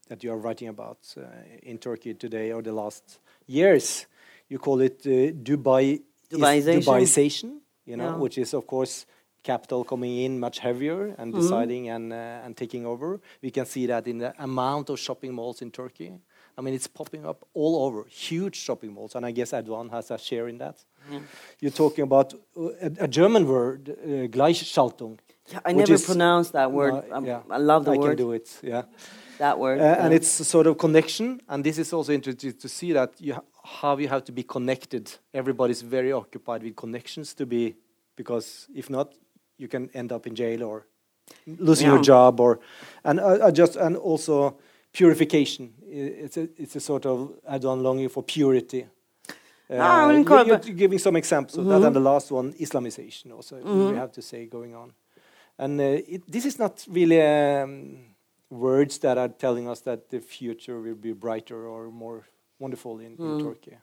that 0.10 0.24
you 0.24 0.32
are 0.32 0.38
writing 0.38 0.68
about 0.68 0.98
uh, 1.18 1.22
in 1.64 1.78
Turkey 1.78 2.14
today 2.14 2.52
or 2.52 2.62
the 2.62 2.74
last 2.74 3.20
years, 3.48 4.06
you 4.50 4.58
call 4.60 4.82
it 4.82 5.00
uh, 5.06 5.32
Dubai 5.32 6.02
Dubaization. 6.30 6.84
Dubaization, 6.84 7.60
you 7.86 7.96
know, 7.98 8.10
Yeah. 8.12 8.18
which 8.18 8.38
is 8.38 8.54
of 8.54 8.66
course 8.68 9.06
capital 9.44 9.84
coming 9.84 10.18
in 10.26 10.40
much 10.40 10.60
heavier 10.60 11.16
and 11.18 11.34
Mm-hmm. 11.34 11.42
deciding 11.42 11.90
and 11.90 12.12
uh, 12.14 12.46
and 12.46 12.56
taking 12.56 12.86
over. 12.86 13.20
We 13.42 13.52
can 13.52 13.66
see 13.66 13.88
that 13.88 14.08
in 14.08 14.18
the 14.20 14.34
amount 14.38 14.90
of 14.90 15.00
shopping 15.00 15.34
malls 15.34 15.62
in 15.62 15.72
Turkey. 15.72 16.12
I 16.58 16.62
mean, 16.62 16.74
it's 16.74 16.88
popping 16.88 17.26
up 17.26 17.46
all 17.54 17.86
over, 17.86 18.04
huge 18.10 18.56
shopping 18.58 18.92
malls, 18.94 19.16
and 19.16 19.26
I 19.26 19.32
guess 19.32 19.52
Erdogan 19.54 19.90
has 19.92 20.12
a 20.12 20.18
share 20.18 20.50
in 20.50 20.58
that. 20.58 20.76
You're 21.62 21.72
talking 21.72 22.04
about 22.04 22.34
uh, 22.34 22.62
a, 22.82 22.92
a 23.06 23.08
German 23.08 23.48
word, 23.48 23.90
uh, 23.90 24.28
Gleichschaltung. 24.28 25.20
Yeah, 25.52 25.60
I 25.66 25.72
never 25.74 25.94
is- 25.94 26.06
pronounced 26.06 26.52
that 26.54 26.70
word. 26.72 27.04
Um, 27.12 27.26
yeah, 27.26 27.42
I 27.50 27.58
love 27.58 27.86
the 27.86 27.94
I 27.94 27.98
word. 27.98 28.06
I 28.06 28.08
can 28.10 28.18
do 28.18 28.32
it. 28.34 28.60
Yeah, 28.62 28.84
That 29.38 29.58
word. 29.58 29.80
uh, 29.80 30.04
and 30.04 30.14
it's 30.14 30.40
a 30.42 30.44
sort 30.44 30.68
of 30.68 30.78
connection, 30.78 31.40
and 31.48 31.64
this 31.64 31.78
is 31.78 31.94
also 31.94 32.12
interesting 32.12 32.54
to 32.54 32.68
see 32.68 32.92
that 32.94 33.12
you 33.22 33.34
ha- 33.36 33.44
how 33.64 33.98
you 33.98 34.10
have 34.10 34.24
to 34.26 34.32
be 34.34 34.44
connected. 34.44 35.10
Everybody's 35.34 35.82
very 35.82 36.12
occupied 36.12 36.64
with 36.64 36.76
connections 36.76 37.34
to 37.36 37.46
be, 37.46 37.76
because 38.18 38.68
if 38.76 38.90
not, 38.90 39.14
you 39.60 39.68
can 39.68 39.90
end 39.94 40.12
up 40.12 40.26
in 40.28 40.34
jail 40.36 40.64
or 40.64 40.86
losing 41.46 41.88
your 41.88 42.02
job, 42.02 42.40
or 42.40 42.60
and 43.04 43.20
uh, 43.20 43.48
uh, 43.48 43.52
just 43.52 43.76
and 43.76 43.96
also 43.98 44.58
purification. 44.92 45.74
It's 46.24 46.38
a 46.38 46.48
it's 46.58 46.76
a 46.76 46.80
sort 46.80 47.06
of 47.06 47.32
add-on 47.48 47.84
longing 47.84 48.10
for 48.10 48.24
purity. 48.24 48.84
Uh, 49.72 49.76
Ah, 49.80 50.04
I 50.04 50.06
wouldn't 50.08 50.28
you- 50.30 50.46
you're. 50.48 50.58
Mm-hmm. 50.60 50.78
giving 50.78 51.00
some 51.00 51.16
examples 51.20 51.58
of 51.58 51.66
that, 51.66 51.84
and 51.84 51.96
the 51.96 52.00
last 52.12 52.32
one, 52.32 52.54
Islamization, 52.60 53.32
also 53.32 53.56
we 53.92 53.96
have 53.98 54.12
to 54.12 54.22
say 54.22 54.46
going 54.48 54.76
on. 54.76 54.94
And 55.58 55.80
uh, 55.80 55.84
it, 56.16 56.22
this 56.32 56.46
is 56.46 56.58
not 56.58 56.86
really 56.90 57.22
um, 57.22 57.98
words 58.50 58.98
that 59.00 59.18
are 59.18 59.28
telling 59.30 59.70
us 59.70 59.82
that 59.82 60.10
the 60.10 60.20
future 60.22 60.80
will 60.82 60.96
be 60.96 61.14
brighter 61.14 61.68
or 61.68 61.92
more 61.92 62.24
wonderful 62.60 63.00
in, 63.00 63.16
Hmm. 63.16 63.40
in 63.40 63.46
Turkey. 63.46 63.78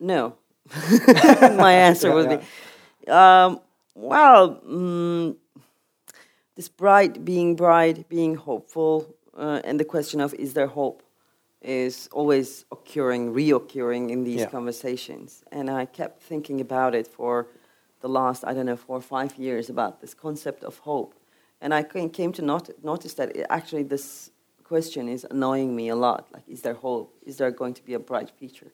No. 0.00 0.34
My 1.56 1.72
answer 1.72 2.08
Yeah, 2.08 2.14
would 2.14 2.30
yeah. 2.30 2.36
be, 3.06 3.10
um, 3.10 3.60
well, 3.94 4.60
mm, 4.66 5.36
this 6.54 6.68
bright, 6.68 7.24
being 7.24 7.56
bright, 7.56 8.08
being 8.08 8.34
hopeful, 8.36 9.14
uh, 9.36 9.60
and 9.64 9.80
the 9.80 9.84
question 9.84 10.20
of 10.20 10.34
is 10.34 10.54
there 10.54 10.66
hope 10.66 11.02
is 11.62 12.08
always 12.12 12.64
occurring, 12.72 13.32
reoccurring 13.32 14.10
in 14.10 14.24
these 14.24 14.40
Yeah. 14.40 14.50
conversations. 14.50 15.44
And 15.52 15.70
I 15.70 15.86
kept 15.86 16.20
thinking 16.20 16.60
about 16.60 16.94
it 16.94 17.06
for 17.06 17.46
the 18.00 18.08
last, 18.08 18.44
I 18.44 18.52
don't 18.52 18.66
know, 18.66 18.76
four 18.76 18.96
or 18.96 19.00
five 19.00 19.36
years 19.38 19.70
about 19.70 20.00
this 20.00 20.14
concept 20.14 20.64
of 20.64 20.78
hope. 20.78 21.14
And 21.60 21.72
I 21.72 21.84
came 21.84 22.10
came 22.10 22.32
to 22.32 22.42
not, 22.42 22.70
notice 22.82 23.14
that 23.14 23.36
it, 23.36 23.46
actually 23.48 23.84
this 23.84 24.30
question 24.64 25.08
is 25.08 25.24
annoying 25.30 25.76
me 25.76 25.88
a 25.88 25.94
lot. 25.96 26.26
Like, 26.32 26.48
is 26.48 26.62
there 26.62 26.74
hope? 26.74 27.14
Is 27.24 27.36
there 27.36 27.52
going 27.52 27.74
to 27.74 27.84
be 27.84 27.94
a 27.94 28.00
bright 28.00 28.30
future? 28.30 28.72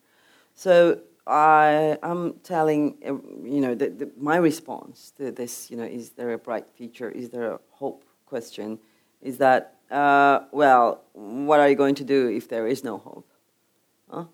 So 0.54 1.00
I, 1.28 1.98
I'm 2.02 2.34
telling, 2.42 2.96
uh, 3.04 3.14
you 3.46 3.60
know, 3.60 3.74
the, 3.74 3.90
the, 3.90 4.10
my 4.18 4.36
response 4.36 5.12
to 5.18 5.30
this, 5.30 5.70
you 5.70 5.76
know, 5.76 5.84
is 5.84 6.10
there 6.10 6.32
a 6.32 6.38
bright 6.38 6.66
future? 6.74 7.10
Is 7.10 7.28
there 7.28 7.52
a 7.52 7.60
hope 7.70 8.04
question? 8.24 8.78
Is 9.20 9.38
that, 9.38 9.76
uh, 9.90 10.40
well, 10.52 11.02
what 11.12 11.60
are 11.60 11.68
you 11.68 11.76
going 11.76 11.94
to 11.96 12.04
do 12.04 12.28
if 12.28 12.48
there 12.48 12.66
is 12.66 12.82
no 12.82 12.98
hope? 12.98 13.30
Huh? 14.10 14.24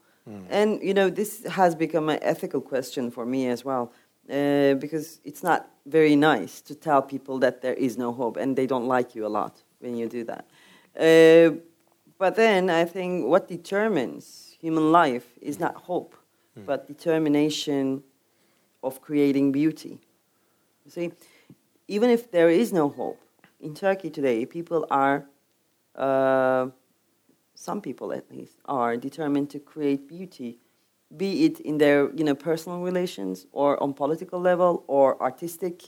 And, 0.51 0.83
you 0.83 0.95
know, 0.95 1.11
this 1.11 1.45
has 1.45 1.75
become 1.75 2.09
an 2.09 2.19
ethical 2.23 2.61
question 2.61 3.11
for 3.11 3.27
me 3.27 3.49
as 3.49 3.65
well, 3.65 3.93
uh, 4.31 4.75
because 4.75 5.21
it's 5.25 5.43
not 5.43 5.69
very 5.85 6.17
nice 6.17 6.63
to 6.63 6.75
tell 6.75 7.03
people 7.03 7.39
that 7.41 7.61
there 7.61 7.75
is 7.75 7.99
no 7.99 8.13
hope, 8.13 8.39
and 8.39 8.57
they 8.57 8.67
don't 8.67 8.87
like 8.87 9.15
you 9.15 9.27
a 9.27 9.29
lot 9.29 9.63
when 9.81 9.97
you 9.97 10.09
do 10.09 10.25
that. 10.25 10.47
Uh, 10.97 11.57
but 12.19 12.37
then 12.37 12.71
I 12.71 12.85
think 12.85 13.27
what 13.27 13.49
determines 13.49 14.57
human 14.61 14.93
life 14.93 15.27
is 15.43 15.59
not 15.59 15.75
hope, 15.75 16.15
but 16.57 16.87
determination 16.87 18.03
of 18.83 19.01
creating 19.01 19.53
beauty. 19.53 19.99
You 20.85 20.91
see, 20.91 21.13
even 21.89 22.11
if 22.11 22.31
there 22.31 22.49
is 22.51 22.73
no 22.73 22.89
hope, 22.89 23.21
in 23.61 23.75
Turkey 23.75 24.11
today, 24.11 24.45
people 24.47 24.87
are, 24.91 25.27
uh, 25.97 26.69
some 27.55 27.81
people 27.81 28.13
at 28.13 28.31
least, 28.31 28.59
are 28.67 28.97
determined 28.97 29.51
to 29.51 29.59
create 29.59 30.07
beauty, 30.07 30.59
be 31.17 31.45
it 31.45 31.61
in 31.61 31.79
their 31.79 32.11
you 32.15 32.25
know, 32.25 32.35
personal 32.35 32.81
relations 32.81 33.47
or 33.53 33.83
on 33.83 33.95
political 33.95 34.41
level 34.41 34.85
or 34.87 35.21
artistic 35.23 35.85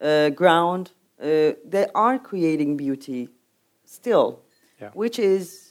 uh, 0.00 0.30
ground. 0.30 0.92
Uh, 1.20 1.52
they 1.64 1.86
are 1.94 2.18
creating 2.18 2.76
beauty 2.76 3.28
still, 3.84 4.42
Yeah. 4.80 4.90
which 4.94 5.18
is 5.18 5.67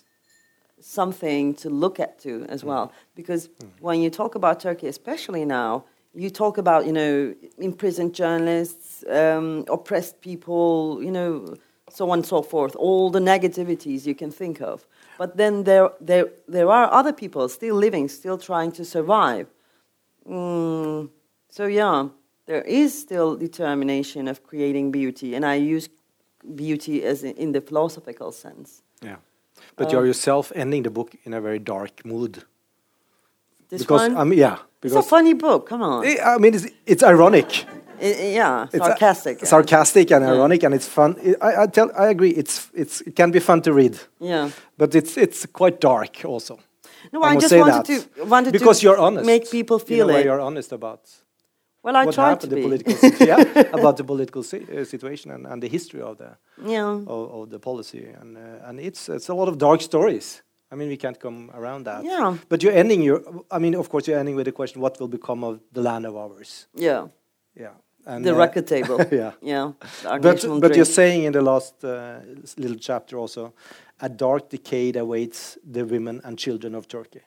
something 0.87 1.53
to 1.55 1.69
look 1.69 1.99
at 1.99 2.19
too 2.19 2.45
as 2.49 2.63
well. 2.63 2.91
Because 3.15 3.49
when 3.79 3.99
you 4.01 4.09
talk 4.09 4.35
about 4.35 4.59
Turkey, 4.59 4.87
especially 4.87 5.45
now, 5.45 5.83
you 6.13 6.29
talk 6.29 6.57
about 6.57 6.85
you 6.85 6.93
know 6.93 7.35
imprisoned 7.57 8.15
journalists, 8.15 9.03
um, 9.09 9.65
oppressed 9.69 10.21
people, 10.21 10.99
you 11.03 11.11
know, 11.11 11.55
so 11.89 12.09
on 12.09 12.19
and 12.19 12.25
so 12.25 12.41
forth. 12.41 12.75
All 12.75 13.09
the 13.09 13.19
negativities 13.19 14.05
you 14.05 14.15
can 14.15 14.31
think 14.31 14.61
of. 14.61 14.85
But 15.17 15.37
then 15.37 15.63
there 15.63 15.89
there 15.99 16.27
there 16.47 16.69
are 16.69 16.91
other 16.91 17.13
people 17.13 17.49
still 17.49 17.75
living, 17.75 18.07
still 18.09 18.37
trying 18.37 18.71
to 18.73 18.85
survive. 18.85 19.47
Mm, 20.27 21.09
so 21.49 21.65
yeah, 21.65 22.09
there 22.45 22.61
is 22.63 22.99
still 22.99 23.35
determination 23.35 24.27
of 24.27 24.43
creating 24.43 24.91
beauty, 24.91 25.35
and 25.35 25.45
I 25.45 25.55
use 25.55 25.89
beauty 26.55 27.03
as 27.03 27.23
in, 27.23 27.35
in 27.35 27.51
the 27.51 27.61
philosophical 27.61 28.31
sense. 28.31 28.81
Yeah, 29.01 29.17
but 29.77 29.87
Uh, 29.87 29.91
you're 29.91 30.05
yourself 30.05 30.51
ending 30.55 30.83
the 30.83 30.89
book 30.91 31.09
in 31.25 31.33
a 31.33 31.41
very 31.41 31.59
dark 31.59 31.91
mood. 32.05 32.43
This 33.69 33.81
because 33.81 34.01
one, 34.09 34.17
I 34.17 34.23
mean, 34.23 34.39
yeah, 34.39 34.57
Because 34.81 34.97
it's 34.97 35.07
a 35.07 35.09
funny 35.09 35.33
book. 35.33 35.67
Come 35.69 35.81
on, 35.83 36.05
I 36.05 36.35
I 36.35 36.37
mean, 36.37 36.53
it's, 36.55 36.67
it's 36.85 37.03
ironic. 37.03 37.65
I- 38.01 38.05
I- 38.05 38.33
yeah, 38.35 38.63
It's 38.73 38.75
a- 38.75 38.89
sarcastic. 38.89 39.45
sarcastic 39.45 40.11
and 40.11 40.23
Yeah. 40.23 40.33
ironic, 40.35 40.63
and 40.63 40.73
it's 40.73 40.87
fun. 40.87 41.15
I, 41.41 41.63
I 41.63 41.67
tell, 41.67 41.89
I 41.97 42.07
agree. 42.09 42.29
It's 42.41 42.69
it's 42.73 43.01
it 43.07 43.15
can 43.15 43.31
be 43.31 43.39
fun 43.39 43.61
to 43.61 43.71
read, 43.73 43.95
yeah. 44.19 44.49
but 44.77 44.93
it's 44.95 45.17
it's 45.17 45.45
quite 45.59 45.77
dark 45.79 46.23
also. 46.25 46.59
No, 47.13 47.21
I 47.23 47.31
I 47.35 47.35
just 47.41 47.55
wanted 47.55 47.85
that. 47.85 47.85
to 48.15 48.25
wanted 48.25 48.51
because 48.53 48.79
to 48.79 48.83
you're 48.85 48.99
honest. 49.07 49.25
make 49.25 49.43
people 49.57 49.75
In 49.77 49.83
a 49.83 49.85
feel 49.85 50.07
way 50.07 50.19
it. 50.19 50.25
You're 50.25 50.41
honest 50.49 50.71
about 50.71 51.01
Well, 51.87 51.95
I 51.95 52.03
what 52.05 52.15
tried 52.15 52.41
to 52.41 52.47
happened, 52.47 52.51
the 52.51 52.55
be. 52.57 52.61
political 52.63 53.27
yeah, 53.27 53.69
about 53.79 53.95
the 53.95 54.03
political 54.03 54.43
si- 54.43 54.67
uh, 54.77 54.83
situation 54.83 55.31
and, 55.31 55.47
and 55.47 55.63
the 55.63 55.69
history 55.69 56.01
of 56.01 56.17
the 56.17 56.35
yeah. 56.61 56.83
of, 56.83 57.31
of 57.37 57.49
the 57.49 57.59
policy, 57.59 58.03
and 58.21 58.35
uh, 58.37 58.67
and 58.67 58.77
it's 58.81 59.07
it's 59.07 59.29
a 59.29 59.33
lot 59.33 59.47
of 59.47 59.57
dark 59.57 59.81
stories. 59.81 60.43
I 60.69 60.75
mean, 60.75 60.89
we 60.89 60.97
can't 60.97 61.17
come 61.17 61.49
around 61.53 61.85
that. 61.85 62.03
Yeah. 62.03 62.35
But 62.49 62.61
you're 62.61 62.73
ending 62.73 63.03
your. 63.03 63.21
I 63.49 63.59
mean, 63.59 63.73
of 63.75 63.87
course, 63.87 64.05
you're 64.05 64.19
ending 64.19 64.35
with 64.35 64.47
the 64.47 64.51
question: 64.51 64.81
What 64.81 64.99
will 64.99 65.07
become 65.07 65.45
of 65.45 65.61
the 65.71 65.81
land 65.81 66.05
of 66.05 66.15
ours? 66.15 66.67
Yeah. 66.75 67.07
Yeah. 67.55 67.75
And, 68.05 68.25
The 68.25 68.33
uh, 68.33 68.45
record 68.45 68.67
table. 68.67 68.97
yeah. 69.11 69.31
Yeah. 69.41 69.71
But 70.21 70.45
but 70.59 70.75
you're 70.75 70.93
saying 71.01 71.23
in 71.23 71.31
the 71.31 71.41
last 71.41 71.83
uh, 71.85 72.19
little 72.57 72.79
chapter 72.79 73.17
also, 73.17 73.53
a 74.01 74.09
dark 74.09 74.49
decade 74.49 74.99
awaits 74.99 75.57
the 75.73 75.85
women 75.85 76.19
and 76.23 76.37
children 76.37 76.75
of 76.75 76.87
Turkey. 76.87 77.21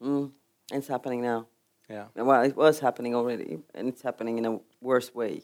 Mm, 0.00 0.32
it's 0.70 0.88
happening 0.88 1.22
now. 1.22 1.46
Yeah. 1.92 2.06
Well, 2.16 2.42
it 2.42 2.56
was 2.56 2.80
happening 2.80 3.14
already, 3.14 3.58
and 3.74 3.88
it's 3.88 4.02
happening 4.02 4.38
in 4.38 4.46
a 4.46 4.58
worse 4.80 5.14
way. 5.14 5.42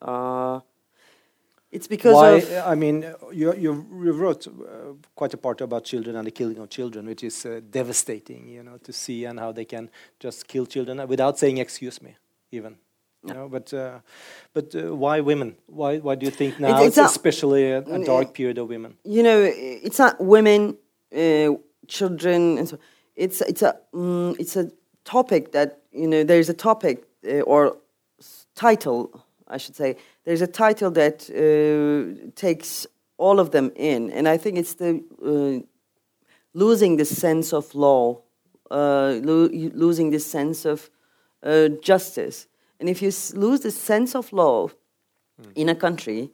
Uh, 0.00 0.60
it's 1.72 1.88
because 1.88 2.14
Why? 2.14 2.30
of 2.30 2.66
I 2.66 2.74
mean, 2.74 3.02
you 3.32 3.54
you, 3.54 3.72
wrote 4.12 4.46
uh, 4.46 4.94
quite 5.16 5.34
a 5.34 5.36
part 5.38 5.60
about 5.60 5.84
children 5.84 6.16
and 6.16 6.26
the 6.26 6.30
killing 6.30 6.58
of 6.58 6.68
children, 6.68 7.06
which 7.06 7.24
is 7.24 7.46
uh, 7.46 7.60
devastating. 7.70 8.48
You 8.48 8.62
know, 8.62 8.76
to 8.78 8.92
see 8.92 9.24
and 9.24 9.40
how 9.40 9.52
they 9.52 9.64
can 9.64 9.90
just 10.20 10.46
kill 10.46 10.66
children 10.66 11.08
without 11.08 11.38
saying 11.38 11.58
"excuse 11.58 12.00
me," 12.02 12.14
even. 12.52 12.76
You 13.24 13.28
Yeah. 13.30 13.34
know, 13.34 13.48
but 13.48 13.72
uh, 13.74 13.98
but 14.54 14.74
uh, 14.74 14.94
why 14.96 15.20
women? 15.20 15.56
Why 15.66 15.98
why 15.98 16.14
do 16.16 16.24
you 16.26 16.32
think 16.32 16.58
now 16.60 16.76
it's 16.84 16.86
it's, 16.86 16.98
a- 16.98 17.04
especially 17.04 17.70
a, 17.72 17.78
a 17.78 17.82
Mm, 17.82 18.04
dark 18.06 18.32
period 18.34 18.58
of 18.58 18.68
women? 18.68 18.96
you 19.04 19.22
know, 19.22 19.40
it's 19.86 19.98
not 19.98 20.14
women, 20.20 20.76
uh, 21.16 21.48
children, 21.88 22.58
and 22.58 22.68
so. 22.68 22.78
It's 23.14 23.40
it's 23.42 23.62
a 23.62 23.72
mm, 23.92 24.34
it's 24.38 24.56
a 24.56 24.70
topic 25.04 25.52
that 25.52 25.82
you 25.92 26.06
know. 26.06 26.24
There's 26.24 26.48
a 26.48 26.54
topic 26.54 27.04
uh, 27.26 27.40
or 27.40 27.76
title, 28.54 29.24
I 29.48 29.58
should 29.58 29.76
say. 29.76 29.96
There's 30.24 30.42
a 30.42 30.46
title 30.46 30.90
that 30.92 31.28
uh, 31.30 32.30
takes 32.34 32.86
all 33.18 33.40
of 33.40 33.50
them 33.50 33.72
in, 33.76 34.10
and 34.10 34.28
I 34.28 34.38
think 34.38 34.58
it's 34.58 34.74
the 34.74 35.02
uh, 35.24 35.66
losing 36.54 36.96
the 36.96 37.04
sense 37.04 37.52
of 37.52 37.74
law, 37.74 38.22
uh, 38.70 39.20
lo- 39.22 39.50
losing 39.74 40.10
the 40.10 40.20
sense 40.20 40.64
of 40.64 40.90
uh, 41.42 41.68
justice. 41.82 42.46
And 42.80 42.88
if 42.88 43.00
you 43.00 43.12
lose 43.34 43.60
the 43.60 43.70
sense 43.70 44.14
of 44.14 44.32
law 44.32 44.68
in 45.54 45.68
a 45.68 45.74
country, 45.74 46.30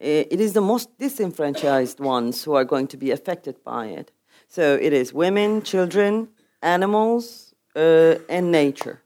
uh, 0.00 0.24
it 0.30 0.40
is 0.40 0.52
the 0.52 0.60
most 0.60 0.96
disenfranchised 0.98 2.00
ones 2.00 2.44
who 2.44 2.54
are 2.54 2.64
going 2.64 2.86
to 2.88 2.96
be 2.96 3.10
affected 3.10 3.62
by 3.64 3.86
it. 3.86 4.12
So 4.48 4.78
it 4.80 4.92
is 4.92 5.12
women, 5.12 5.62
children, 5.62 6.28
animals, 6.62 7.49
uh, 7.76 8.16
and 8.28 8.50
nature. 8.50 9.02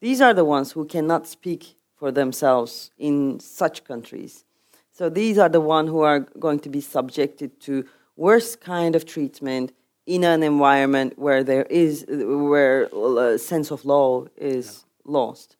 These 0.00 0.20
are 0.20 0.34
the 0.34 0.44
ones 0.44 0.72
who 0.72 0.84
cannot 0.84 1.26
speak 1.26 1.76
for 1.96 2.12
themselves 2.12 2.90
in 2.98 3.40
such 3.40 3.84
countries. 3.84 4.44
So 4.92 5.08
these 5.08 5.38
are 5.38 5.48
the 5.48 5.60
ones 5.60 5.88
who 5.88 6.00
are 6.00 6.20
going 6.20 6.60
to 6.60 6.68
be 6.68 6.80
subjected 6.80 7.60
to 7.62 7.84
worse 8.16 8.56
kind 8.56 8.94
of 8.94 9.04
treatment 9.04 9.72
in 10.06 10.24
an 10.24 10.42
environment 10.42 11.18
where 11.18 11.42
there 11.42 11.64
is 11.64 12.06
where 12.08 12.84
a 12.84 13.38
sense 13.38 13.70
of 13.70 13.84
law 13.84 14.26
is 14.36 14.84
lost. 15.04 15.56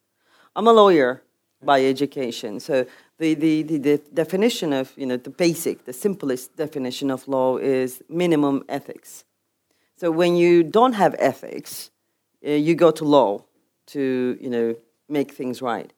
I'm 0.55 0.66
a 0.66 0.72
lawyer 0.72 1.22
by 1.62 1.84
education, 1.84 2.61
so 2.61 2.86
the, 3.18 3.34
the, 3.34 3.62
the, 3.62 3.78
the 3.78 3.99
definition 4.14 4.72
of 4.72 4.92
you 4.97 5.07
know 5.07 5.16
the 5.16 5.30
basic, 5.30 5.84
the 5.84 5.92
simplest 5.92 6.57
definition 6.57 7.11
of 7.11 7.26
law 7.26 7.57
is 7.57 8.03
minimum 8.09 8.64
ethics. 8.68 9.24
So 9.97 10.11
when 10.11 10.36
you 10.36 10.62
don't 10.62 10.92
have 10.92 11.14
ethics, 11.18 11.90
uh, 12.47 12.51
you 12.51 12.74
go 12.74 12.90
to 12.90 13.05
law 13.05 13.44
to 13.86 14.38
you 14.40 14.51
know 14.51 14.76
make 15.09 15.32
things 15.32 15.61
right, 15.62 15.92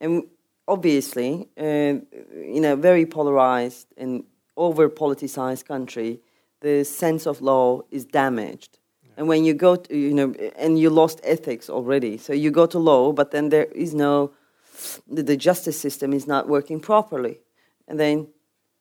and 0.00 0.24
obviously 0.66 1.48
uh, 1.58 1.62
in 1.62 2.64
a 2.64 2.76
very 2.76 3.06
polarized 3.06 3.86
and 3.96 4.24
over 4.56 4.88
politicized 4.88 5.64
country, 5.66 6.20
the 6.60 6.84
sense 6.84 7.26
of 7.26 7.40
law 7.40 7.82
is 7.90 8.04
damaged. 8.04 8.78
And 9.16 9.28
when 9.28 9.44
you 9.44 9.54
go 9.54 9.76
to, 9.76 9.96
you 9.96 10.12
know, 10.12 10.34
and 10.56 10.78
you 10.78 10.90
lost 10.90 11.20
ethics 11.22 11.70
already, 11.70 12.18
so 12.18 12.32
you 12.32 12.50
go 12.50 12.66
to 12.66 12.78
law, 12.78 13.12
but 13.12 13.30
then 13.30 13.48
there 13.48 13.66
is 13.66 13.94
no, 13.94 14.32
the, 15.08 15.22
the 15.22 15.36
justice 15.36 15.78
system 15.78 16.12
is 16.12 16.26
not 16.26 16.48
working 16.48 16.80
properly. 16.80 17.40
And 17.86 18.00
then, 18.00 18.28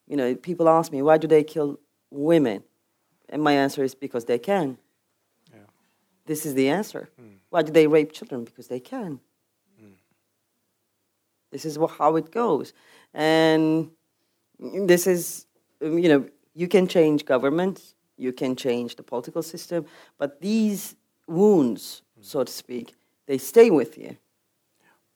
you 0.08 0.18
know, 0.18 0.34
people 0.36 0.68
ask 0.68 0.92
me, 0.92 1.02
why 1.02 1.18
do 1.18 1.28
they 1.28 1.44
kill 1.44 1.80
women? 2.10 2.64
And 3.30 3.44
my 3.44 3.54
answer 3.54 3.84
is 3.84 3.94
because 3.94 4.26
they 4.26 4.40
can. 4.40 4.78
This 6.26 6.46
is 6.46 6.54
the 6.54 6.70
answer. 6.70 7.10
Why 7.50 7.62
do 7.62 7.72
they 7.72 7.88
rape 7.88 8.12
children? 8.12 8.44
Because 8.44 8.68
they 8.68 8.80
can. 8.80 9.20
This 11.54 11.66
is 11.66 11.78
how 12.00 12.16
it 12.16 12.32
goes. 12.32 12.74
And 13.14 13.92
this 14.60 15.06
is, 15.06 15.46
um, 15.84 16.00
you 16.00 16.10
know, 16.10 16.26
you 16.56 16.68
can 16.68 16.88
change 16.88 17.26
governments, 17.26 17.94
you 18.18 18.34
can 18.34 18.56
change 18.56 18.96
the 18.96 19.04
political 19.04 19.44
system, 19.44 19.86
but 20.18 20.42
these 20.42 20.96
wounds, 21.28 22.02
so 22.22 22.44
to 22.44 22.52
speak, 22.52 22.96
they 23.28 23.38
stay 23.38 23.70
with 23.70 23.98
you. 23.98 24.18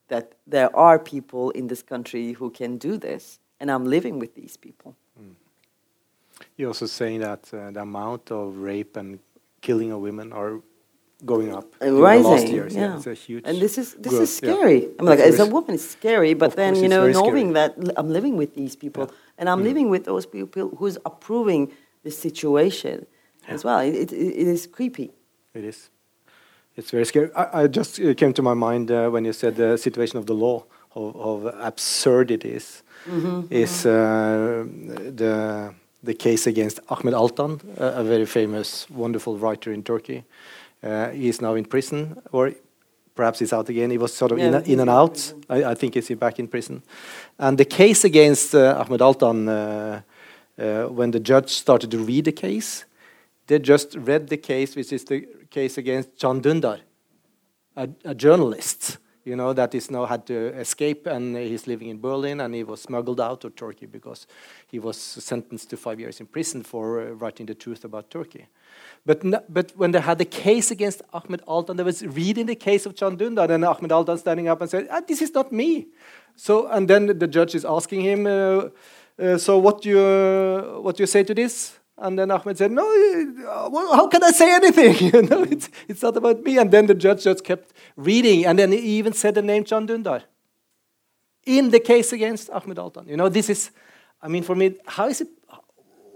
That 0.09 0.35
there 0.45 0.73
are 0.75 0.99
people 0.99 1.49
in 1.51 1.67
this 1.67 1.81
country 1.81 2.33
who 2.33 2.49
can 2.51 2.77
do 2.77 2.97
this, 2.97 3.39
and 3.59 3.69
I'm 3.71 3.85
living 3.85 4.19
with 4.19 4.35
these 4.35 4.55
people. 4.55 4.95
You're 6.55 6.69
also 6.69 6.85
saying 6.85 7.21
that 7.21 7.51
uh, 7.51 7.71
the 7.71 7.81
amount 7.81 8.31
of 8.31 8.57
rape 8.57 8.95
and 8.95 9.19
killing 9.61 9.91
of 9.91 10.01
women 10.01 10.31
are 10.31 10.61
going 11.25 11.53
up 11.53 11.65
the 11.79 11.91
rising, 11.93 12.31
last 12.31 12.47
years. 12.47 12.75
yeah. 12.75 12.95
it's 12.97 13.07
a 13.07 13.13
huge. 13.13 13.43
And 13.45 13.59
this 13.59 13.77
is 13.77 13.93
this 13.95 14.11
growth, 14.13 14.23
is 14.23 14.39
yeah. 14.41 14.53
scary. 14.53 14.81
I 14.85 15.01
mean, 15.01 15.09
like 15.09 15.19
as 15.19 15.39
a 15.39 15.45
woman, 15.45 15.73
it's 15.75 15.89
scary. 15.89 16.33
But 16.33 16.49
Of 16.49 16.55
then 16.55 16.75
you 16.75 16.87
know, 16.87 17.07
knowing 17.07 17.53
scary. 17.53 17.53
that 17.53 17.93
I'm 17.97 18.09
living 18.09 18.37
with 18.37 18.53
these 18.55 18.75
people, 18.75 19.03
Yeah. 19.03 19.11
Mm. 19.15 19.39
and 19.39 19.49
I'm 19.49 19.63
living 19.63 19.89
with 19.89 20.03
those 20.05 20.25
people 20.25 20.69
who's 20.77 20.97
approving 21.05 21.71
the 22.03 22.11
situation 22.11 23.05
as 23.47 23.63
well. 23.63 23.79
It, 23.79 23.95
it, 23.95 24.11
it 24.13 24.47
is 24.47 24.67
creepy. 24.67 25.11
It 25.53 25.63
is. 25.63 25.89
It's 26.75 26.91
very 26.91 27.05
scary. 27.05 27.29
I, 27.35 27.63
I 27.63 27.67
just 27.67 27.99
uh, 27.99 28.13
came 28.13 28.33
to 28.33 28.41
my 28.43 28.53
mind 28.53 28.91
uh, 28.91 29.09
when 29.09 29.25
you 29.25 29.33
said 29.33 29.55
the 29.55 29.77
situation 29.77 30.19
of 30.19 30.25
the 30.27 30.35
law, 30.35 30.65
of, 30.93 31.15
of 31.15 31.55
absurd 31.59 32.29
it 32.31 32.45
is. 32.45 32.83
Is 33.49 33.85
uh, 33.85 34.65
the 35.15 35.73
the 36.03 36.13
case 36.13 36.45
against 36.45 36.79
Ahmed 36.89 37.13
Altan, 37.13 37.59
a 37.77 38.03
very 38.03 38.25
famous, 38.25 38.87
wonderful 38.89 39.37
writer 39.37 39.71
in 39.73 39.81
Turkey. 39.83 40.23
Uh, 40.83 41.09
he 41.09 41.27
is 41.27 41.41
now 41.41 41.55
in 41.55 41.65
prison, 41.65 42.21
or 42.31 42.51
perhaps 43.15 43.39
he's 43.39 43.53
out 43.53 43.69
again. 43.69 43.91
He 43.91 43.97
was 43.97 44.13
sort 44.13 44.31
of 44.31 44.37
Yeah, 44.37 44.59
in, 44.59 44.65
in 44.65 44.79
and 44.79 44.89
out. 44.89 45.33
I, 45.49 45.71
I 45.71 45.75
think 45.75 45.95
he's 45.95 46.09
back 46.11 46.39
in 46.39 46.47
prison. 46.47 46.83
And 47.37 47.57
the 47.57 47.65
case 47.65 48.03
against 48.03 48.53
uh, 48.53 48.77
Ahmed 48.79 49.01
Altan, 49.01 49.47
uh, 49.47 50.01
uh, 50.61 50.87
when 50.87 51.11
the 51.11 51.19
judge 51.19 51.49
started 51.49 51.91
to 51.91 51.97
read 51.97 52.25
the 52.25 52.31
case, 52.31 52.85
they 53.47 53.59
just 53.59 53.95
read 53.95 54.27
the 54.27 54.37
case, 54.37 54.75
which 54.75 54.93
is 54.93 55.03
the 55.05 55.27
case 55.49 55.77
against 55.77 56.19
Can 56.19 56.41
Dündar, 56.41 56.79
a, 57.75 57.89
a 58.05 58.13
journalist, 58.13 58.97
you 59.23 59.35
know, 59.35 59.53
that 59.53 59.73
is 59.75 59.91
now 59.91 60.05
had 60.05 60.25
to 60.27 60.47
escape, 60.59 61.05
and 61.05 61.35
he's 61.35 61.67
living 61.67 61.89
in 61.89 61.99
Berlin, 61.99 62.41
and 62.41 62.53
he 62.55 62.63
was 62.63 62.81
smuggled 62.81 63.19
out 63.19 63.43
of 63.43 63.55
Turkey 63.55 63.85
because 63.85 64.27
he 64.67 64.79
was 64.79 64.97
sentenced 64.97 65.69
to 65.69 65.77
five 65.77 65.99
years 65.99 66.19
in 66.19 66.27
prison 66.27 66.63
for 66.63 67.01
uh, 67.01 67.11
writing 67.11 67.45
the 67.45 67.55
truth 67.55 67.83
about 67.83 68.09
Turkey. 68.09 68.47
But, 69.05 69.23
n- 69.23 69.41
but 69.49 69.71
when 69.75 69.91
they 69.91 70.01
had 70.01 70.17
the 70.17 70.25
case 70.25 70.71
against 70.71 71.01
Ahmed 71.13 71.41
Altan, 71.47 71.77
they 71.77 71.83
was 71.83 72.05
reading 72.05 72.45
the 72.45 72.55
case 72.55 72.85
of 72.85 72.95
Can 72.95 73.17
Dündar, 73.17 73.49
and 73.49 73.63
Ahmed 73.63 73.91
Altan 73.91 74.17
standing 74.17 74.47
up 74.47 74.61
and 74.61 74.69
said, 74.69 74.87
ah, 74.91 75.01
"This 75.07 75.21
is 75.21 75.33
not 75.33 75.51
me." 75.51 75.87
So, 76.35 76.67
and 76.67 76.87
then 76.87 77.07
the 77.17 77.27
judge 77.27 77.55
is 77.55 77.65
asking 77.65 78.01
him, 78.01 78.27
uh, 78.27 78.69
uh, 79.19 79.37
"So 79.37 79.57
what 79.57 79.81
do 79.81 79.89
you 79.89 80.81
what 80.81 80.97
do 80.97 81.03
you 81.03 81.07
say 81.07 81.23
to 81.23 81.33
this?" 81.33 81.79
And 81.97 82.19
then 82.19 82.29
Ahmed 82.31 82.57
said, 82.57 82.71
"No, 82.71 82.83
uh, 82.83 83.69
well, 83.71 83.95
how 83.95 84.07
can 84.07 84.23
I 84.23 84.31
say 84.31 84.53
anything? 84.53 84.95
you 85.13 85.21
know, 85.23 85.43
it's 85.43 85.69
it's 85.87 86.01
not 86.01 86.17
about 86.17 86.43
me." 86.43 86.57
And 86.57 86.69
then 86.69 86.87
the 86.87 86.95
judge 86.95 87.23
just 87.23 87.43
kept 87.43 87.73
reading, 87.95 88.45
and 88.45 88.59
then 88.59 88.71
he 88.71 88.97
even 88.99 89.13
said 89.13 89.35
the 89.35 89.41
name 89.41 89.63
Can 89.63 89.87
Dündar 89.87 90.23
in 91.47 91.69
the 91.71 91.79
case 91.79 92.11
against 92.13 92.49
Ahmed 92.49 92.77
Altan. 92.77 93.07
You 93.07 93.17
know, 93.17 93.29
this 93.29 93.49
is, 93.49 93.71
I 94.21 94.27
mean, 94.27 94.43
for 94.43 94.53
me, 94.53 94.75
how 94.85 95.07
is 95.07 95.21
it? 95.21 95.29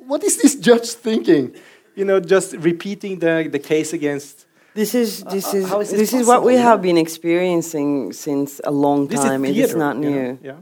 What 0.05 0.23
is 0.23 0.37
this 0.41 0.55
judge 0.55 0.89
thinking? 0.89 1.55
You 1.95 2.05
know, 2.05 2.19
just 2.19 2.53
repeating 2.53 3.19
the 3.19 3.47
the 3.51 3.59
case 3.59 3.93
against. 3.93 4.45
This 4.73 4.95
is 4.95 5.23
this 5.23 5.53
uh, 5.53 5.57
is 5.57 5.69
this 5.69 5.91
this 5.91 6.13
is 6.13 6.27
what 6.27 6.43
we 6.43 6.55
have 6.55 6.81
been 6.81 6.97
experiencing 6.97 8.13
since 8.13 8.61
a 8.63 8.71
long 8.71 9.07
time. 9.07 9.43
is 9.43 9.51
It 9.51 9.57
is 9.57 9.75
not 9.75 9.95
you 9.97 10.01
know, 10.01 10.09
new. 10.09 10.39
Yeah. 10.41 10.55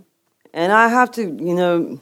And 0.51 0.71
I 0.73 0.87
have 0.87 1.11
to, 1.11 1.21
you 1.21 1.53
know, 1.53 2.01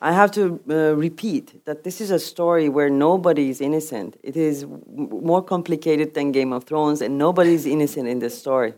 I 0.00 0.10
have 0.10 0.32
to 0.32 0.60
uh, 0.68 0.96
repeat 0.96 1.64
that 1.64 1.84
this 1.84 2.00
is 2.00 2.10
a 2.10 2.18
story 2.18 2.68
where 2.68 2.90
nobody 2.90 3.50
is 3.50 3.60
innocent. 3.60 4.16
It 4.24 4.36
is 4.36 4.62
w- 4.62 5.20
more 5.22 5.44
complicated 5.44 6.14
than 6.14 6.32
Game 6.32 6.52
of 6.52 6.64
Thrones, 6.64 7.00
and 7.02 7.16
nobody 7.16 7.54
is 7.54 7.66
innocent 7.66 8.08
in 8.08 8.18
this 8.18 8.36
story. 8.36 8.74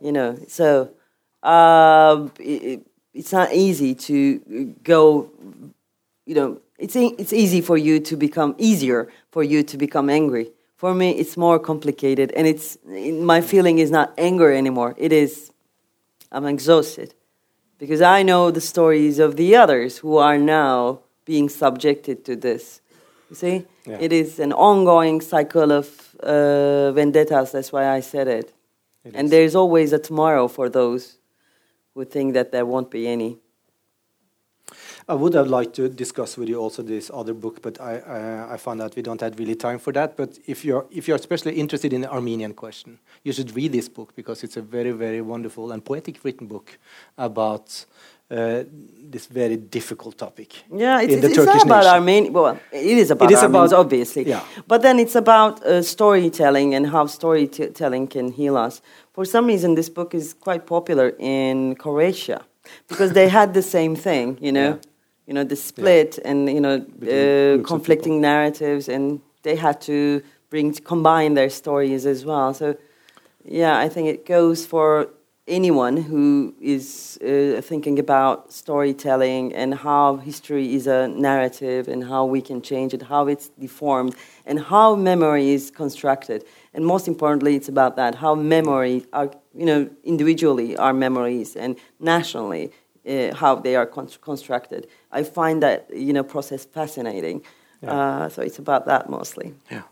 You 0.00 0.12
know, 0.12 0.38
so 0.48 0.90
uh, 1.42 2.28
it, 2.40 2.80
it's 3.12 3.32
not 3.32 3.52
easy 3.52 3.94
to 3.94 4.74
go. 4.82 5.30
You 6.24 6.34
know, 6.34 6.60
it's 6.78 6.96
e- 6.96 7.14
it's 7.18 7.32
easy 7.32 7.60
for 7.60 7.76
you 7.78 8.00
to 8.00 8.16
become 8.16 8.54
easier 8.58 9.08
for 9.30 9.42
you 9.42 9.62
to 9.62 9.76
become 9.78 10.08
angry 10.10 10.46
For 10.76 10.94
me, 10.94 11.08
it's 11.22 11.36
more 11.36 11.58
complicated, 11.58 12.28
and 12.36 12.46
it's 12.46 12.76
my 13.32 13.40
feeling 13.40 13.78
is 13.80 13.90
not 13.90 14.08
anger 14.18 14.50
anymore. 14.52 14.92
It 14.98 15.12
is 15.12 15.50
I'm 16.32 16.46
exhausted 16.46 17.14
because 17.78 18.02
I 18.18 18.22
know 18.22 18.50
the 18.52 18.60
stories 18.60 19.18
of 19.18 19.30
the 19.36 19.56
others 19.62 19.98
who 20.02 20.18
are 20.18 20.38
now 20.38 20.98
being 21.24 21.48
subjected 21.50 22.16
to 22.24 22.36
this. 22.36 22.80
You 23.30 23.36
see, 23.36 23.56
Yeah. 23.86 24.04
it 24.06 24.12
is 24.12 24.40
an 24.40 24.52
ongoing 24.52 25.22
cycle 25.22 25.70
of 25.80 25.86
uh, 26.22 26.92
vendettas. 26.92 27.50
That's 27.52 27.70
why 27.72 27.84
I 27.98 28.00
said 28.02 28.26
it. 28.28 28.46
It 29.04 29.14
and 29.16 29.24
is. 29.26 29.30
there's 29.30 29.54
always 29.54 29.92
a 29.92 29.98
tomorrow 29.98 30.48
for 30.48 30.68
those 30.68 31.02
who 31.94 32.04
think 32.04 32.34
that 32.34 32.50
there 32.50 32.66
won't 32.66 32.90
be 32.90 33.02
any. 33.16 33.38
I 35.06 35.14
would 35.14 35.34
have 35.34 35.48
liked 35.48 35.74
to 35.74 35.88
discuss 35.88 36.36
with 36.38 36.48
you 36.48 36.56
also 36.58 36.82
this 36.82 37.10
other 37.12 37.34
book, 37.34 37.60
but 37.60 37.78
I, 37.80 37.98
I, 37.98 38.54
I 38.54 38.56
found 38.56 38.80
out 38.80 38.96
we 38.96 39.02
don't 39.02 39.20
have 39.20 39.38
really 39.38 39.54
time 39.54 39.78
for 39.78 39.92
that. 39.92 40.16
But 40.16 40.38
if 40.46 40.64
you're, 40.64 40.86
if 40.90 41.06
you're 41.06 41.16
especially 41.16 41.54
interested 41.56 41.92
in 41.92 42.00
the 42.00 42.10
Armenian 42.10 42.54
question, 42.54 42.98
you 43.22 43.32
should 43.32 43.54
read 43.54 43.72
this 43.72 43.88
book 43.88 44.14
because 44.16 44.42
it's 44.42 44.56
a 44.56 44.62
very, 44.62 44.92
very 44.92 45.20
wonderful 45.20 45.72
and 45.72 45.84
poetic 45.84 46.24
written 46.24 46.46
book 46.46 46.78
about 47.18 47.84
uh, 48.30 48.64
this 49.10 49.26
very 49.26 49.56
difficult 49.56 50.16
topic. 50.16 50.54
Yeah, 50.74 51.02
it's, 51.02 51.12
it's, 51.12 51.36
Turkish 51.36 51.64
not 51.64 51.66
about. 51.66 51.86
Armenia. 51.86 52.30
Well, 52.32 52.58
it 52.72 52.98
is 52.98 53.10
about 53.10 53.30
is 53.30 53.42
Armenians, 53.42 53.72
about- 53.72 53.80
obviously. 53.80 54.26
yeah. 54.26 54.42
But 54.66 54.80
then 54.80 54.98
it's 54.98 55.14
about 55.14 55.62
uh, 55.66 55.82
storytelling 55.82 56.74
and 56.74 56.86
how 56.86 57.04
storytelling 57.06 58.06
can 58.08 58.32
heal 58.32 58.56
us. 58.56 58.80
For 59.12 59.26
some 59.26 59.46
reason, 59.46 59.74
this 59.74 59.90
book 59.90 60.14
is 60.14 60.32
quite 60.32 60.66
popular 60.66 61.14
in 61.18 61.74
Croatia 61.76 62.42
because 62.88 63.12
they 63.12 63.28
had 63.28 63.52
the 63.52 63.62
same 63.62 63.94
thing, 63.94 64.38
you 64.40 64.50
know, 64.50 64.68
Yeah. 64.70 64.76
You 65.26 65.34
know, 65.34 65.44
the 65.44 65.56
split 65.56 66.18
and 66.24 66.48
you 66.48 66.60
know 66.60 66.76
uh, 66.76 67.62
conflicting 67.66 68.20
narratives, 68.20 68.88
and 68.88 69.20
they 69.42 69.56
had 69.56 69.80
to 69.82 70.22
bring 70.50 70.72
combine 70.72 71.34
their 71.34 71.50
stories 71.50 72.06
as 72.06 72.24
well. 72.24 72.54
So, 72.54 72.76
yeah, 73.44 73.78
I 73.78 73.88
think 73.88 74.08
it 74.08 74.26
goes 74.26 74.66
for 74.66 75.08
anyone 75.46 75.96
who 75.96 76.54
is 76.60 77.18
uh, 77.20 77.60
thinking 77.60 77.98
about 77.98 78.50
storytelling 78.52 79.54
and 79.54 79.74
how 79.74 80.16
history 80.16 80.74
is 80.74 80.86
a 80.86 81.08
narrative 81.08 81.86
and 81.86 82.04
how 82.04 82.24
we 82.24 82.40
can 82.40 82.62
change 82.62 82.94
it, 82.94 83.02
how 83.02 83.26
it's 83.26 83.48
deformed, 83.60 84.14
and 84.46 84.58
how 84.58 84.94
memory 84.94 85.50
is 85.50 85.70
constructed. 85.70 86.44
And 86.72 86.86
most 86.86 87.08
importantly, 87.08 87.56
it's 87.56 87.68
about 87.68 87.96
that 87.96 88.14
how 88.14 88.34
memory 88.34 89.04
are, 89.12 89.30
you 89.54 89.66
know, 89.66 89.90
individually 90.02 90.76
our 90.76 90.94
memories 90.94 91.56
and 91.56 91.76
nationally 92.00 92.72
uh, 93.08 93.34
how 93.34 93.56
they 93.56 93.76
are 93.76 93.86
con- 93.86 94.08
constructed. 94.20 94.86
I 95.12 95.22
find 95.24 95.62
that 95.62 95.86
you 95.94 96.12
know 96.12 96.24
process 96.24 96.64
fascinating. 96.64 97.42
Uh, 97.86 98.28
so 98.30 98.40
it's 98.42 98.58
about 98.58 98.86
that 98.86 99.08
mostly. 99.10 99.52
Yeah. 99.70 99.82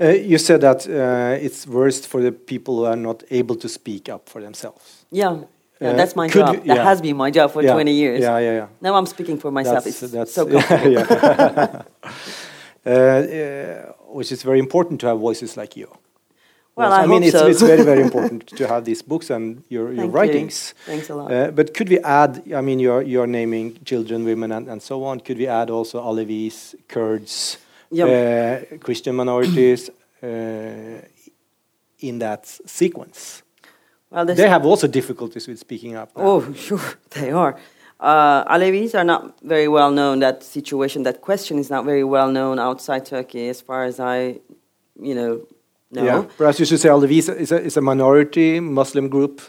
Uh, 0.00 0.08
you 0.08 0.38
said 0.38 0.60
that 0.60 0.86
uh, 0.88 1.44
it's 1.46 1.66
worst 1.66 2.06
for 2.06 2.22
the 2.22 2.32
people 2.32 2.76
who 2.76 2.84
are 2.86 2.96
not 2.96 3.22
able 3.30 3.56
to 3.56 3.68
speak 3.68 4.08
up 4.08 4.28
for 4.28 4.40
themselves. 4.42 5.04
Yeah. 5.10 5.38
Yeah, 5.80 5.90
Uh, 5.90 5.96
that's 5.96 6.16
my 6.16 6.28
job. 6.28 6.54
you- 6.54 6.74
that 6.74 6.84
has 6.86 7.00
been 7.02 7.16
my 7.16 7.30
job 7.30 7.50
for 7.50 7.62
Yeah, 7.62 7.74
20 7.74 7.92
years. 7.92 8.20
Yeah, 8.20 8.38
yeah, 8.40 8.52
yeah. 8.54 8.66
Now 8.80 8.94
I'm 8.94 9.06
speaking 9.06 9.38
for 9.38 9.50
myself. 9.50 9.84
That's, 9.84 10.02
it's 10.02 10.12
that's 10.12 10.32
so 10.32 10.48
yeah, 10.48 10.62
comfortable. 10.62 11.84
yeah. 12.86 12.92
uh, 12.92 13.92
which 14.14 14.32
is 14.32 14.42
very 14.42 14.58
important 14.58 15.00
to 15.00 15.06
have 15.08 15.18
voices 15.18 15.56
like 15.56 15.76
you. 15.76 15.88
Well, 16.76 16.92
Also, 16.92 17.02
I 17.02 17.06
mean, 17.06 17.22
it's, 17.22 17.34
it's 17.34 17.62
very, 17.62 17.82
very 17.82 18.02
important 18.08 18.46
to 18.48 18.68
have 18.68 18.84
these 18.84 19.00
books 19.02 19.30
and 19.30 19.62
your, 19.70 19.86
your 19.88 19.96
Thank 19.96 20.12
you. 20.12 20.18
writings. 20.18 20.74
Thanks 20.84 21.08
a 21.10 21.14
lot. 21.14 21.32
Uh, 21.32 21.50
but 21.50 21.72
could 21.72 21.88
we 21.88 21.98
add? 22.00 22.42
I 22.54 22.60
mean, 22.60 22.78
you're 22.80 23.02
you're 23.02 23.26
naming 23.26 23.78
children, 23.84 24.24
women, 24.24 24.52
and, 24.52 24.68
and 24.68 24.82
so 24.82 25.02
on. 25.04 25.20
Could 25.20 25.38
we 25.38 25.46
add 25.46 25.70
also 25.70 26.00
Alevis, 26.02 26.74
Kurds, 26.86 27.56
uh, 27.98 28.60
Christian 28.80 29.16
minorities 29.16 29.88
uh, 30.22 30.26
in 32.00 32.18
that 32.18 32.46
sequence? 32.66 33.42
well, 34.10 34.26
They 34.26 34.48
have 34.48 34.66
also 34.66 34.86
difficulties 34.86 35.48
with 35.48 35.58
speaking 35.58 35.96
up. 35.96 36.10
now. 36.16 36.22
Oh, 36.24 36.52
sure, 36.66 36.80
they 37.10 37.30
are. 37.32 37.56
Uh, 37.98 38.44
Alevis 38.54 38.94
are 38.94 39.04
not 39.04 39.22
very 39.42 39.68
well 39.68 39.90
known. 39.90 40.18
That 40.20 40.42
situation, 40.42 41.04
that 41.04 41.20
question 41.22 41.58
is 41.58 41.70
not 41.70 41.86
very 41.86 42.04
well 42.04 42.30
known 42.30 42.58
outside 42.58 43.06
Turkey, 43.06 43.48
as 43.48 43.62
far 43.62 43.84
as 43.84 43.98
I, 43.98 44.40
you 45.00 45.14
know, 45.14 45.40
know. 45.90 46.04
Yeah, 46.04 46.24
perhaps 46.38 46.58
you 46.60 46.66
should 46.66 46.80
say 46.80 46.88
Alevis 46.88 47.28
is 47.28 47.52
a, 47.52 47.60
is 47.62 47.76
a 47.76 47.80
minority 47.80 48.60
Muslim 48.60 49.08
group. 49.08 49.40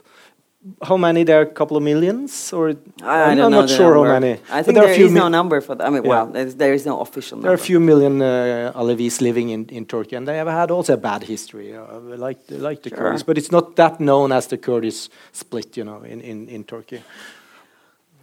How 0.84 0.98
many? 0.98 1.24
There 1.24 1.38
are 1.40 1.44
a 1.44 1.54
couple 1.60 1.78
of 1.78 1.84
millions, 1.84 2.52
or 2.52 2.70
I, 3.02 3.36
don't 3.36 3.52
not 3.52 3.52
know 3.52 3.68
sure 3.68 3.96
number. 3.96 4.14
how 4.14 4.20
many. 4.20 4.34
I 4.52 4.64
think 4.64 4.76
there 4.78 4.88
there 4.88 5.06
is 5.06 5.14
no 5.14 5.30
number 5.30 5.62
for 5.62 5.76
that. 5.76 5.88
I 5.88 5.90
mean, 5.90 6.04
Yeah. 6.04 6.10
well, 6.10 6.54
there's, 6.58 6.86
no 6.86 7.00
official 7.00 7.40
There 7.40 7.52
are 7.52 7.54
a 7.64 7.66
few 7.70 7.80
million 7.80 8.22
uh, 8.22 8.74
Alevis 8.76 9.22
living 9.22 9.50
in, 9.50 9.66
in 9.70 9.86
Turkey, 9.86 10.18
and 10.18 10.28
they 10.28 10.36
have 10.38 10.48
had 10.52 10.70
also 10.72 10.94
a 10.94 10.98
bad 10.98 11.24
history, 11.24 11.74
uh, 11.74 12.00
like 12.26 12.40
like 12.50 12.82
the 12.82 12.90
Sure. 12.90 12.98
Kurds. 12.98 13.24
But 13.24 13.38
it's 13.38 13.52
not 13.52 13.76
that 13.76 14.00
known 14.00 14.32
as 14.32 14.48
the 14.48 14.58
Kurdish 14.58 15.10
split, 15.32 15.78
you 15.78 15.86
know, 15.86 16.04
in, 16.04 16.20
in, 16.22 16.50
in 16.50 16.64
Turkey. 16.64 17.02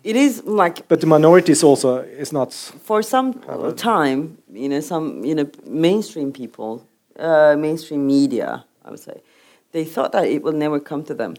It 0.03 0.17
is 0.17 0.43
like 0.45 0.83
But 0.89 1.01
the 1.01 1.07
minorities 1.07 1.65
also 1.65 1.97
is 2.21 2.31
not. 2.33 2.53
for 2.85 3.03
some 3.03 3.33
time, 3.77 4.37
you 4.53 4.69
know, 4.69 4.81
some 4.81 5.25
you 5.25 5.35
know 5.35 5.47
mainstream 5.67 6.31
people, 6.33 6.83
uh, 7.19 7.57
mainstream 7.59 8.07
media, 8.07 8.65
I 8.85 8.91
would 8.91 9.01
say, 9.01 9.23
they 9.73 9.85
thought 9.85 10.13
that 10.13 10.25
it 10.27 10.43
will 10.43 10.53
never 10.53 10.81
come 10.81 11.05
to 11.05 11.15
them 11.15 11.35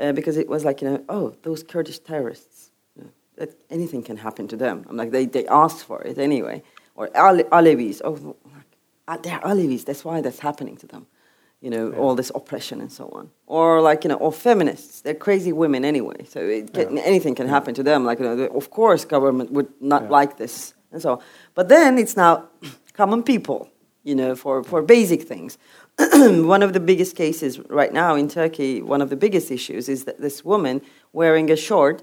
uh, 0.00 0.12
because 0.12 0.36
it 0.36 0.48
was 0.48 0.64
like 0.64 0.82
you 0.82 0.88
know, 0.90 1.04
oh, 1.08 1.34
those 1.42 1.62
Kurdish 1.62 1.98
terrorists, 2.00 2.70
you 2.96 3.04
know, 3.04 3.10
that 3.36 3.50
anything 3.70 4.02
can 4.02 4.16
happen 4.16 4.48
to 4.48 4.56
them. 4.56 4.84
I'm 4.88 4.96
like 4.96 5.10
they 5.10 5.26
they 5.26 5.46
asked 5.46 5.84
for 5.84 6.02
it 6.02 6.18
anyway, 6.18 6.62
or 6.94 7.08
Ale- 7.14 7.44
Alevis, 7.52 8.00
oh, 8.04 8.36
ah, 9.08 9.16
they're 9.22 9.40
Alevis, 9.40 9.84
that's 9.84 10.04
why 10.04 10.20
that's 10.20 10.40
happening 10.40 10.76
to 10.78 10.86
them. 10.86 11.06
You 11.62 11.70
know, 11.70 11.92
all 11.92 12.14
this 12.14 12.30
oppression 12.34 12.80
and 12.80 12.92
so 12.92 13.08
on, 13.12 13.30
or 13.46 13.80
like 13.80 14.04
you 14.04 14.08
know, 14.10 14.16
or 14.16 14.30
feminists. 14.30 15.00
They're 15.00 15.14
crazy 15.14 15.52
women 15.52 15.84
anyway, 15.84 16.24
so 16.28 16.38
it 16.40 16.72
can, 16.74 16.98
anything 16.98 17.34
can 17.34 17.48
happen 17.48 17.74
to 17.74 17.82
them. 17.82 18.04
Like 18.04 18.20
you 18.20 18.26
know, 18.26 18.44
of 18.54 18.68
course, 18.70 19.06
government 19.06 19.50
would 19.52 19.68
not 19.80 20.02
Yeah. 20.02 20.10
like 20.20 20.36
this 20.36 20.74
and 20.92 21.00
so. 21.02 21.12
on. 21.12 21.18
But 21.54 21.68
then 21.68 21.98
it's 21.98 22.14
now 22.16 22.44
common 22.92 23.22
people, 23.22 23.68
you 24.06 24.14
know, 24.14 24.36
for 24.36 24.62
for 24.62 24.82
basic 24.82 25.22
things. 25.22 25.58
one 25.98 26.62
of 26.62 26.72
the 26.72 26.80
biggest 26.80 27.16
cases 27.16 27.58
right 27.68 27.92
now 27.92 28.14
in 28.14 28.28
Turkey, 28.28 28.80
one 28.80 29.02
of 29.02 29.10
the 29.10 29.16
biggest 29.16 29.50
issues 29.50 29.88
is 29.88 30.04
that 30.04 30.20
this 30.20 30.44
woman 30.44 30.80
wearing 31.12 31.50
a 31.50 31.56
short, 31.56 32.02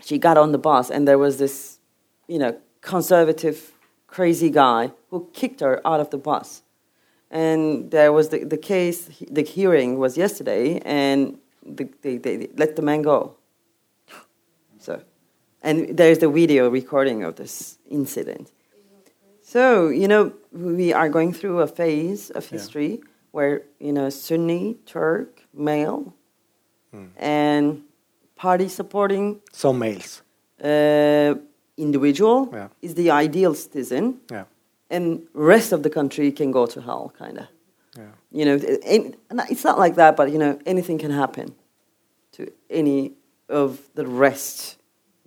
she 0.00 0.18
got 0.18 0.36
on 0.36 0.50
the 0.50 0.58
bus 0.58 0.90
and 0.90 1.06
there 1.06 1.18
was 1.18 1.38
this, 1.38 1.78
you 2.26 2.38
know, 2.38 2.58
conservative, 2.80 3.72
crazy 4.08 4.50
guy 4.50 4.90
who 5.10 5.30
kicked 5.32 5.60
her 5.60 5.80
out 5.86 6.00
of 6.00 6.10
the 6.10 6.18
bus. 6.18 6.62
And 7.30 7.90
there 7.90 8.12
was 8.12 8.30
the, 8.30 8.44
the 8.44 8.56
case, 8.56 9.08
the 9.30 9.42
hearing 9.42 9.98
was 9.98 10.16
yesterday, 10.16 10.80
and 10.84 11.38
the, 11.64 11.88
they, 12.02 12.16
they 12.18 12.48
let 12.56 12.76
the 12.76 12.82
man 12.82 13.02
go. 13.02 13.36
So, 14.78 15.02
and 15.62 15.96
there's 15.96 16.18
the 16.18 16.30
video 16.30 16.70
recording 16.70 17.24
of 17.24 17.34
this 17.36 17.78
incident. 17.90 18.52
So, 19.50 19.88
you 19.90 20.08
know, 20.08 20.32
we 20.50 20.92
are 20.92 21.08
going 21.08 21.32
through 21.32 21.60
a 21.60 21.68
phase 21.68 22.30
of 22.30 22.44
Yeah. 22.50 22.58
history 22.58 23.00
where, 23.30 23.62
you 23.78 23.92
know, 23.92 24.10
Sunni, 24.10 24.74
Turk, 24.86 25.42
male, 25.54 26.12
Hmm. 26.90 27.06
and 27.16 27.82
party 28.34 28.66
supporting 28.68 29.40
So, 29.52 29.72
males. 29.72 30.22
uh, 30.60 31.36
individual 31.76 32.48
Yeah. 32.52 32.68
is 32.82 32.94
the 32.94 33.12
ideal 33.12 33.54
citizen, 33.54 34.20
Yeah. 34.32 34.46
and 34.90 35.28
rest 35.32 35.72
of 35.72 35.84
the 35.84 35.90
country 35.90 36.32
can 36.32 36.50
go 36.50 36.66
to 36.66 36.80
hell, 36.80 37.12
kind 37.16 37.38
of. 37.38 37.46
Yeah. 37.96 38.10
You 38.32 38.44
know, 38.46 38.54
it- 38.56 39.14
it's 39.50 39.64
not 39.64 39.78
like 39.78 39.94
that, 39.94 40.16
but 40.16 40.32
you 40.32 40.38
know, 40.38 40.58
anything 40.66 40.98
can 40.98 41.12
happen 41.12 41.54
to 42.32 42.50
any 42.68 43.12
of 43.48 43.88
the 43.94 44.06
rest. 44.06 44.76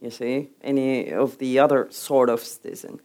You 0.01 0.09
see, 0.11 0.49
any 0.61 1.09
of 1.13 1.37
the 1.37 1.57
other 1.59 1.87
sort 1.89 2.29
of 2.29 2.43
citizen. 2.43 2.99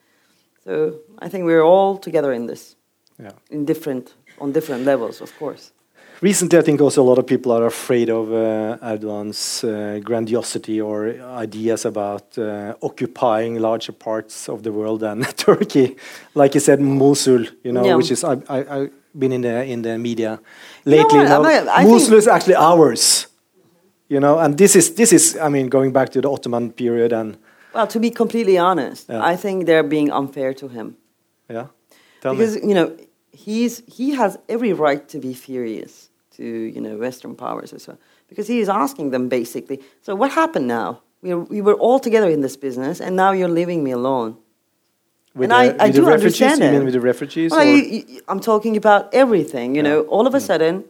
So 0.66 0.94
I 1.18 1.28
think 1.28 1.44
we're 1.44 1.62
all 1.62 1.98
together 1.98 2.32
in 2.32 2.46
this, 2.46 2.76
Yeah. 3.22 3.32
in 3.50 3.64
different 3.64 4.14
on 4.40 4.52
different 4.52 4.84
levels, 4.84 5.20
of 5.20 5.30
course. 5.38 5.70
Recently, 6.22 6.58
I 6.58 6.62
think 6.62 6.80
also 6.80 7.02
a 7.02 7.04
lot 7.08 7.18
of 7.18 7.26
people 7.26 7.52
are 7.52 7.66
afraid 7.66 8.08
of 8.08 8.28
uh, 8.32 8.78
Erdogan's 8.82 9.62
uh, 9.64 10.00
grandiosity 10.02 10.80
or 10.80 11.14
ideas 11.42 11.84
about 11.84 12.38
uh, 12.38 12.72
occupying 12.82 13.60
larger 13.60 13.92
parts 13.92 14.48
of 14.48 14.62
the 14.62 14.70
world 14.70 15.00
than 15.00 15.22
Turkey. 15.36 15.96
Like 16.34 16.54
you 16.54 16.60
said, 16.60 16.80
Mosul, 16.80 17.44
you 17.62 17.72
know, 17.72 17.84
Yeah. 17.84 17.96
which 17.96 18.10
is 18.10 18.24
I, 18.24 18.32
I, 18.48 18.58
I've 18.76 18.90
been 19.18 19.32
in 19.32 19.42
the 19.42 19.64
in 19.64 19.82
the 19.82 19.98
media 19.98 20.38
know 20.84 20.96
lately. 20.96 21.18
what, 21.18 21.28
now, 21.28 21.42
I 21.42 21.82
I 21.82 21.84
Mosul 21.84 22.14
is 22.18 22.26
actually 22.26 22.56
ours, 22.56 23.28
you 24.08 24.18
know, 24.20 24.38
and 24.38 24.56
this 24.56 24.74
is 24.76 24.94
this 24.94 25.12
is 25.12 25.36
I 25.36 25.48
mean 25.48 25.68
going 25.68 25.92
back 25.92 26.10
to 26.10 26.20
the 26.20 26.28
Ottoman 26.30 26.72
period 26.72 27.12
and 27.12 27.36
Well, 27.74 27.86
to 27.88 27.98
be 28.00 28.10
completely 28.10 28.56
honest, 28.58 29.08
Yeah. 29.08 29.32
I 29.32 29.36
think 29.36 29.66
they're 29.66 29.88
being 29.88 30.10
unfair 30.12 30.54
to 30.54 30.68
him. 30.68 30.96
yeah, 31.50 31.66
tell 32.20 32.32
because 32.34 32.54
me. 32.56 32.68
you 32.68 32.74
know 32.74 32.96
he's 33.32 33.82
he 33.96 34.14
has 34.14 34.38
every 34.48 34.72
right 34.72 35.08
to 35.08 35.18
be 35.18 35.34
furious 35.34 36.10
to 36.36 36.44
you 36.44 36.80
know 36.80 36.96
Western 36.96 37.34
powers 37.34 37.72
or 37.72 37.78
so 37.78 37.92
because 38.28 38.46
he 38.52 38.58
is 38.60 38.68
asking 38.68 39.10
them 39.10 39.28
basically. 39.28 39.78
So 40.02 40.14
what 40.14 40.30
happened 40.32 40.66
now? 40.68 41.00
We 41.22 41.34
were, 41.34 41.44
we 41.56 41.60
were 41.62 41.74
all 41.86 41.98
together 42.00 42.28
in 42.30 42.40
this 42.42 42.56
business, 42.56 43.00
and 43.00 43.16
now 43.16 43.32
you're 43.32 43.54
leaving 43.60 43.82
me 43.82 43.92
alone. 43.92 44.36
With 45.34 45.50
and 45.50 45.70
the, 45.78 45.82
I, 45.82 45.86
I 45.86 45.90
do 45.90 46.02
the 46.04 46.10
refugees? 46.10 46.42
understand 46.42 46.60
You 46.60 46.66
it. 46.68 46.72
mean 46.72 46.84
with 46.84 46.92
the 46.94 47.00
refugees? 47.00 47.50
Well, 47.50 47.64
you, 47.64 47.78
you, 47.92 48.20
I'm 48.28 48.40
talking 48.40 48.76
about 48.76 49.02
everything. 49.12 49.74
You 49.76 49.82
know, 49.82 49.98
all 50.14 50.26
of 50.26 50.34
a 50.34 50.40
sudden, 50.40 50.84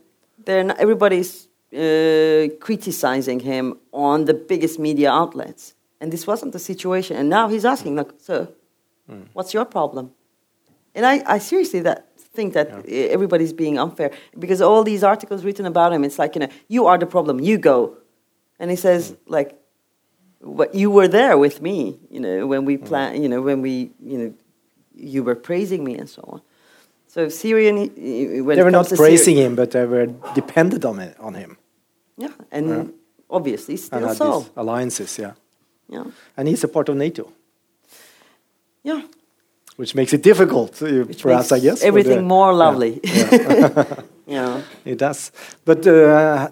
then 0.45 0.72
everybody's 0.78 1.49
uh, 1.72 2.49
criticizing 2.61 3.41
him 3.41 3.78
on 3.93 4.24
the 4.24 4.35
biggest 4.35 4.78
media 4.78 5.11
outlets, 5.11 5.74
and 6.05 6.12
this 6.12 6.26
wasn't 6.26 6.52
the 6.52 6.59
situation. 6.59 7.16
And 7.20 7.26
now 7.38 7.44
he's 7.48 7.64
asking, 7.74 7.96
like, 8.00 8.11
"Sir, 8.18 8.40
what's 9.36 9.52
your 9.57 9.64
problem?" 9.64 10.05
And 10.94 11.05
I, 11.12 11.14
I 11.34 11.38
seriously 11.50 11.80
that 11.88 11.98
think 12.36 12.52
that 12.52 12.68
uh, 12.70 13.14
everybody's 13.16 13.55
being 13.55 13.76
unfair 13.84 14.11
because 14.38 14.61
all 14.68 14.82
these 14.84 15.02
articles 15.14 15.40
written 15.46 15.66
about 15.66 15.90
him, 15.94 16.05
it's 16.05 16.18
like 16.18 16.32
you 16.36 16.40
know, 16.44 16.50
you 16.68 16.82
are 16.90 16.98
the 17.05 17.07
problem, 17.16 17.34
you 17.40 17.57
go, 17.72 17.96
and 18.61 18.70
he 18.70 18.76
says 18.76 19.02
like, 19.36 19.50
"What 20.57 20.74
you 20.74 20.88
were 20.98 21.09
there 21.09 21.36
with 21.46 21.57
me, 21.68 21.98
you 22.14 22.20
know, 22.20 22.46
when 22.52 22.62
we 22.70 22.76
plan, 22.76 23.09
you 23.22 23.28
know, 23.32 23.40
when 23.48 23.59
we, 23.66 23.74
you 24.12 24.18
know, 24.18 24.30
you 25.12 25.20
were 25.28 25.38
praising 25.48 25.82
me 25.88 25.94
and 26.00 26.09
so 26.16 26.22
on." 26.32 26.40
So 27.14 27.28
Syrian, 27.30 27.76
when 28.46 28.57
they 28.57 28.64
were 28.68 28.76
not 28.80 28.88
to 28.88 28.94
Syri- 28.96 29.05
praising 29.07 29.36
him, 29.44 29.52
but 29.61 29.70
they 29.70 29.86
were 29.86 30.09
dependent 30.34 30.84
on, 30.84 30.96
it, 31.07 31.16
on 31.28 31.32
him. 31.42 31.57
yeah, 32.24 32.34
and 32.57 32.66
Yeah. 32.68 32.84
obviously 33.38 33.74
And 33.74 33.82
still 33.88 34.07
had 34.09 34.16
so, 34.16 34.30
alliances, 34.62 35.18
yeah. 35.18 35.32
Yeah, 35.89 36.05
And 36.37 36.49
he's 36.49 36.64
a 36.64 36.68
part 36.68 36.89
of 36.89 36.97
NATO, 36.97 37.30
yeah. 38.82 39.03
which 39.76 39.95
makes 39.95 40.12
it 40.12 40.22
difficult 40.22 40.80
uh, 40.82 40.87
Which 41.05 41.22
for 41.22 41.32
us, 41.32 41.53
I 41.53 41.61
guess. 41.61 41.82
everything 41.82 42.16
the- 42.18 42.22
more 42.22 42.53
lovely. 42.55 43.01
Yeah, 43.05 43.85
Yeah. 44.26 44.61
it 44.85 44.99
does. 44.99 45.32
But 45.64 45.87
uh, 45.87 46.49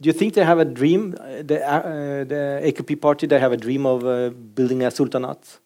do 0.00 0.06
you 0.08 0.12
think 0.12 0.34
they 0.34 0.44
have 0.44 0.58
a 0.60 0.64
dream? 0.64 1.14
uh, 1.18 1.42
The, 1.42 1.56
uh, 1.68 2.24
the 2.24 2.60
AKP 2.62 3.00
party, 3.00 3.26
they 3.26 3.38
have 3.40 3.52
a 3.52 3.56
dream 3.56 3.86
of 3.86 4.04
uh, 4.04 4.30
building 4.54 4.82
a 4.84 4.90
sultanate 4.90 5.58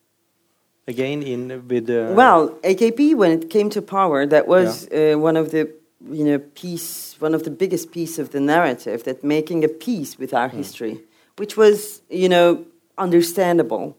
again 0.89 1.23
in 1.23 1.67
with. 1.69 1.91
Uh, 1.91 2.15
Well, 2.15 2.49
AKP, 2.63 3.15
when 3.17 3.33
it 3.33 3.51
came 3.51 3.69
to 3.71 3.83
power, 3.83 4.27
that 4.27 4.47
was 4.47 4.89
uh, 4.89 5.15
one 5.19 5.37
of 5.37 5.51
the 5.51 5.69
you 6.11 6.25
know 6.25 6.39
piece, 6.55 7.17
one 7.21 7.35
of 7.35 7.43
the 7.43 7.51
biggest 7.51 7.91
piece 7.93 8.19
of 8.23 8.31
the 8.31 8.41
narrative 8.41 9.03
that 9.05 9.23
making 9.23 9.65
a 9.65 9.69
peace 9.69 10.17
with 10.19 10.33
our 10.33 10.49
history, 10.49 11.01
which 11.37 11.57
was 11.59 12.01
you 12.09 12.29
know 12.29 12.65
understandable. 13.01 13.97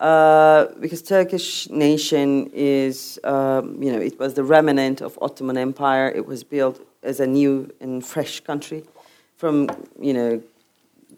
Uh, 0.00 0.66
because 0.80 1.02
Turkish 1.02 1.68
nation 1.70 2.50
is, 2.52 3.18
um, 3.24 3.82
you 3.82 3.92
know, 3.92 4.00
it 4.00 4.18
was 4.18 4.34
the 4.34 4.42
remnant 4.42 5.00
of 5.00 5.18
Ottoman 5.22 5.56
Empire. 5.56 6.08
It 6.08 6.26
was 6.26 6.42
built 6.42 6.80
as 7.02 7.20
a 7.20 7.26
new 7.26 7.70
and 7.80 8.04
fresh 8.04 8.40
country 8.40 8.84
from, 9.36 9.68
you 10.00 10.12
know, 10.12 10.42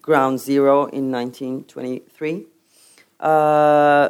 ground 0.01 0.39
zero 0.39 0.85
in 0.85 1.11
1923. 1.11 2.45
Uh, 3.19 4.09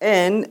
and 0.00 0.50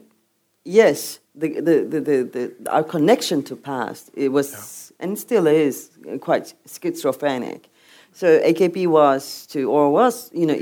yes, 0.63 1.19
the, 1.33 1.59
the, 1.59 1.83
the, 1.83 2.01
the, 2.01 2.23
the, 2.23 2.71
our 2.71 2.83
connection 2.83 3.41
to 3.43 3.55
past 3.55 4.11
it 4.13 4.29
was 4.29 4.93
and 4.99 5.17
still 5.17 5.47
is 5.47 5.91
quite 6.21 6.53
schizophrenic. 6.65 7.69
So 8.19 8.37
AKP 8.41 8.85
was 8.87 9.45
to, 9.47 9.71
or 9.71 9.89
was, 9.91 10.29
you 10.33 10.45
know, 10.45 10.57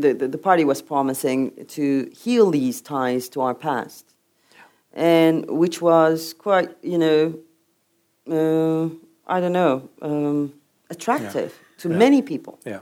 the, 0.00 0.12
the, 0.14 0.26
the 0.26 0.36
party 0.38 0.64
was 0.64 0.82
promising 0.82 1.52
to 1.76 2.10
heal 2.12 2.50
these 2.50 2.80
ties 2.80 3.28
to 3.28 3.40
our 3.40 3.54
past, 3.54 4.04
and 4.92 5.48
which 5.48 5.80
was 5.80 6.34
quite, 6.34 6.70
you 6.82 6.98
know, 6.98 7.22
uh, 8.28 8.86
I 9.32 9.38
don't 9.40 9.52
know, 9.52 9.88
um, 10.02 10.52
attractive 10.90 11.52
to 11.82 11.88
Yeah. 11.88 11.98
many 11.98 12.20
people. 12.20 12.58
yeah. 12.66 12.80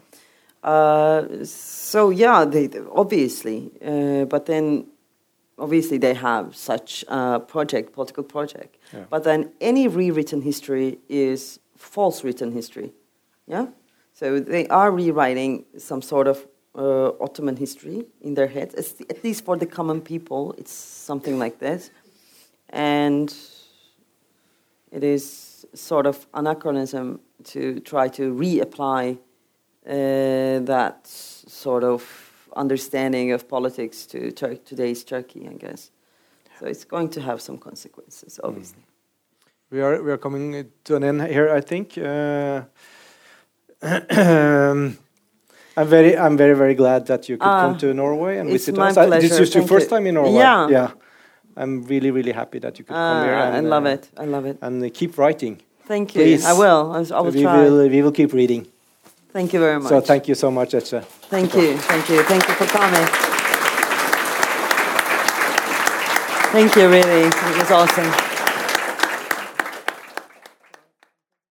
Uh, 0.64 1.45
so 1.45 2.09
yeah, 2.11 2.47
they 2.47 2.67
they- 2.69 2.81
obviously, 3.03 3.71
uh, 3.85 4.25
but 4.25 4.47
then 4.47 4.87
obviously 5.59 5.99
they 5.99 6.14
have 6.14 6.57
such 6.57 7.05
a 7.09 7.39
project, 7.39 7.93
political 7.93 8.25
project. 8.25 8.79
Yeah. 8.95 9.05
But 9.11 9.23
then 9.25 9.53
any 9.61 9.87
rewritten 9.89 10.41
history 10.41 10.99
is 11.09 11.61
false 11.77 12.25
written 12.25 12.53
history. 12.53 12.93
Yeah, 13.47 13.67
so 14.19 14.41
they 14.41 14.67
are 14.69 14.91
rewriting 14.91 15.64
some 15.79 16.01
sort 16.03 16.27
of 16.27 16.37
uh, 16.75 17.11
Ottoman 17.25 17.57
history 17.57 18.07
in 18.21 18.35
their 18.35 18.47
heads. 18.49 18.75
It's- 18.75 18.95
At 19.11 19.23
least 19.25 19.45
for 19.45 19.57
the 19.59 19.67
common 19.67 20.01
people, 20.01 20.55
it's 20.59 20.73
something 21.07 21.39
like 21.45 21.59
this, 21.59 21.91
and 22.71 23.29
it 24.91 25.03
is 25.05 25.67
sort 25.75 26.07
of 26.07 26.27
anachronism 26.33 27.21
to 27.45 27.81
try 27.81 28.09
to 28.09 28.23
reapply 28.35 29.19
uh, 29.87 30.64
that 30.64 31.07
sort 31.47 31.85
of 31.85 32.03
understanding 32.57 33.33
of 33.35 33.47
politics 33.49 34.07
to 34.07 34.19
Tur- 34.33 34.57
today's 34.64 35.05
Turkey, 35.05 35.47
I 35.49 35.55
guess. 35.55 35.91
So 36.59 36.67
it's 36.67 36.85
going 36.87 37.11
to 37.11 37.21
have 37.21 37.39
some 37.41 37.59
consequences, 37.59 38.41
obviously. 38.43 38.83
We 39.71 39.81
are 39.83 40.03
we 40.03 40.11
are 40.11 40.19
coming 40.19 40.71
to 40.85 40.97
an 40.97 41.05
end 41.05 41.21
here, 41.23 41.51
I 41.59 41.61
think. 41.61 41.99
Uh, 41.99 42.62
I'm 43.83 44.97
very 45.89 46.16
I'm 46.16 46.37
very 46.37 46.55
very 46.57 46.74
glad 46.74 47.07
that 47.07 47.29
you 47.29 47.37
could 47.37 47.47
Ah, 47.47 47.61
come 47.62 47.77
to 47.79 47.93
Norway 47.93 48.39
and 48.39 48.49
visit 48.51 48.79
us. 48.79 48.97
Uh, 48.97 49.07
This 49.20 49.33
is 49.39 49.55
your 49.55 49.62
thank 49.62 49.68
first 49.68 49.87
you. 49.91 49.97
time 49.97 50.07
in 50.07 50.14
Norway. 50.14 50.33
Yeah. 50.33 50.68
yeah. 50.68 50.91
I'm 51.57 51.85
really 51.85 52.11
really 52.11 52.33
happy 52.33 52.59
that 52.61 52.79
you 52.79 52.85
could 52.85 52.95
come 52.95 53.24
here. 53.24 53.35
Ah, 53.35 53.57
I 53.57 53.61
love 53.61 53.85
uh, 53.87 53.91
it. 53.97 54.09
I 54.16 54.24
love 54.24 54.47
it. 54.47 54.57
And 54.62 54.83
uh, 54.83 54.89
keep 54.93 55.18
writing. 55.18 55.61
Thank 55.87 56.14
you. 56.14 56.22
please. 56.22 56.45
I 56.47 56.53
will. 56.53 56.93
I, 56.93 56.99
was- 56.99 57.12
I 57.12 57.20
will 57.20 57.33
we 57.33 57.43
try. 57.43 57.62
will 57.62 57.89
we 57.89 58.03
will 58.03 58.12
keep 58.12 58.33
reading. 58.33 58.66
Thank 59.33 59.53
you 59.53 59.61
very 59.61 59.79
much. 59.79 59.91
So 59.91 60.01
thank 60.01 60.29
you 60.29 60.35
so 60.35 60.51
much, 60.51 60.72
Ece. 60.72 61.03
Thank 61.29 61.55
you. 61.55 61.77
Thank 61.77 62.09
you. 62.09 62.22
Thank 62.22 62.49
you 62.49 62.55
for 62.55 62.66
coming. 62.66 63.07
Thank 66.53 66.74
you, 66.77 66.89
really. 66.89 67.29
It 67.29 67.59
was 67.59 67.70
awesome. 67.70 68.36